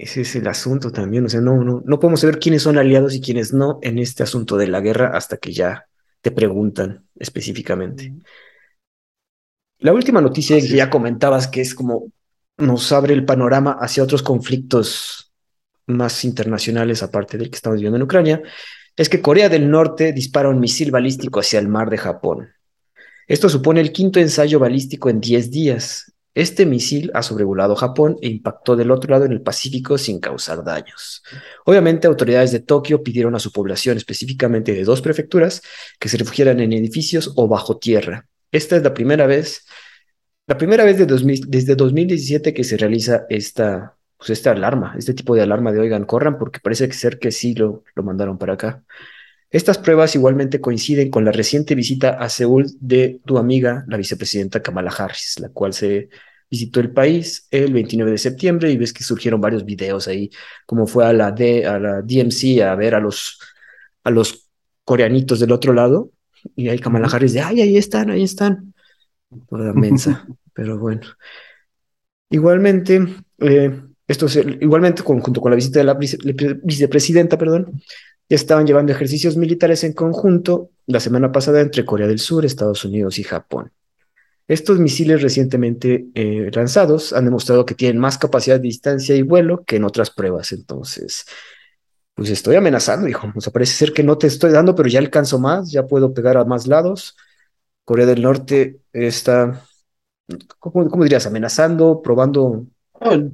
Ese 0.02 0.22
es 0.22 0.36
el 0.36 0.48
asunto 0.48 0.92
también, 0.92 1.26
o 1.26 1.30
sea, 1.30 1.42
no, 1.42 1.64
no, 1.64 1.82
no 1.86 2.00
podemos 2.00 2.20
saber 2.20 2.40
quiénes 2.40 2.64
son 2.64 2.78
aliados 2.78 3.14
y 3.14 3.22
quiénes 3.22 3.54
no 3.54 3.80
en 3.82 4.00
este 4.00 4.24
asunto 4.24 4.58
de 4.58 4.68
la 4.68 4.82
guerra 4.82 5.12
hasta 5.16 5.38
que 5.38 5.54
ya 5.54 5.86
te 6.22 6.32
preguntan 6.32 7.06
específicamente. 7.16 8.14
La 9.80 9.94
última 9.94 10.22
noticia 10.22 10.60
que 10.60 10.68
ya 10.68 10.90
comentabas, 10.90 11.48
que 11.48 11.62
es 11.62 11.76
como 11.76 12.12
nos 12.58 12.92
abre 12.92 13.14
el 13.14 13.26
panorama 13.26 13.78
hacia 13.80 14.04
otros 14.04 14.24
conflictos 14.24 15.32
más 15.88 16.24
internacionales, 16.24 17.04
aparte 17.04 17.38
del 17.38 17.50
que 17.50 17.56
estamos 17.56 17.80
viendo 17.80 17.98
en 17.98 18.04
Ucrania, 18.04 18.42
es 18.96 19.10
que 19.10 19.22
Corea 19.22 19.50
del 19.50 19.70
Norte 19.70 20.14
dispara 20.14 20.50
un 20.50 20.60
misil 20.60 20.92
balístico 20.92 21.40
hacia 21.40 21.60
el 21.60 21.68
mar 21.68 21.90
de 21.90 21.98
Japón. 21.98 22.50
Esto 23.28 23.50
supone 23.50 23.82
el 23.82 23.92
quinto 23.92 24.20
ensayo 24.20 24.60
balístico 24.60 25.10
en 25.10 25.20
10 25.20 25.52
días. 25.52 26.14
Este 26.36 26.66
misil 26.66 27.12
ha 27.14 27.24
sobrevolado 27.24 27.76
Japón 27.78 28.18
e 28.22 28.28
impactó 28.28 28.76
del 28.76 28.92
otro 28.92 29.12
lado 29.12 29.24
en 29.24 29.32
el 29.32 29.42
Pacífico 29.42 29.98
sin 29.98 30.20
causar 30.20 30.66
daños. 30.66 31.24
Obviamente, 31.64 32.08
autoridades 32.08 32.52
de 32.52 32.60
Tokio 32.60 33.02
pidieron 33.02 33.36
a 33.36 33.40
su 33.40 33.54
población, 33.54 33.96
específicamente 33.96 34.74
de 34.74 34.84
dos 34.84 35.02
prefecturas, 35.02 35.62
que 35.98 36.10
se 36.10 36.18
refugiaran 36.18 36.60
en 36.60 36.74
edificios 36.74 37.32
o 37.38 37.48
bajo 37.48 37.78
tierra. 37.78 38.28
Esta 38.52 38.76
es 38.76 38.84
la 38.84 38.94
primera 38.94 39.26
vez, 39.28 39.66
la 40.46 40.58
primera 40.58 40.84
vez 40.84 40.98
de 40.98 41.06
desde 41.48 41.76
2017 41.76 42.54
que 42.54 42.66
se 42.66 42.76
realiza 42.76 43.26
esta, 43.30 43.98
pues 44.18 44.30
esta 44.32 44.52
alarma, 44.52 44.94
este 44.98 45.14
tipo 45.14 45.36
de 45.36 45.42
alarma 45.42 45.72
de 45.72 45.80
oigan, 45.80 46.04
corran, 46.04 46.38
porque 46.38 46.60
parece 46.60 46.92
ser 46.92 47.18
que 47.18 47.32
sí 47.32 47.56
lo, 47.56 47.86
lo 47.96 48.04
mandaron 48.04 48.38
para 48.38 48.56
acá. 48.56 48.84
Estas 49.56 49.78
pruebas 49.78 50.14
igualmente 50.16 50.60
coinciden 50.60 51.10
con 51.10 51.24
la 51.24 51.32
reciente 51.32 51.76
visita 51.76 52.10
a 52.20 52.28
Seúl 52.28 52.66
de 52.82 53.22
tu 53.26 53.38
amiga, 53.38 53.86
la 53.88 53.96
vicepresidenta 53.96 54.62
Kamala 54.62 54.92
Harris, 54.92 55.40
la 55.40 55.48
cual 55.48 55.72
se 55.72 56.10
visitó 56.52 56.82
el 56.82 56.92
país 56.92 57.48
el 57.52 57.72
29 57.72 58.12
de 58.12 58.18
septiembre 58.18 58.70
y 58.70 58.76
ves 58.76 58.92
que 58.92 59.06
surgieron 59.06 59.40
varios 59.40 59.64
videos 59.64 60.10
ahí, 60.10 60.30
como 60.66 60.88
fue 60.88 61.06
a 61.06 61.14
la, 61.14 61.32
D, 61.32 61.66
a 61.66 61.80
la 61.80 62.02
DMC 62.02 62.64
a 62.64 62.76
ver 62.76 62.96
a 62.96 63.00
los, 63.00 63.40
a 64.04 64.12
los 64.12 64.50
coreanitos 64.84 65.40
del 65.40 65.54
otro 65.54 65.72
lado, 65.72 66.12
y 66.54 66.68
ahí 66.68 66.78
Kamala 66.78 67.08
Harris 67.08 67.32
de, 67.32 67.40
ay, 67.40 67.62
ahí 67.62 67.78
están, 67.78 68.10
ahí 68.10 68.24
están, 68.24 68.74
toda 69.48 69.72
mensa, 69.72 70.28
pero 70.54 70.78
bueno. 70.78 71.08
Igualmente, 72.30 73.08
eh, 73.40 73.82
esto 74.06 74.26
igualmente, 74.60 75.02
junto 75.02 75.40
con 75.40 75.50
la 75.50 75.56
visita 75.56 75.80
de 75.80 75.86
la 75.86 75.98
vicepresidenta, 76.62 77.38
perdón, 77.38 77.82
ya 78.30 78.36
estaban 78.36 78.66
llevando 78.66 78.92
ejercicios 78.92 79.38
militares 79.38 79.84
en 79.84 79.94
conjunto 79.94 80.72
la 80.88 81.00
semana 81.00 81.32
pasada 81.32 81.62
entre 81.62 81.86
Corea 81.86 82.08
del 82.08 82.20
Sur, 82.20 82.46
Estados 82.46 82.84
Unidos 82.86 83.20
y 83.20 83.24
Japón. 83.24 83.72
Estos 84.48 84.80
misiles 84.80 85.22
recientemente 85.22 86.08
eh, 86.14 86.52
lanzados 86.54 87.14
han 87.14 87.26
demostrado 87.26 87.66
que 87.66 87.74
tienen 87.74 88.00
más 88.00 88.18
capacidad 88.18 88.58
de 88.58 88.62
distancia 88.62 89.16
y 89.16 89.24
vuelo 89.24 89.64
que 89.66 89.78
en 89.78 89.84
otras 89.84 90.12
pruebas. 90.12 90.52
Entonces, 90.52 91.26
pues 92.14 92.30
estoy 92.30 92.56
amenazando, 92.56 93.08
hijo. 93.08 93.32
O 93.36 93.42
sea, 93.42 93.52
parece 93.52 93.74
ser 93.74 93.94
que 93.94 94.04
no 94.04 94.18
te 94.18 94.28
estoy 94.28 94.52
dando, 94.52 94.76
pero 94.76 94.88
ya 94.90 95.00
alcanzo 95.00 95.40
más, 95.40 95.72
ya 95.72 95.88
puedo 95.88 96.14
pegar 96.14 96.38
a 96.38 96.46
más 96.46 96.68
lados. 96.68 97.16
Corea 97.84 98.06
del 98.06 98.22
Norte 98.22 98.82
está, 98.94 99.64
¿cómo, 100.60 100.90
cómo 100.90 101.04
dirías? 101.04 101.26
Amenazando, 101.26 102.02
probando 102.04 102.68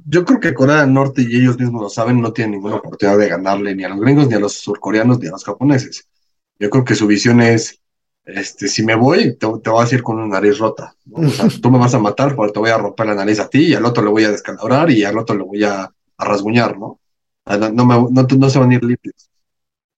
yo 0.06 0.24
creo 0.24 0.40
que 0.40 0.54
Corea 0.54 0.80
del 0.80 0.92
Norte 0.92 1.22
y 1.22 1.36
ellos 1.36 1.58
mismos 1.58 1.82
lo 1.82 1.88
saben, 1.88 2.20
no 2.20 2.32
tienen 2.32 2.52
ninguna 2.52 2.76
oportunidad 2.76 3.18
de 3.18 3.28
ganarle 3.28 3.74
ni 3.74 3.84
a 3.84 3.88
los 3.88 4.00
gringos, 4.00 4.28
ni 4.28 4.34
a 4.34 4.40
los 4.40 4.54
surcoreanos, 4.54 5.18
ni 5.20 5.28
a 5.28 5.32
los 5.32 5.44
japoneses. 5.44 6.08
Yo 6.58 6.70
creo 6.70 6.84
que 6.84 6.94
su 6.94 7.06
visión 7.06 7.40
es, 7.40 7.80
este, 8.24 8.68
si 8.68 8.84
me 8.84 8.94
voy, 8.94 9.36
te, 9.36 9.46
te 9.62 9.70
vas 9.70 9.92
a 9.92 9.94
ir 9.94 10.02
con 10.02 10.18
una 10.18 10.26
nariz 10.26 10.58
rota. 10.58 10.94
O 11.12 11.28
sea, 11.28 11.48
tú 11.60 11.70
me 11.70 11.78
vas 11.78 11.94
a 11.94 11.98
matar, 11.98 12.34
porque 12.34 12.52
te 12.52 12.58
voy 12.58 12.70
a 12.70 12.78
romper 12.78 13.06
la 13.06 13.14
nariz 13.14 13.40
a 13.40 13.48
ti, 13.48 13.68
y 13.68 13.74
al 13.74 13.84
otro 13.84 14.02
le 14.02 14.10
voy 14.10 14.24
a 14.24 14.30
descalabrar, 14.30 14.90
y 14.90 15.04
al 15.04 15.18
otro 15.18 15.36
le 15.36 15.44
voy 15.44 15.64
a, 15.64 15.90
rasguñar, 16.18 16.78
¿no? 16.78 17.00
No, 17.46 17.84
me, 17.84 17.94
no, 18.12 18.22
no, 18.22 18.50
se 18.50 18.58
van 18.58 18.70
a 18.70 18.74
ir 18.74 18.84
limpios. 18.84 19.28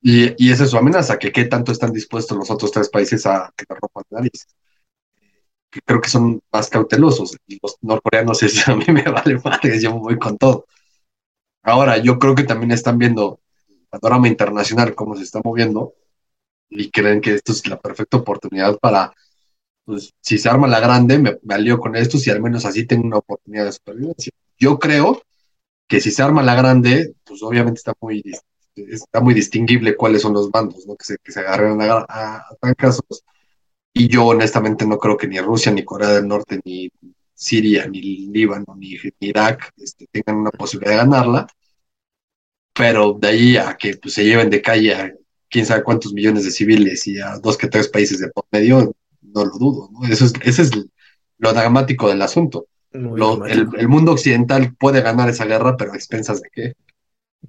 Y, 0.00 0.34
y 0.42 0.52
esa 0.52 0.64
es 0.64 0.70
su 0.70 0.78
amenaza, 0.78 1.18
que 1.18 1.32
qué 1.32 1.44
tanto 1.44 1.72
están 1.72 1.92
dispuestos 1.92 2.36
los 2.36 2.50
otros 2.50 2.70
tres 2.70 2.88
países 2.88 3.26
a 3.26 3.52
que 3.54 3.66
te 3.66 3.74
rompan 3.74 4.04
la 4.10 4.18
nariz 4.20 4.46
creo 5.82 6.00
que 6.00 6.08
son 6.10 6.40
más 6.52 6.68
cautelosos. 6.70 7.36
Los 7.62 7.76
norcoreanos 7.82 8.42
es, 8.42 8.66
a 8.68 8.76
mí 8.76 8.84
me 8.88 9.02
vale 9.04 9.38
madre, 9.44 9.80
yo 9.80 9.92
voy 9.98 10.18
con 10.18 10.38
todo. 10.38 10.66
Ahora, 11.62 11.98
yo 11.98 12.18
creo 12.18 12.34
que 12.34 12.44
también 12.44 12.72
están 12.72 12.98
viendo 12.98 13.40
el 13.68 14.00
panorama 14.00 14.28
internacional, 14.28 14.94
cómo 14.94 15.16
se 15.16 15.22
está 15.22 15.40
moviendo, 15.44 15.94
y 16.70 16.90
creen 16.90 17.20
que 17.20 17.34
esto 17.34 17.52
es 17.52 17.66
la 17.68 17.80
perfecta 17.80 18.18
oportunidad 18.18 18.78
para 18.78 19.14
pues 19.84 20.12
si 20.20 20.38
se 20.38 20.48
arma 20.48 20.68
la 20.68 20.80
grande, 20.80 21.18
me, 21.18 21.38
me 21.42 21.54
alío 21.54 21.78
con 21.78 21.96
estos 21.96 22.26
y 22.26 22.30
al 22.30 22.42
menos 22.42 22.64
así 22.64 22.86
tengo 22.86 23.06
una 23.06 23.18
oportunidad 23.18 23.66
de 23.66 23.72
supervivencia. 23.72 24.32
Yo 24.58 24.78
creo 24.78 25.22
que 25.88 26.00
si 26.00 26.10
se 26.10 26.22
arma 26.22 26.42
la 26.42 26.54
grande, 26.54 27.14
pues 27.24 27.42
obviamente 27.42 27.78
está 27.78 27.94
muy, 28.00 28.22
está 28.76 29.20
muy 29.20 29.34
distinguible 29.34 29.96
cuáles 29.96 30.22
son 30.22 30.34
los 30.34 30.50
bandos, 30.50 30.86
¿no? 30.86 30.96
Que 30.96 31.04
se, 31.04 31.18
que 31.22 31.32
se 31.32 31.40
agarren 31.40 31.80
a, 31.82 32.06
a, 32.08 32.36
a. 32.38 32.74
Y 33.96 34.08
yo 34.08 34.26
honestamente 34.26 34.84
no 34.84 34.98
creo 34.98 35.16
que 35.16 35.28
ni 35.28 35.38
Rusia, 35.38 35.70
ni 35.70 35.84
Corea 35.84 36.08
del 36.08 36.26
Norte, 36.26 36.60
ni 36.64 36.90
Siria, 37.32 37.86
ni 37.86 38.26
Líbano, 38.26 38.74
ni, 38.76 38.96
ni 39.20 39.28
Irak 39.28 39.72
este, 39.76 40.08
tengan 40.10 40.40
una 40.40 40.50
posibilidad 40.50 40.92
de 40.92 40.98
ganarla. 40.98 41.46
Pero 42.74 43.12
de 43.12 43.28
ahí 43.28 43.56
a 43.56 43.76
que 43.76 43.96
pues, 43.96 44.14
se 44.14 44.24
lleven 44.24 44.50
de 44.50 44.60
calle 44.60 44.94
a 44.94 45.12
quién 45.48 45.64
sabe 45.64 45.84
cuántos 45.84 46.12
millones 46.12 46.44
de 46.44 46.50
civiles 46.50 47.06
y 47.06 47.20
a 47.20 47.38
dos 47.38 47.56
que 47.56 47.68
tres 47.68 47.88
países 47.88 48.18
de 48.18 48.30
por 48.30 48.44
medio, 48.50 48.96
no 49.22 49.44
lo 49.44 49.58
dudo. 49.58 49.88
¿no? 49.92 50.08
Eso 50.08 50.24
es, 50.24 50.32
ese 50.42 50.62
es 50.62 50.70
lo 51.38 51.52
dramático 51.52 52.08
del 52.08 52.22
asunto. 52.22 52.66
Lo, 52.90 53.46
el, 53.46 53.68
el, 53.76 53.88
mundo 53.88 54.12
occidental 54.12 54.74
puede 54.76 55.02
ganar 55.02 55.28
esa 55.28 55.44
guerra, 55.44 55.76
pero 55.76 55.92
a 55.92 55.96
expensas 55.96 56.40
de 56.42 56.48
qué. 56.52 56.74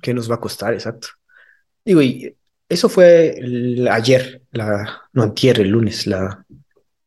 ¿Qué 0.02 0.14
nos 0.14 0.30
va 0.30 0.36
a 0.36 0.40
costar? 0.40 0.74
Exacto. 0.74 1.08
Digo, 1.84 2.02
y 2.02 2.36
eso 2.70 2.90
fue 2.90 3.38
el, 3.38 3.88
ayer, 3.88 4.42
la, 4.52 5.02
no 5.14 5.24
antier, 5.24 5.60
el 5.60 5.70
lunes, 5.70 6.08
la, 6.08 6.46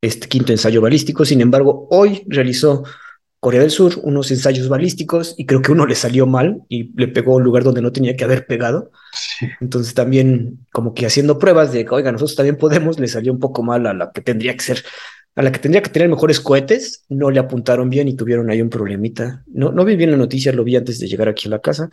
este 0.01 0.29
quinto 0.29 0.53
ensayo 0.53 0.81
balístico. 0.81 1.25
Sin 1.25 1.41
embargo, 1.41 1.89
hoy 1.91 2.25
realizó 2.29 2.85
Corea 3.41 3.61
del 3.61 3.71
Sur 3.71 4.01
unos 4.03 4.31
ensayos 4.31 4.69
balísticos 4.69 5.35
y 5.37 5.47
creo 5.47 5.63
que 5.63 5.73
uno 5.73 5.87
le 5.87 5.95
salió 5.95 6.27
mal 6.27 6.63
y 6.69 6.93
le 6.99 7.09
pegó 7.09 7.33
a 7.33 7.37
un 7.37 7.45
lugar 7.45 7.63
donde 7.63 7.83
no 7.83 7.93
tenía 7.93 8.17
que 8.17 8.25
haber 8.25 8.47
pegado. 8.47 8.91
Sí. 9.13 9.47
Entonces 9.61 9.95
también 9.95 10.67
como 10.73 10.95
que 10.95 11.07
haciendo 11.07 11.39
pruebas 11.39 11.73
de 11.73 11.85
que, 11.85 11.95
oiga, 11.95 12.13
nosotros 12.13 12.37
también 12.37 12.57
podemos, 12.57 12.99
le 12.99 13.09
salió 13.09 13.33
un 13.33 13.39
poco 13.39 13.63
mal 13.63 13.87
a 13.87 13.95
la 13.95 14.11
que 14.13 14.23
tendría 14.23 14.55
que 14.55 14.65
ser, 14.65 14.85
a 15.37 15.43
la 15.43 15.53
que 15.53 15.61
tendría 15.61 15.83
que 15.83 15.91
tener 15.91 16.09
mejores 16.09 16.41
cohetes, 16.41 17.05
no 17.09 17.31
le 17.31 17.39
apuntaron 17.39 17.89
bien 17.89 18.09
y 18.09 18.17
tuvieron 18.17 18.51
ahí 18.51 18.61
un 18.61 18.71
problemita. 18.71 19.45
No, 19.47 19.71
no 19.71 19.85
vi 19.85 19.95
bien 19.95 20.11
la 20.11 20.17
noticia, 20.17 20.53
lo 20.53 20.65
vi 20.65 20.75
antes 20.75 20.99
de 20.99 21.07
llegar 21.07 21.29
aquí 21.29 21.47
a 21.47 21.53
la 21.53 21.61
casa. 21.61 21.91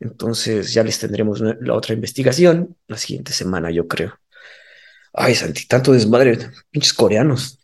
Entonces 0.00 0.72
ya 0.72 0.82
les 0.82 0.98
tendremos 0.98 1.40
la 1.40 1.74
otra 1.74 1.94
investigación 1.94 2.76
la 2.86 2.98
siguiente 2.98 3.32
semana, 3.32 3.70
yo 3.70 3.88
creo. 3.88 4.14
Ay, 5.12 5.34
Santi, 5.34 5.66
tanto 5.66 5.92
desmadre, 5.92 6.38
pinches 6.70 6.92
coreanos. 6.92 7.58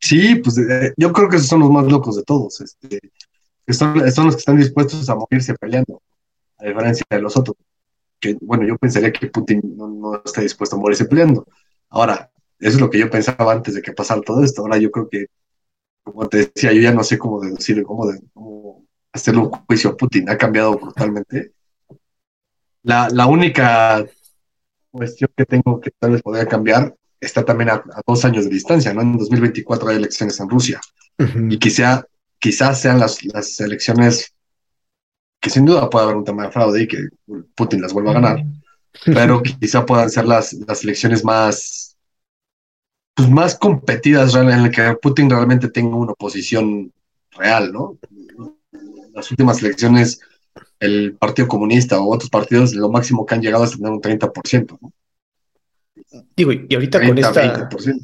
Sí, 0.00 0.34
pues 0.36 0.58
eh, 0.58 0.92
yo 0.98 1.12
creo 1.12 1.30
que 1.30 1.36
esos 1.36 1.48
son 1.48 1.60
los 1.60 1.70
más 1.70 1.86
locos 1.86 2.16
de 2.16 2.24
todos. 2.24 2.60
Este, 2.60 3.00
son, 3.68 4.12
son, 4.12 4.26
los 4.26 4.34
que 4.34 4.40
están 4.40 4.58
dispuestos 4.58 5.08
a 5.08 5.14
morirse 5.14 5.54
peleando, 5.54 6.02
a 6.58 6.66
diferencia 6.66 7.06
de 7.08 7.20
los 7.22 7.36
otros. 7.36 7.56
Que, 8.20 8.36
bueno, 8.42 8.66
yo 8.66 8.76
pensaría 8.76 9.12
que 9.12 9.28
Putin 9.28 9.62
no, 9.76 9.88
no, 9.88 10.22
está 10.22 10.42
dispuesto 10.42 10.76
a 10.76 10.78
morirse 10.78 11.06
peleando. 11.06 11.46
Ahora, 11.88 12.30
eso 12.58 12.76
es 12.76 12.80
lo 12.80 12.90
que 12.90 12.98
yo 12.98 13.10
pensaba 13.10 13.52
antes 13.52 13.74
de 13.74 13.82
que 13.82 13.92
pasara 13.92 14.20
todo 14.20 14.44
esto. 14.44 14.62
Ahora 14.62 14.76
yo 14.78 14.90
creo 14.90 15.08
que, 15.08 15.26
como 16.02 16.28
te 16.28 16.50
decía, 16.54 16.72
yo 16.72 16.82
ya 16.82 16.92
no 16.92 17.02
sé 17.02 17.18
cómo 17.18 17.40
deducirle, 17.40 17.82
cómo, 17.82 18.06
de, 18.06 18.20
cómo 18.34 18.83
hacerle 19.14 19.40
un 19.42 19.50
juicio 19.50 19.90
a 19.90 19.96
Putin. 19.96 20.28
Ha 20.28 20.36
cambiado 20.36 20.76
brutalmente. 20.76 21.52
La, 22.82 23.08
la 23.08 23.26
única 23.26 24.04
cuestión 24.90 25.30
que 25.34 25.46
tengo 25.46 25.80
que 25.80 25.90
tal 25.98 26.12
vez 26.12 26.22
podría 26.22 26.46
cambiar 26.46 26.94
está 27.20 27.44
también 27.44 27.70
a, 27.70 27.74
a, 27.74 28.02
dos 28.06 28.24
años 28.24 28.44
de 28.44 28.50
distancia, 28.50 28.92
¿no? 28.92 29.00
En 29.00 29.16
2024 29.16 29.88
hay 29.88 29.96
elecciones 29.96 30.38
en 30.38 30.50
Rusia 30.50 30.80
uh 31.18 31.22
-huh. 31.22 31.52
y 31.54 31.58
quizá, 31.58 32.06
quizás 32.38 32.80
sean 32.80 32.98
las, 32.98 33.24
las 33.24 33.58
elecciones 33.60 34.34
que 35.40 35.50
sin 35.50 35.64
duda 35.64 35.88
puede 35.88 36.04
haber 36.04 36.16
un 36.16 36.24
tema 36.24 36.44
de 36.44 36.52
fraude 36.52 36.82
y 36.82 36.88
que 36.88 37.08
Putin 37.54 37.80
las 37.80 37.92
vuelva 37.92 38.10
a 38.10 38.14
ganar, 38.14 38.38
uh 38.38 38.42
-huh. 38.42 39.14
pero 39.14 39.42
quizá 39.42 39.86
puedan 39.86 40.10
ser 40.10 40.26
las, 40.26 40.52
las 40.52 40.84
elecciones 40.84 41.24
más, 41.24 41.96
pues 43.14 43.30
más 43.30 43.56
competidas 43.56 44.34
en 44.34 44.48
las 44.48 44.70
que 44.70 44.96
Putin 45.00 45.30
realmente 45.30 45.68
tenga 45.70 45.96
una 45.96 46.12
oposición 46.12 46.92
real, 47.30 47.72
¿no? 47.72 47.98
Las 49.14 49.30
últimas 49.30 49.62
elecciones 49.62 50.20
el 50.80 51.16
Partido 51.16 51.48
Comunista 51.48 51.98
o 51.98 52.12
otros 52.12 52.30
partidos, 52.30 52.74
lo 52.74 52.90
máximo 52.90 53.24
que 53.26 53.34
han 53.34 53.42
llegado 53.42 53.64
es 53.64 53.72
tener 53.72 53.90
un 53.90 54.00
30%. 54.00 54.78
¿no? 54.80 54.92
Digo, 56.36 56.52
y 56.52 56.74
ahorita 56.74 56.98
30, 56.98 57.08
con 57.08 57.42
esta. 57.42 57.68
20%. 57.68 58.02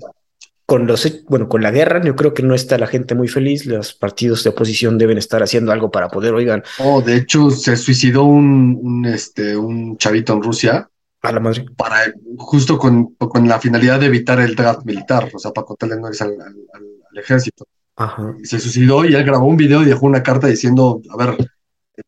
Con 0.66 0.86
los, 0.86 1.24
bueno, 1.28 1.48
con 1.48 1.62
la 1.62 1.72
guerra, 1.72 2.00
yo 2.04 2.14
creo 2.14 2.32
que 2.32 2.44
no 2.44 2.54
está 2.54 2.78
la 2.78 2.86
gente 2.86 3.16
muy 3.16 3.26
feliz. 3.26 3.66
Los 3.66 3.92
partidos 3.92 4.44
de 4.44 4.50
oposición 4.50 4.98
deben 4.98 5.18
estar 5.18 5.42
haciendo 5.42 5.72
algo 5.72 5.90
para 5.90 6.08
poder, 6.08 6.32
oigan. 6.32 6.62
Oh, 6.78 7.02
de 7.02 7.16
hecho, 7.16 7.50
se 7.50 7.76
suicidó 7.76 8.22
un, 8.22 8.78
un, 8.80 9.04
este, 9.06 9.56
un 9.56 9.96
chavito 9.96 10.32
en 10.32 10.42
Rusia. 10.42 10.88
A 11.22 11.32
la 11.32 11.40
madre. 11.40 11.66
Para, 11.76 12.14
justo 12.38 12.78
con, 12.78 13.14
con 13.16 13.48
la 13.48 13.58
finalidad 13.58 13.98
de 13.98 14.06
evitar 14.06 14.40
el 14.40 14.54
draft 14.54 14.84
militar, 14.84 15.28
o 15.34 15.38
sea, 15.40 15.50
para 15.50 15.66
contarle 15.66 15.96
no 15.96 16.06
al, 16.06 16.14
al, 16.20 16.30
al, 16.30 16.86
al 17.10 17.18
ejército. 17.18 17.66
Ajá. 18.00 18.34
Se 18.44 18.58
suicidó 18.58 19.04
y 19.04 19.14
él 19.14 19.24
grabó 19.24 19.44
un 19.44 19.58
video 19.58 19.82
y 19.82 19.84
dejó 19.84 20.06
una 20.06 20.22
carta 20.22 20.46
diciendo, 20.46 21.02
a 21.10 21.16
ver, 21.18 21.36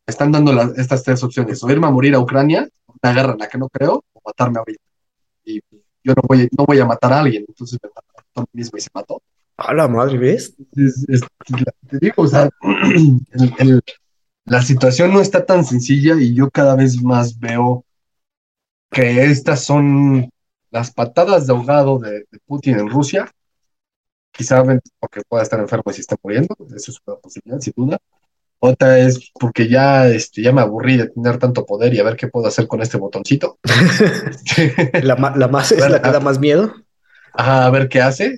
están 0.07 0.31
dando 0.31 0.59
estas 0.75 1.03
tres 1.03 1.23
opciones, 1.23 1.63
o 1.63 1.69
irme 1.69 1.85
a 1.85 1.91
morir 1.91 2.15
a 2.15 2.19
Ucrania, 2.19 2.67
una 2.87 3.13
guerra 3.13 3.33
en 3.33 3.37
la 3.37 3.47
que 3.47 3.59
no 3.59 3.69
creo, 3.69 4.03
o 4.11 4.21
matarme 4.25 4.57
ahorita. 4.57 4.81
Y 5.45 5.59
yo 6.03 6.13
no 6.15 6.23
voy, 6.27 6.49
no 6.57 6.65
voy 6.65 6.79
a 6.79 6.85
matar 6.87 7.13
a 7.13 7.19
alguien, 7.19 7.45
entonces 7.47 7.77
me 7.83 7.89
mató 7.89 8.09
a 8.37 8.41
mí 8.41 8.47
mismo 8.53 8.75
y 8.75 8.81
se 8.81 8.89
mató. 8.91 9.21
A 9.55 9.71
la 9.71 9.87
madre, 9.87 10.17
¿ves? 10.17 10.55
Es, 10.75 11.05
es, 11.07 11.21
te 11.87 11.99
digo, 11.99 12.23
o 12.23 12.27
sea, 12.27 12.49
el, 12.63 13.53
el, 13.59 13.81
la 14.45 14.63
situación 14.63 15.13
no 15.13 15.21
está 15.21 15.45
tan 15.45 15.63
sencilla 15.63 16.15
y 16.19 16.33
yo 16.33 16.49
cada 16.49 16.75
vez 16.75 17.03
más 17.03 17.37
veo 17.37 17.85
que 18.89 19.25
estas 19.25 19.63
son 19.63 20.27
las 20.71 20.91
patadas 20.91 21.45
de 21.45 21.53
ahogado 21.53 21.99
de, 21.99 22.25
de 22.31 22.39
Putin 22.47 22.79
en 22.79 22.89
Rusia, 22.89 23.31
quizá 24.33 24.63
porque 24.99 25.21
pueda 25.27 25.43
estar 25.43 25.59
enfermo 25.59 25.83
y 25.91 25.93
se 25.93 26.01
está 26.01 26.15
muriendo, 26.21 26.55
eso 26.75 26.91
es 26.91 26.97
una 27.05 27.17
posibilidad, 27.17 27.61
sin 27.61 27.73
duda, 27.77 27.99
otra 28.65 28.97
es 28.97 29.29
porque 29.37 29.67
ya, 29.67 30.07
este, 30.07 30.41
ya 30.41 30.53
me 30.53 30.61
aburrí 30.61 30.95
de 30.95 31.09
tener 31.09 31.37
tanto 31.37 31.65
poder 31.65 31.93
y 31.93 31.99
a 31.99 32.03
ver 32.03 32.15
qué 32.15 32.29
puedo 32.29 32.47
hacer 32.47 32.65
con 32.65 32.81
este 32.81 32.97
botoncito. 32.97 33.59
la, 35.03 35.33
la, 35.35 35.47
más 35.49 35.73
es 35.73 35.89
la 35.89 36.01
que 36.01 36.09
da 36.09 36.21
más 36.21 36.39
miedo. 36.39 36.73
Ajá, 37.33 37.65
a 37.65 37.69
ver 37.71 37.89
qué 37.89 37.99
hace. 37.99 38.37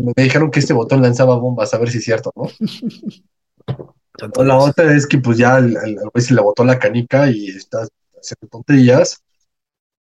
me 0.00 0.22
dijeron 0.22 0.52
que 0.52 0.60
este 0.60 0.72
botón 0.72 1.02
lanzaba 1.02 1.36
bombas, 1.38 1.74
a 1.74 1.78
ver 1.78 1.90
si 1.90 1.98
es 1.98 2.04
cierto, 2.04 2.32
¿no? 2.36 2.48
la 4.44 4.58
otra 4.58 4.94
es 4.94 5.08
que 5.08 5.18
pues 5.18 5.38
ya 5.38 5.58
el, 5.58 5.76
el 5.76 6.22
se 6.22 6.34
le 6.34 6.40
botó 6.40 6.64
la 6.64 6.78
canica 6.78 7.28
y 7.28 7.48
está 7.48 7.78
haciendo 7.78 8.48
tonterías. 8.48 9.24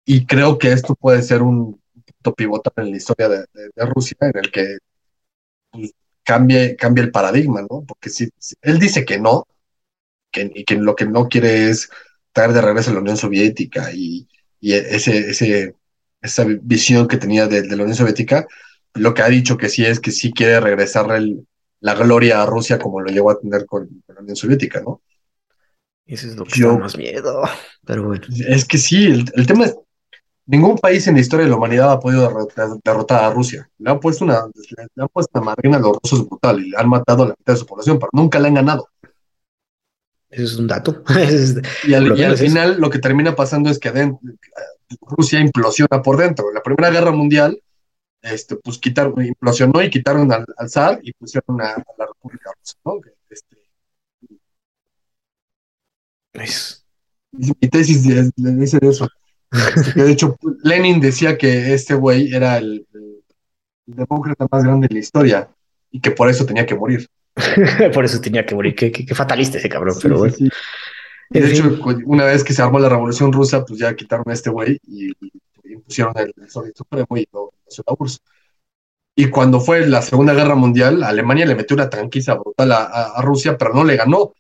Y 0.05 0.27
creo 0.27 0.59
que 0.59 0.73
esto 0.73 0.93
puede 0.93 1.23
ser 1.23 1.41
un 1.41 1.81
punto 1.91 2.35
pivotal 2.35 2.85
en 2.85 2.91
la 2.91 2.97
historia 2.97 3.29
de, 3.29 3.37
de, 3.51 3.69
de 3.75 3.85
Rusia, 3.87 4.15
en 4.21 4.37
el 4.37 4.51
que 4.51 4.77
pues, 5.75 5.93
cambie, 6.23 6.75
cambie 6.75 7.03
el 7.03 7.11
paradigma, 7.11 7.61
¿no? 7.61 7.83
Porque 7.87 8.09
si, 8.09 8.29
si 8.37 8.55
él 8.61 8.79
dice 8.79 9.05
que 9.05 9.19
no, 9.19 9.47
que, 10.31 10.51
y 10.53 10.63
que 10.65 10.75
lo 10.75 10.95
que 10.95 11.05
no 11.05 11.29
quiere 11.29 11.69
es 11.69 11.89
traer 12.33 12.53
de 12.53 12.61
regreso 12.61 12.91
a 12.91 12.93
la 12.95 12.99
Unión 12.99 13.17
Soviética 13.17 13.91
y, 13.93 14.27
y 14.59 14.73
ese, 14.73 15.29
ese, 15.29 15.75
esa 16.21 16.45
visión 16.61 17.07
que 17.07 17.17
tenía 17.17 17.47
de, 17.47 17.61
de, 17.61 17.75
la 17.75 17.83
Unión 17.83 17.95
Soviética, 17.95 18.45
lo 18.93 19.13
que 19.13 19.21
ha 19.21 19.29
dicho 19.29 19.57
que 19.57 19.69
sí 19.69 19.85
es 19.85 19.99
que 19.99 20.11
sí 20.11 20.33
quiere 20.33 20.59
regresar 20.59 21.11
el, 21.11 21.47
la 21.79 21.93
gloria 21.93 22.41
a 22.41 22.45
Rusia 22.45 22.79
como 22.79 22.99
lo 22.99 23.11
llegó 23.11 23.31
a 23.31 23.39
tener 23.39 23.65
con, 23.65 23.87
con 24.05 24.15
la 24.15 24.21
Unión 24.21 24.35
Soviética, 24.35 24.81
¿no? 24.81 25.01
Eso 26.05 26.27
es 26.27 26.35
lo 26.35 26.45
que 26.45 26.59
Yo, 26.59 26.73
da 26.73 26.77
más 26.79 26.97
miedo, 26.97 27.43
pero 27.85 28.07
bueno. 28.07 28.23
Es 28.47 28.65
que 28.65 28.77
sí, 28.77 29.05
el, 29.05 29.25
el, 29.33 29.47
tema 29.47 29.65
es, 29.65 29.75
ningún 30.45 30.77
país 30.77 31.07
en 31.07 31.15
la 31.15 31.21
historia 31.21 31.45
de 31.45 31.49
la 31.49 31.57
humanidad 31.57 31.91
ha 31.91 31.99
podido 31.99 32.29
derrotar, 32.83 33.23
a 33.23 33.31
Rusia. 33.31 33.69
Le 33.79 33.91
han 33.91 33.99
puesto 33.99 34.25
una, 34.25 34.45
le 34.95 35.03
han 35.03 35.09
puesto 35.09 35.39
una 35.39 35.53
a 35.53 35.79
los 35.79 35.97
rusos 36.01 36.27
brutal 36.27 36.59
y 36.59 36.69
le 36.69 36.77
han 36.77 36.89
matado 36.89 37.23
a 37.23 37.27
la 37.27 37.35
mitad 37.37 37.53
de 37.53 37.59
su 37.59 37.65
población, 37.65 37.99
pero 37.99 38.09
nunca 38.13 38.39
le 38.39 38.47
han 38.47 38.53
ganado. 38.55 38.89
Eso 40.29 40.43
es 40.43 40.55
un 40.57 40.67
dato. 40.67 41.03
y 41.87 41.93
al, 41.93 42.17
y 42.17 42.23
al 42.23 42.37
final 42.37 42.79
lo 42.79 42.89
que 42.89 42.99
termina 42.99 43.35
pasando 43.35 43.69
es 43.69 43.79
que 43.79 43.89
adentro, 43.89 44.19
Rusia 45.01 45.39
implosiona 45.39 46.01
por 46.01 46.17
dentro. 46.17 46.51
La 46.51 46.61
Primera 46.61 46.89
Guerra 46.89 47.11
Mundial, 47.11 47.59
este, 48.21 48.55
pues 48.57 48.77
quitaron, 48.77 49.23
implosionó 49.23 49.81
y 49.81 49.89
quitaron 49.89 50.31
al, 50.31 50.45
al 50.57 50.69
zar 50.69 50.99
y 51.03 51.13
pusieron 51.13 51.61
a, 51.61 51.71
a, 51.71 51.83
la 51.97 52.05
República 52.07 52.51
Rusa, 52.59 52.75
¿no? 52.85 52.99
Este, 53.29 53.57
es... 56.33 56.81
Mi 57.31 57.69
tesis 57.69 58.03
dice 58.35 58.79
de 58.79 58.89
eso. 58.89 59.07
De 59.95 60.11
hecho, 60.11 60.37
Lenin 60.63 60.99
decía 60.99 61.37
que 61.37 61.73
este 61.73 61.93
güey 61.93 62.33
era 62.33 62.57
el, 62.57 62.85
el, 62.93 63.23
demócrata 63.85 64.47
más 64.51 64.63
grande 64.63 64.87
de 64.87 64.95
la 64.95 64.99
historia 64.99 65.49
y 65.91 65.99
que 65.99 66.11
por 66.11 66.29
eso 66.29 66.45
tenía 66.45 66.65
que 66.65 66.75
morir. 66.75 67.07
por 67.93 68.05
eso 68.05 68.19
tenía 68.19 68.45
que 68.45 68.55
morir. 68.55 68.75
Qué, 68.75 68.91
qué, 68.91 69.05
qué 69.05 69.15
fatalista 69.15 69.57
ese 69.57 69.69
cabrón, 69.69 69.95
sí, 69.95 69.99
pero 70.03 70.17
bueno. 70.19 70.33
Sí, 70.33 70.45
sí. 70.45 70.51
Y 71.31 71.39
de 71.39 71.51
hecho, 71.51 71.79
una 72.05 72.25
vez 72.25 72.43
que 72.43 72.53
se 72.53 72.61
armó 72.61 72.79
la 72.79 72.89
revolución 72.89 73.33
rusa, 73.33 73.65
pues 73.65 73.79
ya 73.79 73.95
quitaron 73.95 74.25
a 74.27 74.33
este 74.33 74.49
güey 74.49 74.79
y, 74.87 75.09
y, 75.09 75.77
pusieron 75.85 76.17
el, 76.17 76.33
el 76.37 76.49
Soviet 76.49 76.75
Supremo 76.75 77.17
y 77.17 77.27
lo 77.31 77.51
hizo 77.69 77.83
la 77.85 77.95
URSS. 77.97 78.21
Y 79.15 79.29
cuando 79.29 79.59
fue 79.59 79.87
la 79.87 80.01
Segunda 80.01 80.33
Guerra 80.33 80.55
Mundial, 80.55 81.03
Alemania 81.03 81.45
le 81.45 81.55
metió 81.55 81.75
una 81.75 81.89
tranquiza 81.89 82.35
brutal 82.35 82.71
a, 82.71 82.83
a, 82.83 83.03
a 83.17 83.21
Rusia, 83.21 83.57
pero 83.57 83.73
no 83.73 83.83
le 83.83 83.95
ganó 83.95 84.33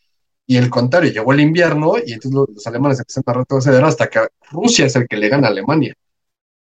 y 0.47 0.57
el 0.57 0.69
contrario, 0.69 1.11
llegó 1.11 1.33
el 1.33 1.39
invierno 1.39 1.95
y 1.97 2.13
entonces 2.13 2.33
los, 2.33 2.49
los 2.49 2.67
alemanes 2.67 2.99
empezaron 2.99 3.35
a 3.35 3.39
retroceder 3.39 3.83
hasta 3.83 4.07
que 4.07 4.27
Rusia 4.51 4.85
es 4.85 4.95
el 4.95 5.07
que 5.07 5.17
le 5.17 5.29
gana 5.29 5.47
a 5.47 5.51
Alemania. 5.51 5.93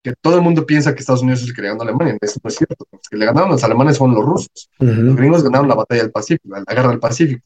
que 0.02 0.14
todo 0.20 0.36
el 0.36 0.42
mundo 0.42 0.64
piensa 0.66 0.94
que 0.94 1.00
Estados 1.00 1.22
Unidos 1.22 1.42
es 1.42 1.48
el 1.48 1.54
que 1.54 1.62
le 1.62 1.68
ganó 1.68 1.82
a 1.82 1.84
Alemania. 1.84 2.16
Eso 2.20 2.40
no 2.42 2.48
es 2.48 2.56
cierto. 2.56 2.86
Los 2.92 3.08
que 3.08 3.16
le 3.16 3.26
ganaron 3.26 3.50
a 3.50 3.52
los 3.52 3.64
alemanes 3.64 3.98
fueron 3.98 4.16
los 4.16 4.24
rusos. 4.24 4.70
Los 4.78 5.16
gringos 5.16 5.42
ganaron 5.42 5.68
la 5.68 5.74
batalla 5.74 6.02
del 6.02 6.10
Pacífico, 6.10 6.56
la 6.56 6.74
guerra 6.74 6.88
del 6.88 6.98
Pacífico. 7.00 7.42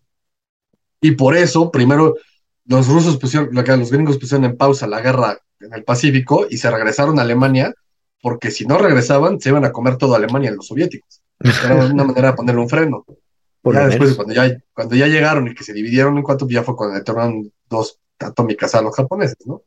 Y 1.01 1.12
por 1.12 1.37
eso, 1.37 1.70
primero, 1.70 2.14
los 2.66 2.89
rusos 2.89 3.16
pusieron, 3.18 3.51
los 3.53 3.91
gringos 3.91 4.18
pusieron 4.18 4.45
en 4.45 4.57
pausa 4.57 4.87
la 4.87 5.01
guerra 5.01 5.39
en 5.61 5.74
el 5.74 5.85
Pacífico 5.85 6.47
y 6.49 6.57
se 6.59 6.70
regresaron 6.70 7.18
a 7.18 7.22
Alemania, 7.22 7.74
porque 8.22 8.51
si 8.51 8.64
no 8.66 8.78
regresaban, 8.78 9.41
se 9.41 9.51
iban 9.51 9.64
a 9.64 9.72
comer 9.72 9.97
toda 9.99 10.16
Alemania 10.16 10.51
los 10.51 10.66
soviéticos. 10.66 11.22
Era 11.64 11.74
una 11.87 12.05
manera 12.05 12.30
de 12.30 12.37
ponerle 12.37 12.61
un 12.61 12.68
freno. 12.68 13.05
Ya 13.73 13.87
después, 13.87 14.15
cuando 14.15 14.35
ya, 14.35 14.57
cuando 14.73 14.95
ya 14.95 15.07
llegaron 15.07 15.49
y 15.49 15.55
que 15.55 15.65
se 15.65 15.73
dividieron 15.73 16.17
en 16.17 16.23
cuatro, 16.23 16.47
ya 16.49 16.62
fue 16.62 16.77
cuando 16.77 16.97
le 16.97 17.51
dos 17.69 17.99
atómicas 18.19 18.75
a 18.75 18.83
los 18.83 18.95
japoneses, 18.95 19.47
¿no? 19.47 19.62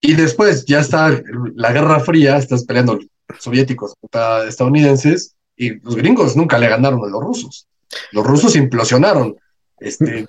Y 0.00 0.14
después 0.14 0.64
ya 0.64 0.80
está 0.80 1.20
la 1.54 1.72
Guerra 1.72 2.00
Fría, 2.00 2.36
estás 2.36 2.64
peleando 2.64 2.98
soviéticos 3.40 3.94
contra 4.00 4.46
estadounidenses 4.46 5.34
y 5.56 5.80
los 5.80 5.96
gringos 5.96 6.36
nunca 6.36 6.58
le 6.58 6.68
ganaron 6.68 7.04
a 7.04 7.08
los 7.08 7.20
rusos. 7.20 7.66
Los 8.12 8.24
rusos 8.24 8.54
implosionaron. 8.54 9.36
Este, 9.80 10.26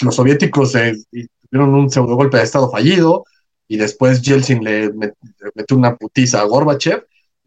los 0.00 0.14
soviéticos 0.14 0.72
tuvieron 0.72 1.74
un 1.74 1.90
pseudo 1.90 2.16
golpe 2.16 2.38
de 2.38 2.42
Estado 2.42 2.70
fallido 2.70 3.24
y 3.68 3.76
después 3.76 4.22
Yeltsin 4.22 4.62
le 4.62 4.92
metió 4.92 5.76
una 5.76 5.96
putiza 5.96 6.40
a 6.40 6.44
Gorbachev 6.44 7.06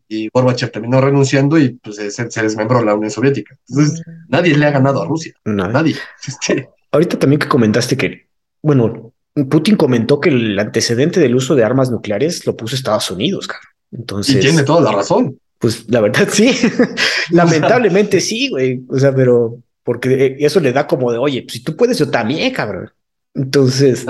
y 0.10 0.28
Gorbachev 0.34 0.72
terminó 0.72 1.00
renunciando 1.00 1.58
y 1.58 1.70
pues, 1.70 1.96
se, 1.96 2.42
desmembró 2.42 2.84
la 2.84 2.96
Unión 2.96 3.12
Soviética. 3.12 3.56
Entonces, 3.70 4.02
nadie 4.28 4.58
le 4.58 4.66
ha 4.66 4.72
ganado 4.72 5.02
a 5.02 5.06
Rusia. 5.06 5.34
Nadie. 5.46 5.96
Este, 6.28 6.68
Ahorita 6.92 7.20
también 7.20 7.40
que 7.40 7.48
comentaste 7.48 7.96
que, 7.96 8.28
bueno, 8.62 9.14
Putin 9.50 9.76
comentó 9.76 10.20
que 10.20 10.30
el 10.30 10.58
antecedente 10.58 11.20
del 11.20 11.36
uso 11.36 11.56
de 11.56 11.64
armas 11.64 11.92
nucleares 11.92 12.46
lo 12.48 12.58
puso 12.58 12.76
Estados 12.76 13.10
Unidos, 13.12 13.48
cara. 13.48 13.62
Entonces. 13.92 14.36
Y 14.36 14.40
tiene 14.40 14.64
toda 14.64 14.82
la 14.82 14.92
razón. 14.92 15.40
Pues 15.60 15.86
la 15.90 16.02
verdad 16.02 16.28
sí. 16.32 16.52
Lamentablemente 17.30 18.20
sí, 18.20 18.50
güey. 18.50 18.82
O 18.90 18.98
sea, 18.98 19.14
pero 19.14 19.62
porque 19.84 20.38
eso 20.40 20.60
le 20.60 20.74
da 20.74 20.88
como 20.88 21.12
de, 21.12 21.20
oye, 21.20 21.44
pues 21.44 21.54
si 21.54 21.64
tú 21.64 21.76
puedes, 21.76 22.00
yo 22.00 22.10
también, 22.10 22.52
cabrón. 22.52 22.92
Entonces, 23.36 24.06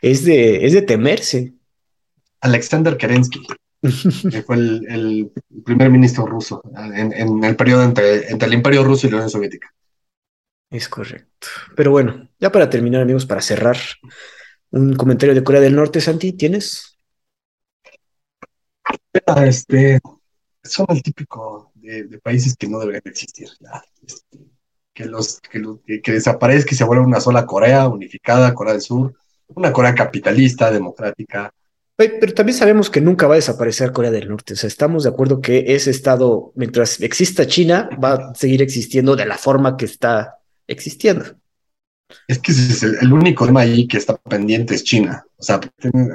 es, 0.00 0.24
de, 0.24 0.64
es 0.64 0.72
de 0.72 0.82
temerse. 0.82 1.52
Alexander 2.40 2.96
Kerensky, 2.96 3.40
que 4.30 4.42
fue 4.42 4.56
el, 4.56 5.32
primer 5.64 5.90
ministro 5.90 6.24
ruso 6.24 6.62
en, 6.94 7.42
el 7.42 7.56
periodo 7.56 7.82
entre, 7.82 8.30
entre 8.30 8.46
el 8.46 8.54
Imperio 8.54 8.84
Ruso 8.84 9.06
y 9.06 9.10
la 9.10 9.16
Unión 9.16 9.30
Soviética. 9.30 9.74
Es 10.70 10.88
correcto. 10.88 11.48
Pero 11.76 11.90
bueno, 11.90 12.28
ya 12.40 12.50
para 12.50 12.70
terminar, 12.70 13.02
amigos, 13.02 13.26
para 13.26 13.42
cerrar, 13.42 13.76
un 14.70 14.94
comentario 14.94 15.34
de 15.34 15.44
Corea 15.44 15.60
del 15.60 15.76
Norte, 15.76 16.00
Santi, 16.00 16.32
¿tienes? 16.32 16.96
Este, 19.44 20.00
son 20.62 20.86
el 20.88 21.02
típico 21.02 21.72
de, 21.74 22.18
países 22.22 22.56
que 22.56 22.68
no 22.68 22.78
deberían 22.78 23.02
existir. 23.04 23.48
Este, 24.06 24.38
que, 24.94 25.04
los, 25.04 25.40
que, 25.40 26.00
que, 26.00 26.12
desaparezca 26.12 26.74
y 26.74 26.76
se 26.76 26.84
vuelva 26.84 27.04
una 27.04 27.20
sola 27.20 27.44
Corea 27.44 27.88
unificada, 27.88 28.54
Corea 28.54 28.74
del 28.74 28.82
Sur, 28.82 29.14
una 29.48 29.72
Corea 29.72 29.94
capitalista, 29.94 30.70
democrática. 30.70 31.52
Pero 31.96 32.32
también 32.34 32.56
sabemos 32.56 32.90
que 32.90 33.00
nunca 33.00 33.26
va 33.26 33.34
a 33.34 33.36
desaparecer 33.36 33.92
Corea 33.92 34.10
del 34.10 34.28
Norte. 34.28 34.54
O 34.54 34.56
sea, 34.56 34.68
estamos 34.68 35.04
de 35.04 35.10
acuerdo 35.10 35.40
que 35.40 35.74
ese 35.74 35.90
estado, 35.90 36.52
mientras 36.56 37.00
exista 37.00 37.46
China, 37.46 37.90
va 38.02 38.12
a 38.14 38.34
seguir 38.34 38.62
existiendo 38.62 39.14
de 39.14 39.26
la 39.26 39.38
forma 39.38 39.76
que 39.76 39.84
está 39.84 40.38
existiendo. 40.66 41.24
Es 42.26 42.38
que 42.38 42.52
es 42.52 42.82
el, 42.82 43.12
único 43.12 43.46
tema 43.46 43.60
ahí 43.60 43.86
que 43.86 43.98
está 43.98 44.16
pendiente 44.16 44.74
es 44.74 44.84
China. 44.84 45.24
O 45.36 45.42
sea, 45.42 45.60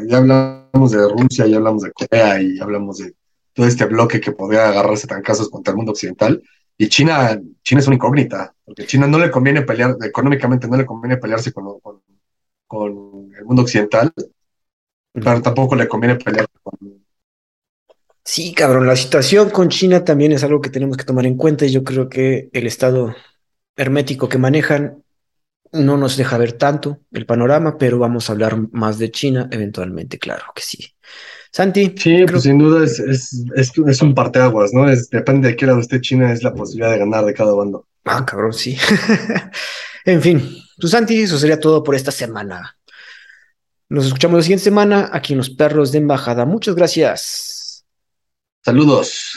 ya 0.07 0.17
hablamos 0.17 0.91
de 0.91 1.07
Rusia, 1.07 1.45
ya 1.47 1.57
hablamos 1.57 1.83
de 1.83 1.91
Corea 1.91 2.41
y 2.41 2.59
hablamos 2.59 2.97
de 2.97 3.13
todo 3.53 3.65
este 3.65 3.85
bloque 3.85 4.21
que 4.21 4.31
podría 4.31 4.69
agarrarse 4.69 5.07
tan 5.07 5.21
casos 5.21 5.49
contra 5.49 5.71
el 5.71 5.77
mundo 5.77 5.91
occidental. 5.91 6.41
Y 6.77 6.89
China, 6.89 7.39
China 7.63 7.81
es 7.81 7.87
una 7.87 7.95
incógnita, 7.95 8.53
porque 8.63 8.85
China 8.85 9.07
no 9.07 9.17
le 9.17 9.31
conviene 9.31 9.63
pelear, 9.63 9.97
económicamente 10.03 10.67
no 10.67 10.77
le 10.77 10.85
conviene 10.85 11.17
pelearse 11.17 11.51
con, 11.51 11.79
con, 12.67 13.33
el 13.35 13.45
mundo 13.45 13.63
occidental, 13.63 14.13
pero 15.23 15.41
tampoco 15.41 15.75
le 15.75 15.87
conviene 15.87 16.15
pelear 16.15 16.47
con... 16.63 17.05
Sí, 18.23 18.53
cabrón, 18.53 18.87
la 18.87 18.95
situación 18.95 19.49
con 19.49 19.69
China 19.69 20.03
también 20.03 20.33
es 20.33 20.43
algo 20.43 20.61
que 20.61 20.69
tenemos 20.69 20.97
que 20.97 21.05
tomar 21.05 21.25
en 21.25 21.37
cuenta 21.37 21.65
y 21.65 21.71
yo 21.71 21.83
creo 21.83 22.09
que 22.09 22.49
el 22.51 22.67
estado 22.67 23.15
hermético 23.75 24.27
que 24.27 24.37
manejan 24.37 25.03
no 25.71 25.97
nos 25.97 26.17
deja 26.17 26.37
ver 26.37 26.53
tanto 26.53 26.99
el 27.11 27.25
panorama, 27.25 27.77
pero 27.77 27.99
vamos 27.99 28.29
a 28.29 28.33
hablar 28.33 28.57
más 28.71 28.97
de 28.97 29.11
China 29.11 29.47
eventualmente, 29.51 30.19
claro 30.19 30.45
que 30.53 30.61
sí. 30.61 30.93
Santi. 31.51 31.95
Sí, 31.97 32.25
pues 32.29 32.43
sin 32.43 32.59
duda 32.59 32.83
es, 32.83 32.99
es, 32.99 33.45
es, 33.55 34.01
un 34.01 34.13
parteaguas, 34.13 34.73
¿no? 34.73 34.89
Es, 34.89 35.09
depende 35.09 35.49
de 35.49 35.55
qué 35.55 35.65
lado 35.65 35.79
esté 35.79 36.01
China, 36.01 36.31
es 36.31 36.43
la 36.43 36.53
posibilidad 36.53 36.91
de 36.91 36.99
ganar 36.99 37.25
de 37.25 37.33
cada 37.33 37.53
bando. 37.53 37.87
Ah, 38.05 38.25
cabrón, 38.25 38.53
sí. 38.53 38.77
en 40.05 40.21
fin, 40.21 40.57
pues 40.79 40.91
Santi, 40.91 41.21
eso 41.21 41.37
sería 41.37 41.59
todo 41.59 41.83
por 41.83 41.95
esta 41.95 42.11
semana. 42.11 42.76
Nos 43.89 44.05
escuchamos 44.05 44.37
la 44.37 44.43
siguiente 44.43 44.65
semana 44.65 45.09
aquí 45.13 45.33
en 45.33 45.37
Los 45.37 45.49
Perros 45.49 45.91
de 45.91 45.99
Embajada. 45.99 46.45
Muchas 46.45 46.75
gracias. 46.75 47.85
Saludos. 48.63 49.33